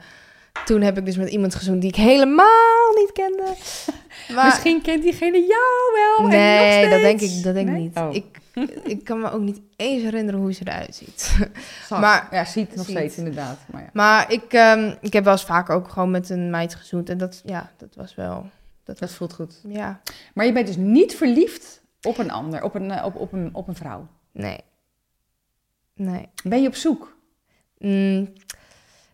Toen 0.66 0.82
heb 0.82 0.98
ik 0.98 1.06
dus 1.06 1.18
met 1.18 1.30
iemand 1.30 1.56
gezoend 1.56 1.82
die 1.82 1.90
ik 1.90 1.96
helemaal 1.96 2.94
niet 2.96 3.12
kende. 3.12 3.44
Maar, 4.36 4.46
Misschien 4.46 4.82
kent 4.82 5.02
diegene 5.04 5.38
jou 5.38 5.94
wel. 5.94 6.26
en 6.26 6.38
Nee, 6.38 6.82
nog 6.82 6.92
dat 6.92 7.02
denk 7.02 7.22
ik, 7.22 7.44
dat 7.44 7.54
denk 7.54 7.68
ik 7.68 7.74
Nee? 7.74 7.82
niet. 7.84 7.98
Oh. 7.98 8.14
Ik, 8.16 8.26
ik 8.93 9.04
kan 9.04 9.19
me 9.19 9.32
ook 9.32 9.41
niet 9.41 9.62
eens 9.76 10.04
herinneren 10.04 10.39
hoe 10.39 10.54
ze 10.54 10.62
eruit 10.67 10.95
ziet. 10.95 11.38
Maar- 11.89 12.28
ja, 12.32 12.45
ziet 12.45 12.76
nog 12.76 12.86
ziet. 12.86 12.95
steeds 12.95 13.17
inderdaad. 13.17 13.58
Maar 13.72 13.82
ja, 13.82 13.89
Maar 13.93 14.32
ik, 14.32 14.54
ehm, 14.54 14.95
ik 15.02 15.13
heb 15.13 15.24
wel 15.24 15.34
eens 15.34 15.45
vaker 15.45 15.76
ook 15.76 15.88
gewoon 15.89 16.12
met 16.12 16.30
een 16.30 16.50
meid 16.50 16.76
gezoend. 16.76 17.10
En 17.10 17.17
dat, 17.17 17.41
ja, 17.45 17.72
dat 17.78 17.95
was 17.95 18.15
wel... 18.15 18.50
Dat 18.84 19.00
dat 19.00 19.12
voelt 19.12 19.34
goed. 19.34 19.62
Ja, 19.67 20.02
Maar 20.34 20.45
je 20.45 20.52
bent 20.52 20.67
dus 20.67 20.78
niet 20.78 21.15
verliefd 21.15 21.82
op 22.02 22.17
een 22.17 22.32
ander, 22.32 22.63
op 22.63 22.76
een, 22.76 22.91
eh, 22.91 23.06
op, 23.06 23.15
op 23.15 23.34
een, 23.34 23.50
op 23.54 23.67
een 23.67 23.76
vrouw. 23.76 24.08
nee. 24.32 24.60
Nee. 25.93 26.30
Ben 26.43 26.62
je 26.62 26.67
op 26.67 26.76
zoek? 26.76 27.17
Mm, 27.78 28.34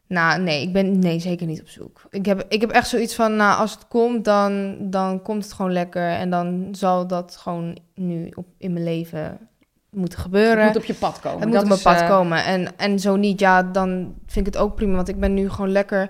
nou, 0.08 0.42
nee, 0.42 0.62
ik 0.62 0.74
ben 0.74 1.00
nee, 1.00 1.20
zeker 1.20 1.48
niet 1.48 1.62
op 1.62 1.68
zoek. 1.68 2.02
Ik 2.10 2.26
heb, 2.26 2.46
ik 2.50 2.62
heb 2.62 2.70
echt 2.70 2.88
zoiets 2.88 3.16
van, 3.16 3.36
nou, 3.36 3.60
als 3.60 3.72
het 3.72 3.88
komt, 3.88 4.26
dan, 4.26 4.78
dan 4.80 5.22
komt 5.22 5.44
het 5.44 5.54
gewoon 5.54 5.72
lekker. 5.72 6.10
En 6.10 6.30
dan 6.30 6.68
zal 6.72 7.08
dat 7.08 7.36
gewoon 7.36 7.78
nu 7.96 8.32
op, 8.36 8.46
in 8.58 8.74
mijn 8.74 8.86
leven 8.86 9.38
moeten 9.90 10.20
gebeuren. 10.20 10.64
Het 10.64 10.74
moet 10.74 10.82
op 10.82 10.88
je 10.88 10.94
pad 10.94 11.20
komen. 11.20 11.40
Het 11.40 11.48
moet 11.48 11.54
Dat 11.54 11.64
op 11.64 11.70
mijn 11.70 11.82
pad 11.82 12.02
eh, 12.02 12.10
komen. 12.10 12.46
En, 12.46 12.78
en 12.78 13.00
zo 13.00 13.16
niet, 13.16 13.40
ja, 13.40 13.64
dan 13.64 14.14
vind 14.26 14.48
ik 14.48 14.54
het 14.54 14.62
ook 14.62 14.76
prima. 14.76 14.96
Want 14.96 15.08
ik 15.08 15.20
ben 15.20 15.34
nu 15.34 15.50
gewoon 15.50 15.72
lekker 15.72 16.10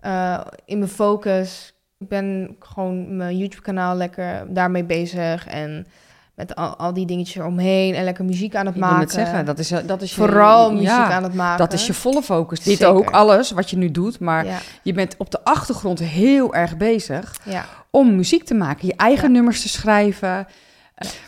eh, 0.00 0.40
in 0.64 0.78
mijn 0.78 0.90
focus. 0.90 1.74
Ik 1.98 2.08
ben 2.08 2.56
gewoon 2.60 3.16
mijn 3.16 3.36
YouTube-kanaal 3.36 3.96
lekker 3.96 4.54
daarmee 4.54 4.84
bezig. 4.84 5.46
En 5.46 5.86
met 6.36 6.54
al, 6.54 6.76
al 6.76 6.92
die 6.92 7.06
dingetjes 7.06 7.36
eromheen. 7.36 7.94
En 7.94 8.04
lekker 8.04 8.24
muziek 8.24 8.54
aan 8.54 8.66
het 8.66 8.74
Ik 8.74 8.80
wil 8.80 8.90
maken. 8.90 9.10
zeggen, 9.10 9.44
dat 9.44 9.58
is, 9.58 9.68
dat 9.86 10.02
is 10.02 10.14
je, 10.14 10.16
Vooral 10.20 10.70
muziek 10.72 10.86
ja, 10.88 11.12
aan 11.12 11.22
het 11.22 11.34
maken. 11.34 11.58
Dat 11.58 11.72
is 11.72 11.86
je 11.86 11.94
volle 11.94 12.22
focus. 12.22 12.60
Dit 12.60 12.78
Zeker. 12.78 12.94
ook, 12.94 13.10
alles 13.10 13.50
wat 13.50 13.70
je 13.70 13.76
nu 13.76 13.90
doet. 13.90 14.18
Maar 14.18 14.44
Ja, 14.46 14.58
je 14.82 14.92
bent 14.92 15.14
op 15.18 15.30
de 15.30 15.44
achtergrond 15.44 15.98
heel 15.98 16.54
erg 16.54 16.76
bezig 16.76 17.36
ja. 17.44 17.64
om 17.90 18.16
muziek 18.16 18.44
te 18.44 18.54
maken. 18.54 18.86
Je 18.86 18.94
eigen 18.96 19.32
nummers 19.32 19.62
te 19.62 19.68
schrijven. 19.68 20.46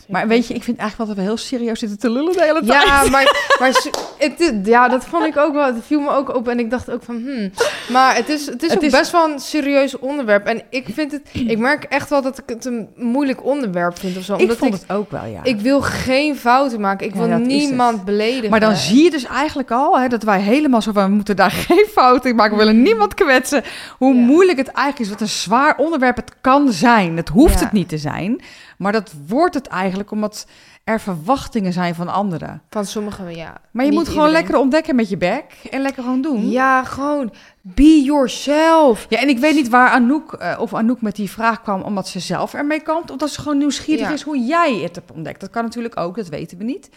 Maar 0.07 0.27
weet 0.27 0.47
je, 0.47 0.53
ik 0.53 0.63
vind 0.63 0.77
eigenlijk 0.77 1.09
wat 1.09 1.17
we 1.19 1.23
heel 1.23 1.37
serieus 1.37 1.79
zitten 1.79 1.99
te 1.99 2.09
lullen 2.09 2.33
de 2.33 2.43
hele 2.43 2.65
tijd. 2.65 2.83
Ja, 2.83 3.03
maar, 3.11 3.53
maar 3.59 3.69
het, 4.17 4.59
ja, 4.63 4.87
dat 4.87 5.05
vond 5.05 5.25
ik 5.25 5.37
ook 5.37 5.53
wel. 5.53 5.65
Het 5.65 5.83
viel 5.85 5.99
me 5.99 6.09
ook 6.09 6.35
op 6.35 6.47
en 6.47 6.59
ik 6.59 6.69
dacht 6.69 6.91
ook 6.91 7.03
van, 7.03 7.15
hmm. 7.15 7.51
Maar 7.89 8.15
het 8.15 8.29
is, 8.29 8.45
het 8.45 8.63
is 8.63 8.69
Het 8.69 8.77
ook 8.77 8.83
is- 8.83 8.91
best 8.91 9.11
wel 9.11 9.29
een 9.29 9.39
serieus 9.39 9.99
onderwerp. 9.99 10.45
En 10.45 10.61
ik 10.69 10.85
vind 10.93 11.11
het, 11.11 11.21
ik 11.33 11.57
merk 11.57 11.83
echt 11.83 12.09
wel 12.09 12.21
dat 12.21 12.37
ik 12.37 12.43
het 12.45 12.65
een 12.65 12.89
moeilijk 12.95 13.43
onderwerp 13.45 13.99
vind 13.99 14.17
of 14.17 14.23
zo. 14.23 14.33
ik 14.33 14.39
Omdat 14.41 14.57
vond 14.57 14.73
ik, 14.73 14.81
het 14.81 14.91
ook 14.91 15.11
wel, 15.11 15.25
ja. 15.25 15.43
ik 15.43 15.59
wil 15.59 15.81
geen 15.81 16.35
fouten 16.37 16.79
maken. 16.81 17.07
Ik 17.07 17.15
wil 17.15 17.29
dat 17.29 17.39
niemand 17.39 18.05
beledigen. 18.05 18.49
Maar 18.49 18.59
dan 18.59 18.75
zie 18.75 19.03
je 19.03 19.11
dus 19.11 19.25
eigenlijk 19.25 19.71
al 19.71 19.99
hè, 19.99 20.07
dat 20.07 20.23
wij 20.23 20.39
helemaal 20.41 20.81
zo 20.81 20.91
van... 20.91 21.03
we 21.09 21.15
moeten 21.15 21.35
daar 21.35 21.51
geen 21.67 21.85
fouten 21.91 22.29
in 22.29 22.35
maken, 22.35 22.57
we 22.57 22.63
willen 22.63 22.81
niemand 22.81 23.13
kwetsen. 23.13 23.63
Hoe 23.97 24.13
Ja. 24.15 24.21
moeilijk 24.21 24.57
het 24.57 24.67
eigenlijk 24.67 24.99
is, 25.05 25.09
wat 25.09 25.21
een 25.21 25.27
zwaar 25.35 25.77
onderwerp 25.77 26.15
het 26.15 26.31
kan 26.41 26.71
zijn. 26.71 27.17
Het 27.17 27.29
hoeft 27.29 27.59
het 27.59 27.71
niet 27.71 27.89
te 27.89 27.97
zijn, 27.97 28.41
maar 28.79 28.91
dat 28.91 29.13
wordt 29.27 29.53
het 29.55 29.67
eigenlijk 29.67 30.11
omdat 30.11 30.47
er 30.83 30.99
verwachtingen 30.99 31.73
zijn 31.73 31.95
van 31.95 32.07
anderen. 32.07 32.61
Van 32.69 32.85
sommigen, 32.85 33.35
ja. 33.35 33.61
Maar 33.71 33.85
je 33.85 33.91
moet 33.91 34.07
gewoon 34.07 34.25
iedereen. 34.25 34.41
lekker 34.43 34.61
ontdekken 34.61 34.95
met 34.95 35.09
je 35.09 35.17
bek 35.17 35.43
en 35.71 35.81
lekker 35.81 36.03
gewoon 36.03 36.21
doen. 36.21 36.49
Ja, 36.49 36.83
gewoon 36.83 37.33
be 37.61 38.01
yourself. 38.03 39.05
Ja, 39.09 39.17
en 39.19 39.29
ik 39.29 39.37
weet 39.39 39.55
niet 39.55 39.69
waar 39.69 39.89
Anouk, 39.89 40.33
eh, 40.33 40.57
of 40.59 40.73
Anouk 40.73 41.01
met 41.01 41.15
die 41.15 41.29
vraag 41.29 41.61
kwam 41.61 41.81
omdat 41.81 42.07
ze 42.07 42.19
zelf 42.19 42.53
ermee 42.53 42.79
kampt, 42.81 43.11
of 43.11 43.17
dat 43.17 43.29
ze 43.29 43.41
gewoon 43.41 43.57
nieuwsgierig 43.57 44.07
Ja. 44.07 44.13
is 44.13 44.21
hoe 44.21 44.39
jij 44.39 44.73
het 44.75 44.95
hebt 44.95 45.11
ontdekt. 45.11 45.39
Dat 45.39 45.49
kan 45.49 45.63
natuurlijk 45.63 45.97
ook, 45.97 46.15
dat 46.15 46.27
weten 46.27 46.57
we 46.57 46.63
niet. 46.63 46.89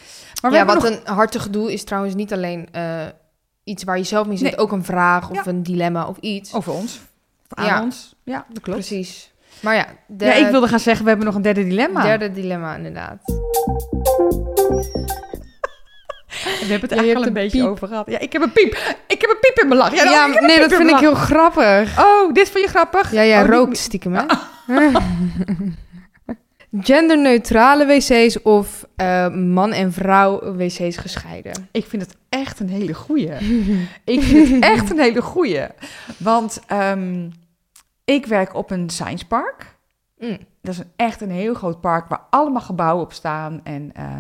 Maar 0.43 0.51
we 0.51 0.57
ja, 0.57 0.65
hebben 0.65 0.83
wat 0.83 0.91
nog... 0.93 1.01
een 1.07 1.15
hartig 1.15 1.43
gedoe 1.43 1.73
is 1.73 1.85
trouwens 1.85 2.15
niet 2.15 2.33
alleen 2.33 2.69
eh, 2.73 3.01
iets 3.65 3.85
waar 3.85 3.99
je 3.99 4.05
zelf 4.05 4.27
mee 4.27 4.37
zit. 4.37 4.51
Nee. 4.51 4.59
Ook 4.59 4.73
een 4.73 4.85
vraag 4.85 5.31
of 5.31 5.37
Ja. 5.37 5.47
een 5.47 5.63
dilemma 5.63 6.07
of 6.07 6.17
iets. 6.21 6.55
over 6.55 6.73
ons, 6.73 7.01
aan 7.49 7.67
Ja. 7.67 7.83
ons. 7.83 8.15
Ja, 8.25 8.47
dat 8.49 8.63
klopt. 8.63 8.79
Precies. 8.79 9.32
Maar 9.63 9.75
ja, 9.75 9.87
de, 10.07 10.25
Ja, 10.25 10.33
ik 10.35 10.51
wilde 10.51 10.69
gaan 10.69 10.81
zeggen, 10.81 11.03
we 11.03 11.09
hebben 11.09 11.27
nog 11.27 11.37
een 11.37 11.43
derde 11.43 11.65
dilemma. 11.65 12.03
Derde 12.03 12.33
dilemma, 12.33 12.77
inderdaad. 12.77 13.19
We 16.43 16.69
hebben 16.69 16.81
het 16.81 16.91
Ja, 16.91 16.97
eigenlijk 16.97 17.17
al 17.17 17.27
een 17.27 17.33
beetje 17.33 17.59
piep. 17.59 17.69
over 17.69 17.89
gehad. 17.89 18.11
Ja, 18.11 18.19
ik 18.19 18.33
heb 18.33 18.43
een 18.43 18.53
piep. 18.53 18.73
Ik 19.07 19.21
heb 19.21 19.31
een 19.31 19.37
piep 19.41 19.59
in 19.63 19.69
mijn 19.69 19.81
lach. 19.81 19.95
Ja, 19.95 20.27
nee, 20.27 20.59
dat 20.59 20.71
in 20.71 20.77
vind 20.77 20.91
ik 20.91 20.97
heel 20.99 21.15
grappig. 21.15 21.99
Oh, 22.05 22.33
dit 22.33 22.51
vind 22.51 22.65
je 22.65 22.71
grappig? 22.71 23.13
Ja, 23.13 23.25
jij 23.25 23.43
Oh, 23.43 23.49
rookt 23.49 23.77
stiekem, 23.77 24.15
hè? 24.15 24.23
Genderneutrale 26.81 27.87
wc's 27.87 28.39
of 28.43 28.87
eh, 28.97 29.29
man 29.29 29.73
en 29.73 29.93
vrouw 29.93 30.55
wc's 30.57 30.97
gescheiden? 30.97 31.69
Ik 31.73 31.87
vind 31.87 32.03
het 32.03 32.17
echt 32.29 32.61
een 32.61 32.69
hele 32.69 32.95
goeie. 32.95 33.31
ik 34.05 34.23
vind 34.23 34.49
het 34.49 34.65
echt 34.75 34.91
een 34.91 34.99
hele 34.99 35.23
goeie. 35.23 35.67
Want 36.17 36.61
ehm, 36.67 37.29
ik 38.05 38.27
werk 38.27 38.55
op 38.55 38.71
een 38.71 38.91
science 38.91 39.27
park. 39.27 39.77
Mm. 40.19 40.39
Dat 40.63 40.75
is 40.75 40.79
een, 40.79 40.93
echt 40.97 41.21
een 41.21 41.31
heel 41.31 41.55
groot 41.55 41.81
park 41.81 42.09
waar 42.09 42.23
allemaal 42.31 42.63
gebouwen 42.63 43.05
op 43.05 43.13
staan. 43.13 43.61
En 43.65 43.91
eh, 43.95 44.19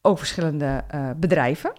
ook 0.00 0.18
verschillende 0.18 0.84
eh, 0.88 1.10
bedrijven. 1.16 1.72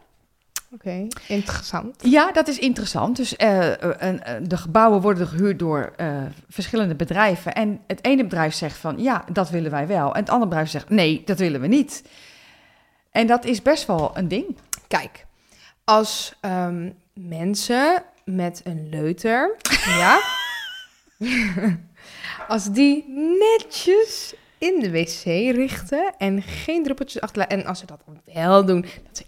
Oké, 0.72 1.07
interessant. 1.28 1.95
Ja, 2.03 2.32
dat 2.32 2.47
is 2.47 2.60
interessant. 2.60 3.16
Dus 3.16 3.36
eh, 3.36 4.01
en, 4.03 4.43
de 4.47 4.57
gebouwen 4.57 5.01
worden 5.01 5.28
gehuurd 5.28 5.60
door 5.60 5.93
verschillende 6.49 6.95
bedrijven. 6.95 7.53
En 7.53 7.82
het 7.88 8.05
ene 8.05 8.24
bedrijf 8.24 8.53
zegt 8.53 8.78
van 8.78 8.99
ja, 8.99 9.24
dat 9.32 9.49
willen 9.49 9.72
wij 9.72 9.88
wel. 9.88 10.14
En 10.14 10.20
het 10.20 10.30
andere 10.30 10.49
bedrijf 10.49 10.70
zegt 10.70 10.89
nee, 10.89 11.22
dat 11.26 11.39
willen 11.39 11.62
we 11.62 11.68
niet. 11.68 12.03
En 13.12 13.28
dat 13.28 13.45
is 13.45 13.62
best 13.62 13.86
wel 13.86 14.12
een 14.18 14.28
ding. 14.28 14.57
Kijk, 14.88 15.26
als 15.84 16.34
ehm, 16.41 16.89
mensen 17.14 18.03
met 18.26 18.62
een 18.64 18.89
leuter, 18.89 19.55
ja, 20.01 20.20
Als 22.47 22.71
die 22.71 23.05
netjes 23.39 24.34
in 24.57 24.80
de 24.80 24.91
wc 24.91 25.24
richten 25.55 26.13
en 26.17 26.41
geen 26.41 26.84
druppeltjes 26.84 27.21
achterlaten. 27.21 27.57
En 27.59 27.65
als 27.65 27.80
ze 27.80 27.86
dat 27.86 27.99
dan 28.05 28.21
wel 28.34 28.65
doen, 28.65 28.82
dat 28.82 29.17
ze 29.17 29.26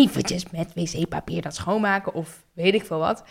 eventjes 0.00 0.44
met 0.50 0.72
wc-papier 0.74 1.42
dat 1.42 1.54
schoonmaken 1.54 2.14
of 2.14 2.42
weet 2.52 2.74
ik 2.74 2.84
veel 2.86 2.98
wat. 2.98 3.22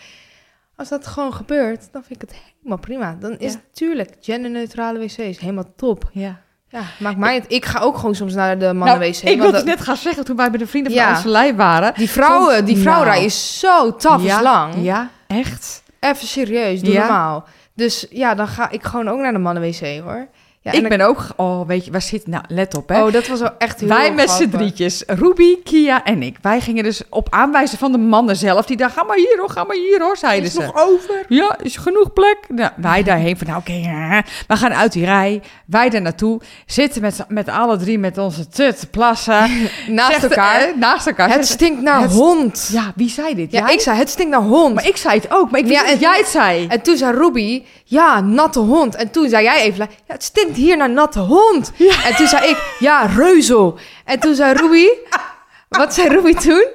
Als 0.76 0.90
dat 0.90 1.08
gewoon 1.08 1.34
gebeurt, 1.34 1.88
dan 1.92 2.04
vind 2.04 2.24
ik 2.24 2.30
het 2.30 2.40
helemaal 2.58 2.78
prima. 2.80 3.18
Dan 3.20 3.32
is 3.32 3.38
Ja. 3.40 3.48
het 3.48 3.60
natuurlijk 3.68 4.16
genderneutrale 4.22 5.00
wc's 5.00 5.16
helemaal 5.40 5.74
top. 5.76 6.10
Ja. 6.14 6.42
Ja, 6.70 6.82
maakt 7.00 7.18
mij 7.18 7.36
het. 7.36 7.46
Ik 7.48 7.66
ga 7.66 7.80
ook 7.80 7.96
gewoon 7.98 8.16
soms 8.16 8.34
naar 8.34 8.60
de 8.60 8.74
mannen-wc. 8.74 9.22
Nou, 9.24 9.34
ik 9.34 9.42
wilde 9.42 9.42
dat- 9.52 9.56
het 9.56 9.66
net 9.66 9.82
gaan 9.82 9.96
zeggen 9.98 10.26
toen 10.26 10.36
wij 10.36 10.50
bij 10.50 10.60
de 10.60 10.68
vrienden 10.68 10.92
van 10.94 11.02
Ja. 11.02 11.16
onze 11.16 11.28
lijn 11.28 11.56
waren. 11.56 11.94
Die 11.96 12.10
vrouwen, 12.10 12.66
die 12.66 12.78
vrouwenrij 12.78 13.14
Nou. 13.16 13.26
is 13.26 13.60
zo 13.60 13.96
taf 13.96 14.24
ja, 14.24 14.42
lang. 14.42 14.74
Ja, 14.78 15.10
echt. 15.28 15.81
Even 16.04 16.28
serieus, 16.28 16.82
doe 16.82 16.94
Ja. 16.94 17.00
normaal. 17.00 17.46
Dus 17.74 18.06
ja, 18.10 18.36
dan 18.36 18.48
ga 18.48 18.70
ik 18.70 18.84
gewoon 18.84 19.08
ook 19.08 19.20
naar 19.20 19.32
de 19.32 19.38
mannen-wc 19.40 20.02
hoor. 20.04 20.28
Ja, 20.64 20.72
ik 20.72 20.90
ben 20.90 21.02
ook... 21.02 21.26
Oh, 21.36 21.68
weet 21.68 21.86
je, 21.86 21.92
waar 21.92 22.02
zit... 22.02 22.28
Nou, 22.28 22.44
let 22.48 22.76
op, 22.76 22.90
hè. 22.90 23.04
Oh, 23.04 23.12
dat 23.12 23.28
was 23.28 23.40
wel 23.40 23.58
echt 23.58 23.80
heel 23.80 23.90
wij 23.90 24.14
met 24.14 24.30
z'n 24.30 24.50
drietjes, 24.50 25.04
Ruby, 25.08 25.56
Kia 25.64 26.04
en 26.04 26.24
ik. 26.24 26.38
Wij 26.42 26.60
gingen 26.62 26.84
dus 26.84 27.02
op 27.10 27.28
aanwijzen 27.30 27.78
van 27.78 27.92
de 27.92 27.98
mannen 27.98 28.36
zelf. 28.36 28.66
Die 28.66 28.78
dachten, 28.78 28.98
ga 29.02 29.08
maar 29.08 29.18
hier 29.18 29.36
hoor, 29.40 29.50
ga 29.50 29.64
maar 29.64 29.76
hier 29.76 30.00
hoor, 30.02 30.18
zeiden 30.18 30.46
Is 30.46 30.54
ze. 30.54 30.62
nog 30.62 30.76
over. 30.88 31.26
Ja, 31.28 31.58
is 31.64 31.78
genoeg 31.78 32.14
plek. 32.14 32.38
Nou, 32.48 32.72
wij 32.78 33.04
daarheen 33.10 33.38
van, 33.38 33.48
nou 33.48 33.60
oké, 33.60 33.72
ja. 33.74 34.24
we 34.48 34.56
gaan 34.58 34.74
uit 34.74 34.92
die 34.92 35.06
rij. 35.06 35.42
Wij 35.66 35.90
daar 35.90 36.02
naartoe. 36.02 36.42
Zitten 36.66 37.02
met, 37.02 37.26
met 37.28 37.50
alle 37.50 37.78
drie 37.78 38.00
met 38.00 38.18
onze 38.18 38.48
tut 38.48 38.88
plassen. 38.92 39.50
Naast 39.88 40.12
Zegt- 40.12 40.24
elkaar. 40.24 40.62
eh, 40.62 40.76
naast 40.76 41.08
elkaar. 41.08 41.28
Het 41.30 41.36
Zegt- 41.46 41.48
stinkt 41.60 41.82
naar 41.82 42.02
het- 42.02 42.12
hond. 42.12 42.70
Ja, 42.72 42.92
wie 42.96 43.10
zei 43.10 43.36
dit? 43.36 43.52
Ja, 43.52 43.60
Jij? 43.66 43.74
ik 43.74 43.80
zei, 43.80 43.98
het 43.98 44.10
stinkt 44.10 44.32
naar 44.32 44.42
hond. 44.42 44.74
Maar 44.76 44.88
ik 44.88 44.98
zei 44.98 45.16
het 45.20 45.32
ook, 45.32 45.52
maar 45.52 45.60
ik 45.60 45.68
Ja, 45.70 45.84
en- 45.86 45.92
dat 45.92 46.00
jij 46.00 46.18
het 46.18 46.28
zei. 46.28 46.68
En 46.68 46.82
toen 46.82 46.98
zei 46.98 47.18
Ruby, 47.18 47.64
ja, 47.92 48.22
natte 48.22 48.60
hond. 48.60 48.96
En 48.96 49.12
toen 49.12 49.30
zei 49.30 49.44
jij 49.44 49.62
even, 49.62 49.78
ja, 49.78 50.14
het 50.14 50.24
stinkt 50.24 50.58
hier 50.58 50.78
naar 50.78 50.90
natte 50.90 51.20
hond. 51.20 51.72
En 52.06 52.16
toen 52.16 52.28
zei 52.28 52.50
ik, 52.50 52.76
ja, 52.80 53.06
reuzel. 53.06 53.80
En 54.06 54.20
toen 54.20 54.36
zei 54.36 54.54
Ruby, 54.54 54.88
wat 55.80 55.94
zei 55.94 56.08
Ruby 56.08 56.34
toen? 56.34 56.66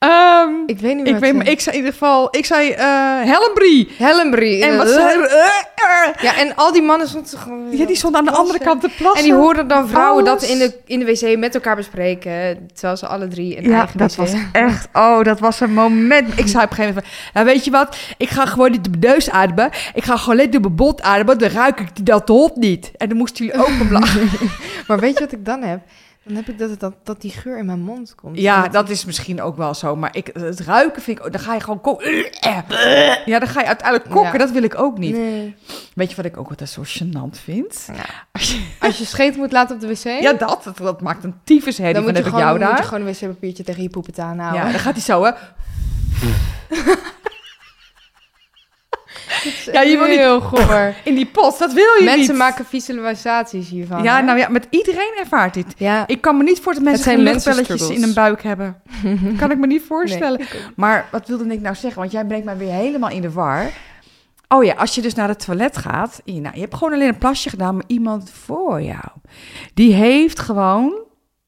Ehm, 0.00 0.50
Ik 0.66 0.78
weet 0.78 0.94
niet 0.94 1.04
meer 1.04 1.06
ik 1.06 1.12
wat 1.12 1.20
weet, 1.20 1.34
maar 1.34 1.48
ik 1.48 1.60
zei 1.60 1.76
in 1.76 1.82
ieder 1.82 1.98
geval, 1.98 2.28
ik 2.36 2.44
zei 2.46 2.70
eh 2.70 2.84
Hellenbrie. 3.22 3.88
Hellenbrie. 3.98 4.64
En 4.64 4.76
wat 4.76 4.86
Eh, 4.86 4.92
zei 4.92 5.18
uh, 5.18 6.22
Ja, 6.22 6.36
en 6.36 6.54
al 6.56 6.72
die 6.72 6.82
mannen 6.82 7.08
stonden 7.08 7.38
gewoon... 7.38 7.76
Ja, 7.76 7.86
die 7.86 7.96
stond 7.96 8.14
aan 8.16 8.24
de 8.24 8.30
andere 8.30 8.58
kant 8.58 8.80
te 8.80 8.88
plassen. 8.96 9.18
En 9.18 9.24
die 9.30 9.34
hoorden 9.40 9.68
dan 9.68 9.88
vrouwen 9.88 10.24
dat 10.24 10.42
in 10.42 10.58
de, 10.58 10.78
in 10.86 10.98
de 10.98 11.04
wc 11.04 11.38
met 11.38 11.54
elkaar 11.54 11.76
bespreken. 11.76 12.68
Terwijl 12.72 12.96
ze 12.96 13.06
alle 13.06 13.28
drie 13.28 13.58
een 13.58 13.64
Ja, 13.64 13.78
eigen 13.78 13.98
dat 13.98 14.10
wc 14.14 14.16
was 14.16 14.32
echt... 14.52 14.88
Oh, 14.92 15.22
dat 15.22 15.40
was 15.40 15.60
een 15.60 15.72
moment. 15.74 16.38
Ik 16.38 16.46
zei 16.48 16.64
op 16.64 16.70
een 16.70 16.76
gegeven 16.76 16.94
moment 16.94 17.04
van... 17.04 17.30
Nou, 17.34 17.46
weet 17.46 17.64
je 17.64 17.70
wat? 17.70 17.96
Ik 18.16 18.28
ga 18.28 18.46
gewoon 18.46 18.70
niet 18.70 18.88
mijn 18.88 19.14
neus 19.14 19.30
ademen. 19.30 19.70
Ik 19.94 20.04
ga 20.04 20.16
gewoon 20.16 20.36
net 20.36 20.52
door 20.52 20.60
mijn 20.60 20.74
bot 20.74 21.02
ademen. 21.02 21.38
Dan 21.38 21.48
ruik 21.50 21.80
ik 21.80 21.96
die 21.96 22.04
dat 22.04 22.28
hond 22.28 22.56
niet. 22.56 22.90
En 22.96 23.08
dan 23.08 23.16
moesten 23.18 23.44
jullie 23.44 23.60
ook 23.60 23.90
lachen. 23.90 24.28
Maar 24.88 24.98
weet 24.98 25.14
je 25.18 25.24
wat 25.24 25.32
ik 25.32 25.44
dan 25.44 25.62
heb? 25.62 25.80
Dan 26.24 26.36
heb 26.36 26.48
ik 26.48 26.58
dat, 26.58 26.80
dat, 26.80 26.94
dat 27.02 27.20
die 27.20 27.30
geur 27.30 27.58
in 27.58 27.66
mijn 27.66 27.80
mond 27.80 28.14
komt. 28.14 28.38
Ja, 28.38 28.68
dat 28.68 28.88
is 28.90 29.04
misschien 29.04 29.42
ook 29.42 29.56
wel 29.56 29.74
zo. 29.74 29.96
Maar 29.96 30.16
ik, 30.16 30.30
het 30.32 30.60
ruiken 30.60 31.02
vind 31.02 31.18
ik... 31.26 31.32
Dan 31.32 31.40
ga 31.40 31.54
je 31.54 31.60
gewoon... 31.60 31.80
Ja, 33.24 33.38
dan 33.38 33.48
ga 33.48 33.60
je 33.60 33.66
uiteindelijk 33.66 34.10
kokken. 34.10 34.32
Ja. 34.32 34.38
Dat 34.38 34.50
wil 34.50 34.62
ik 34.62 34.78
ook 34.78 34.98
niet. 34.98 35.14
Nee. 35.16 35.54
Weet 35.94 36.10
je 36.10 36.16
wat 36.16 36.24
ik 36.24 36.36
ook 36.36 36.48
altijd 36.48 36.70
zo 36.70 36.82
gênant 36.84 37.42
vind? 37.44 37.88
Ja. 37.94 38.04
Als 38.32 38.50
je- 38.52 38.66
Als 38.80 38.98
je 38.98 39.04
scheet 39.04 39.36
moet 39.36 39.52
laten 39.52 39.74
op 39.74 39.80
de 39.80 39.86
wc, 39.88 40.20
ja, 40.22 40.32
dat, 40.32 40.60
dat. 40.64 40.76
Dat 40.76 41.00
maakt 41.00 41.24
een 41.24 41.34
tyfus 41.44 41.78
herrie. 41.78 41.94
dan 41.94 42.04
heb 42.14 42.26
ik 42.26 42.32
jou 42.36 42.58
moet 42.58 42.68
je 42.68 42.74
daar. 42.74 42.84
gewoon 42.84 43.06
een 43.06 43.12
wc-papiertje 43.14 43.64
tegen 43.64 43.82
je 43.82 43.88
poepet 43.90 44.18
aanhouden. 44.18 44.64
Ja, 44.64 44.70
dan 44.70 44.80
gaat 44.80 44.92
hij 44.94 45.02
zo, 45.02 45.24
hè. 45.24 45.30
ja, 49.72 49.80
je 49.82 49.96
wil 49.98 50.06
niet- 50.06 50.18
heel 50.18 50.40
goor. 50.40 50.94
In 51.04 51.14
die 51.14 51.26
pot, 51.26 51.58
dat 51.58 51.72
wil 51.72 51.84
je 51.84 51.96
niet. 52.00 52.16
Mensen 52.16 52.36
maken 52.36 52.64
visualisaties 52.64 53.68
hiervan. 53.68 54.02
Ja, 54.02 54.16
hè? 54.16 54.22
nou 54.22 54.38
ja, 54.38 54.48
met 54.48 54.66
iedereen 54.70 55.14
ervaart 55.18 55.54
dit. 55.54 55.66
ja. 55.76 56.06
Ik 56.06 56.20
kan 56.20 56.36
me 56.36 56.42
niet 56.42 56.60
voor 56.60 56.74
dat 56.74 56.82
mensen 56.82 57.18
luchtbelletjes 57.18 57.88
in 57.88 58.02
een 58.02 58.14
buik 58.14 58.42
hebben. 58.42 58.82
kan 59.38 59.50
ik 59.50 59.58
me 59.58 59.66
niet 59.66 59.82
voorstellen. 59.82 60.38
Nee. 60.38 60.48
Maar 60.76 61.08
wat 61.10 61.28
wilde 61.28 61.44
ik 61.52 61.60
nou 61.60 61.74
zeggen? 61.74 62.00
Want 62.00 62.12
jij 62.12 62.24
brengt 62.24 62.44
mij 62.44 62.56
weer 62.56 62.72
helemaal 62.72 63.10
in 63.10 63.20
de 63.22 63.32
war. 63.32 63.70
Oh 64.48 64.64
ja, 64.64 64.74
als 64.74 64.94
je 64.94 65.02
dus 65.02 65.14
naar 65.14 65.28
het 65.28 65.44
toilet 65.44 65.76
gaat. 65.76 66.20
Je, 66.24 66.40
nou, 66.40 66.54
je 66.54 66.60
hebt 66.60 66.74
gewoon 66.74 66.92
alleen 66.92 67.08
een 67.08 67.18
plasje 67.18 67.48
gedaan, 67.50 67.74
maar 67.74 67.84
iemand 67.86 68.30
voor 68.30 68.82
jou. 68.82 69.04
Die 69.74 69.92
heeft 69.94 70.38
gewoon 70.40 70.92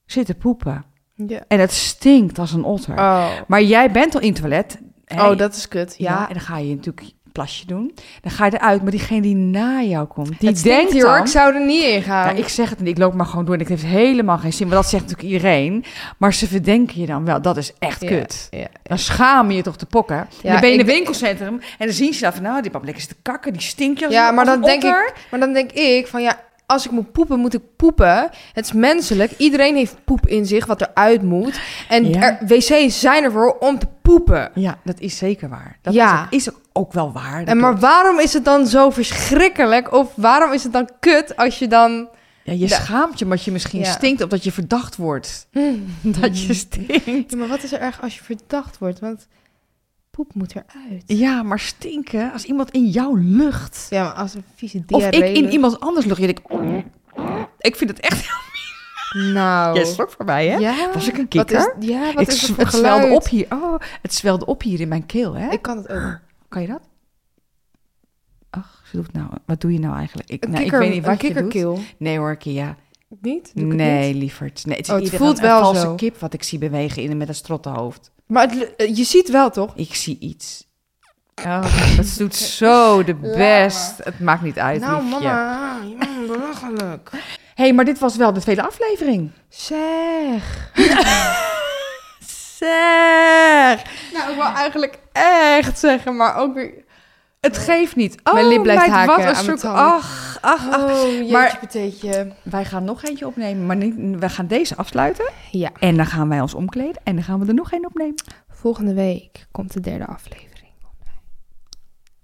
zitten 0.07 0.37
poepen. 0.37 0.85
Ja. 1.15 1.41
En 1.49 1.61
het 1.61 1.73
stinkt 1.73 2.39
als 2.39 2.53
een 2.53 2.65
otter. 2.65 2.95
Oh. 2.99 3.27
Maar 3.47 3.63
jij 3.63 3.91
bent 3.91 4.15
al 4.15 4.21
in 4.21 4.29
het 4.33 4.41
toilet. 4.41 4.79
oh, 5.17 5.37
dat 5.37 5.55
is 5.55 5.69
kut. 5.69 5.95
ja. 5.99 6.11
Ja. 6.11 6.29
En 6.29 6.33
dan 6.35 6.43
ga 6.43 6.59
je 6.59 6.75
natuurlijk 6.75 7.03
plasje 7.33 7.67
doen. 7.67 7.95
Dan 8.21 8.31
ga 8.33 8.45
je 8.47 8.53
eruit. 8.55 8.83
Maar 8.83 8.91
diegene 8.91 9.21
die 9.21 9.35
na 9.37 9.83
jou 9.83 10.07
komt, 10.07 10.41
die 10.41 10.49
het 10.49 10.63
denkt 10.63 10.93
hier, 10.93 11.03
dan... 11.03 11.21
Ik 11.21 11.27
zou 11.27 11.55
er 11.55 11.67
niet 11.67 11.85
in 11.85 12.03
gaan. 12.03 12.37
Ik 12.37 12.49
zeg 12.49 12.71
het 12.71 12.79
niet, 12.79 12.89
ik 12.89 12.99
loop 12.99 13.15
maar 13.15 13.27
gewoon 13.27 13.45
door 13.45 13.55
en 13.55 13.61
het 13.61 13.69
heeft 13.69 13.85
helemaal 13.85 14.39
geen 14.39 14.53
zin. 14.53 14.67
Maar 14.67 14.77
dat 14.77 14.89
zegt 14.89 15.03
natuurlijk 15.03 15.33
iedereen. 15.33 15.85
Maar 16.19 16.35
ze 16.35 16.49
verdenken 16.49 17.01
je 17.01 17.07
dan 17.07 17.25
wel, 17.25 17.43
dat 17.43 17.57
is 17.57 17.73
echt 17.79 18.05
kut. 18.05 18.47
Ja. 18.51 18.67
Dan 18.83 18.99
schaam 18.99 19.51
je 19.51 19.57
je 19.57 19.63
toch 19.63 19.77
te 19.77 19.87
pokken. 19.87 20.17
En 20.17 20.27
Ja, 20.43 20.51
dan 20.53 20.61
ben 20.61 20.69
je 20.69 20.75
in 20.75 20.81
ik- 20.81 20.87
een 20.89 20.95
winkelcentrum 20.95 21.61
en 21.79 21.87
dan 21.87 21.95
zien 21.95 22.15
ze 22.15 22.21
dat 22.21 22.35
van... 22.35 22.43
nou, 22.43 22.63
die 22.63 22.71
pap 22.71 22.83
zit 22.87 23.09
te 23.09 23.17
kakken, 23.23 23.53
die 23.53 23.63
stinkt 23.63 23.99
je 23.99 24.05
als 24.07 24.15
Ja, 24.15 24.31
maar 24.31 24.45
dan 24.45 24.61
denk 24.63 24.83
ik, 24.83 25.13
maar 25.31 25.41
dan 25.41 25.53
denk 25.53 25.73
ik 25.73 26.07
van 26.07 26.23
ja, 26.23 26.41
als 26.73 26.85
ik 26.85 26.91
moet 26.91 27.13
poepen, 27.13 27.39
moet 27.39 27.55
ik 27.55 27.61
poepen. 27.77 28.31
Het 28.53 28.65
is 28.65 28.73
menselijk. 28.73 29.33
Iedereen 29.37 29.77
heeft 29.77 29.97
poep 30.05 30.27
in 30.27 30.47
zich 30.47 30.67
wat 30.67 30.81
eruit 30.81 31.23
moet. 31.23 31.61
En 31.89 32.09
Ja. 32.09 32.21
er, 32.41 32.47
wc's 32.47 33.01
zijn 33.01 33.25
ervoor 33.25 33.57
om 33.59 33.79
te 33.79 33.87
poepen. 34.03 34.51
Ja, 34.55 34.79
dat 34.85 35.01
is 35.01 35.17
zeker 35.19 35.49
waar. 35.49 35.79
Dat 35.83 35.95
Ja. 35.95 36.27
is, 36.31 36.49
ook, 36.51 36.57
is 36.57 36.61
ook, 36.73 36.93
wel 36.93 37.13
waar. 37.13 37.39
dat 37.39 37.49
En 37.49 37.57
maar 37.59 37.69
klopt. 37.71 37.83
waarom 37.85 38.19
is 38.21 38.33
het 38.33 38.45
dan 38.45 38.67
zo 38.67 38.91
verschrikkelijk? 38.91 39.93
Of 39.93 40.13
waarom 40.17 40.53
is 40.53 40.63
het 40.63 40.73
dan 40.73 40.89
kut 41.01 41.37
als 41.37 41.59
je 41.59 41.69
dan... 41.69 42.09
Ja, 42.45 42.53
je 42.53 42.69
schaamt 42.69 43.19
je 43.19 43.25
omdat 43.25 43.45
je 43.45 43.53
misschien 43.53 43.81
Ja. 43.81 43.91
stinkt... 43.91 44.23
of 44.23 44.29
dat 44.29 44.45
je 44.45 44.53
verdacht 44.53 44.97
wordt 44.97 45.47
dat 46.21 46.43
je 46.43 46.55
stinkt. 46.55 47.31
Ja, 47.31 47.37
maar 47.37 47.49
wat 47.49 47.63
is 47.63 47.73
er 47.73 47.81
erg 47.81 48.03
als 48.03 48.17
je 48.19 48.25
verdacht 48.25 48.79
wordt? 48.79 49.01
Want 49.01 49.27
poep 50.17 50.35
moet 50.35 50.55
eruit. 50.55 51.03
Ja, 51.07 51.43
maar 51.43 51.59
stinken 51.59 52.33
als 52.33 52.45
iemand 52.45 52.71
in 52.71 52.87
jouw 52.89 53.15
lucht... 53.15 53.87
Ja, 53.91 54.03
maar 54.03 54.13
als 54.13 54.35
een 54.35 54.45
vieze 54.55 54.79
Of 54.79 54.85
diarree... 55.01 55.31
ik 55.31 55.37
in 55.37 55.51
iemand 55.51 55.81
anders 55.81 56.07
lucht. 56.07 56.21
Je 56.21 56.27
denkt, 56.27 56.43
ik 57.59 57.77
vind 57.77 57.91
het 57.91 58.01
echt... 58.01 58.27
Nou... 59.33 59.75
Jij 59.77 59.85
schrok 59.85 60.11
voor 60.11 60.25
mij, 60.25 60.49
hè? 60.49 60.57
Ja? 60.57 60.93
Was 60.93 61.09
ik 61.09 61.13
een 61.19 61.27
Wat 61.31 61.47
kikker? 61.47 61.75
is, 61.79 61.87
ja, 61.89 62.13
wat 62.13 62.23
ik, 62.23 62.29
is 62.29 62.49
het 62.49 62.57
het 62.57 62.73
zwelde 62.73 63.15
op 63.15 63.29
hier. 63.29 63.47
Oh, 63.51 63.75
het 64.03 64.15
zwelde 64.15 64.47
op 64.47 64.63
hier 64.63 64.81
in 64.81 64.89
mijn 64.89 65.07
keel, 65.07 65.35
hè? 65.35 65.51
Ik 65.51 65.63
kan 65.63 65.77
het 65.77 65.89
ook. 65.89 66.19
Kan 66.49 66.63
je 66.63 66.69
dat? 66.69 66.83
Ach, 68.51 68.83
ze 68.91 68.97
doet 68.97 69.13
nou. 69.13 69.27
Wat 69.47 69.61
doe 69.61 69.73
je 69.73 69.79
nou 69.79 69.97
eigenlijk? 69.97 70.31
Ik, 70.31 70.45
Een, 70.45 70.51
nou, 70.51 70.63
kikker, 70.63 70.81
ik 70.83 70.87
weet 70.87 70.95
niet 70.97 71.05
wat 71.05 71.13
een 71.13 71.19
kikkerkeel. 71.19 71.79
Nee 71.97 72.19
hoor, 72.19 72.37
Kia. 72.37 72.77
Niet? 73.21 73.51
Doe 73.55 73.67
ik 73.67 73.73
Nee, 73.75 74.13
niet? 74.13 74.23
lieverd. 74.23 74.67
Nee, 74.67 74.77
het 74.77 74.87
is 74.89 74.95
Oh, 74.95 75.01
het 75.01 75.11
voelt 75.11 75.39
een, 75.39 75.45
een 75.45 75.51
wel 75.51 75.61
valse 75.63 75.81
zo. 75.81 75.95
kip 75.95 76.19
wat 76.19 76.33
ik 76.35 76.43
zie 76.43 76.59
bewegen 76.59 77.03
in 77.03 77.17
met 77.17 77.29
een 77.29 77.35
strottenhoofd. 77.35 78.11
Maar 78.33 78.51
het, 78.51 78.77
eh, 78.77 78.97
je 78.97 79.05
ziet 79.05 79.31
wel, 79.31 79.51
toch? 79.51 79.73
Ik 79.77 79.95
zie 79.95 80.19
iets. 80.21 80.67
Oh, 81.45 81.65
het 81.97 82.19
doet 82.19 82.35
zo 82.35 83.05
de 83.05 83.15
best. 83.15 84.05
Het 84.05 84.21
maakt 84.21 84.43
niet 84.43 84.59
uit, 84.59 84.81
nou, 84.81 85.03
liefje. 85.03 85.19
mama, 85.21 85.79
je 85.89 85.97
bent 85.97 86.27
belachelijk. 86.27 87.11
hey, 87.55 87.73
maar 87.73 87.85
dit 87.85 87.99
was 87.99 88.17
wel 88.17 88.33
de 88.33 88.41
tweede 88.41 88.63
aflevering. 88.63 89.31
Zeg. 89.49 90.71
Zeg. 92.59 93.83
Nou, 94.13 94.31
ik 94.31 94.35
wil 94.35 94.45
eigenlijk 94.45 94.99
echt 95.13 95.79
zeggen, 95.79 96.17
maar 96.17 96.37
ook 96.37 96.55
weer... 96.55 96.85
Het 97.47 97.59
geeft 97.59 97.97
niet. 97.97 98.21
Oh, 98.25 98.33
Mijn 98.35 98.47
lip 98.49 98.63
blijft 98.63 98.81
meid, 98.81 98.93
haken 98.93 99.25
wat 99.25 99.35
aan 99.35 99.49
een 99.49 99.57
tanden. 99.59 99.83
Ach, 99.83 100.39
ach, 100.41 100.71
ach. 100.71 100.91
Oh, 100.91 101.13
jeetje, 101.73 102.09
Maar-. 102.11 102.37
Wij 102.43 102.65
gaan 102.65 102.85
nog 102.85 103.03
eentje 103.05 103.27
opnemen, 103.27 103.67
maar 103.67 103.77
niet, 103.77 103.95
we 104.21 104.29
gaan 104.29 104.47
deze 104.47 104.77
afsluiten. 104.77 105.25
Ja. 105.51 105.71
En 105.79 105.97
dan 105.97 106.07
gaan 106.07 106.29
wij 106.29 106.41
ons 106.41 106.55
omkleden 106.55 107.01
en 107.05 107.15
dan 107.15 107.25
gaan 107.25 107.41
we 107.41 107.47
er 107.47 107.55
nog 107.55 107.73
één 107.73 107.87
opnemen. 107.87 108.15
Volgende 108.51 108.95
week 108.95 109.47
komt 109.51 109.73
de 109.73 109.81
derde 109.81 110.07
aflevering. 110.07 110.71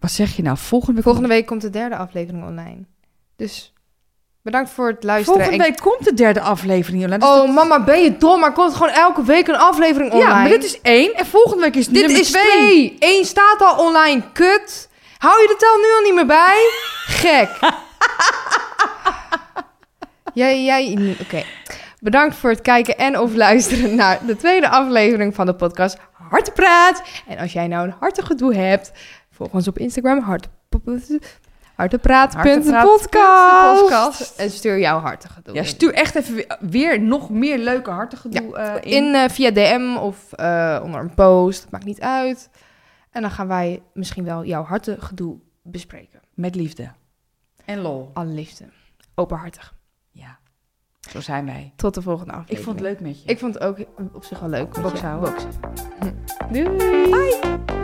Wat 0.01 0.11
zeg 0.11 0.37
je 0.37 0.43
nou? 0.43 0.57
Volgende 0.57 0.95
week, 0.95 1.05
Volgende 1.05 1.29
week 1.29 1.47
komt 1.47 1.61
de 1.62 1.71
derde 1.71 1.97
aflevering 1.97 2.45
online. 2.45 2.85
Dus 3.37 3.73
bedankt 4.43 4.71
voor 4.71 4.89
het 4.89 5.05
luisteren. 5.05 5.41
Volgende 5.41 5.64
En- 5.64 5.71
week 5.71 5.81
komt 5.83 6.05
de 6.05 6.14
derde 6.14 6.41
aflevering, 6.41 7.03
Jolanda. 7.03 7.33
Dus 7.33 7.49
Oh, 7.49 7.55
mama, 7.55 7.85
ben 7.85 8.03
je 8.03 8.16
dom? 8.16 8.41
Maar 8.41 8.53
komt 8.53 8.75
gewoon 8.75 8.93
elke 8.93 9.23
week 9.25 9.49
een 9.49 9.57
aflevering 9.57 10.12
online? 10.12 10.29
ja, 10.31 10.39
maar 10.41 10.49
dit 10.49 10.64
is 10.64 10.81
één 10.81 11.14
en 11.14 11.27
volgende 11.27 11.62
week 11.62 11.75
is 11.77 11.87
Dit 11.89 12.03
nummer 12.03 12.21
is 12.21 12.31
twee. 12.31 12.43
twee. 12.51 12.97
Eén 12.99 13.25
staat 13.25 13.61
al 13.62 13.87
online. 13.87 14.23
Kut. 14.33 14.88
Hou 15.19 15.43
je 15.43 15.49
de 15.49 15.57
tel 15.57 15.77
nu 15.77 15.85
al 15.97 16.03
niet 16.03 16.14
meer 16.14 16.27
bij? 16.27 16.71
Gek. 17.07 17.49
jij, 20.35 20.64
jij, 20.64 21.16
oké. 21.21 21.43
Bedankt 22.01 22.37
voor 22.37 22.51
het 22.51 22.61
kijken 22.61 22.99
en 22.99 23.19
of 23.19 23.35
luisteren 23.35 23.95
naar 23.95 24.19
de 24.27 24.37
tweede 24.37 24.69
aflevering 24.69 25.35
van 25.35 25.47
de 25.47 25.55
podcast 25.55 25.99
Hartepraat. 26.12 27.03
En 27.27 27.39
als 27.39 27.53
jij 27.53 27.66
nou 27.66 27.87
een 27.87 27.95
hartegedoe 27.99 28.55
hebt, 28.55 28.93
volg 29.31 29.53
ons 29.53 29.69
op 29.69 29.79
Instagram 29.79 30.21
hart, 30.21 30.49
hartepraat.podcast. 31.75 34.39
En 34.39 34.51
stuur 34.51 34.79
jouw 34.79 34.99
hartegedoe 34.99 35.55
Ja, 35.55 35.62
stuur 35.62 35.95
echt 35.95 36.14
even 36.14 36.45
weer, 36.61 37.01
nog 37.01 37.31
meer 37.31 37.59
leuke 37.59 37.91
hartengedoe 37.91 38.57
eh, 38.57 38.75
in. 38.81 39.05
in 39.05 39.14
eh, 39.14 39.29
via 39.29 39.51
DM 39.51 39.97
of 39.97 40.33
eh, 40.33 40.81
onder 40.83 41.01
een 41.01 41.14
post. 41.14 41.66
Maakt 41.71 41.85
niet 41.85 42.01
uit. 42.01 42.49
En 43.11 43.23
dan 43.23 43.31
gaan 43.31 43.49
wij 43.49 43.83
misschien 43.95 44.25
wel 44.25 44.45
jouw 44.45 44.63
hartegedoe 44.63 45.39
bespreken. 45.63 46.21
Met 46.35 46.55
liefde. 46.55 46.93
En 47.65 47.79
lol. 47.79 48.11
alle 48.13 48.33
liefde. 48.33 48.65
Openhartig. 49.15 49.75
Ja, 50.11 50.39
zo 51.11 51.21
zijn 51.21 51.47
wij. 51.47 51.73
Tot 51.77 51.95
de 51.95 52.03
volgende 52.03 52.33
aflevering. 52.33 52.59
Ik 52.59 52.65
vond 52.65 52.79
het 52.79 52.89
leuk 52.89 53.01
met 53.01 53.23
je. 53.23 53.29
Ik 53.29 53.39
vond 53.39 53.55
het 53.55 53.63
ook 53.63 53.79
op 54.13 54.25
zich 54.25 54.41
wel 54.41 54.49
leuk. 54.49 54.81
Boksen. 54.83 55.21
Doei. 56.53 57.78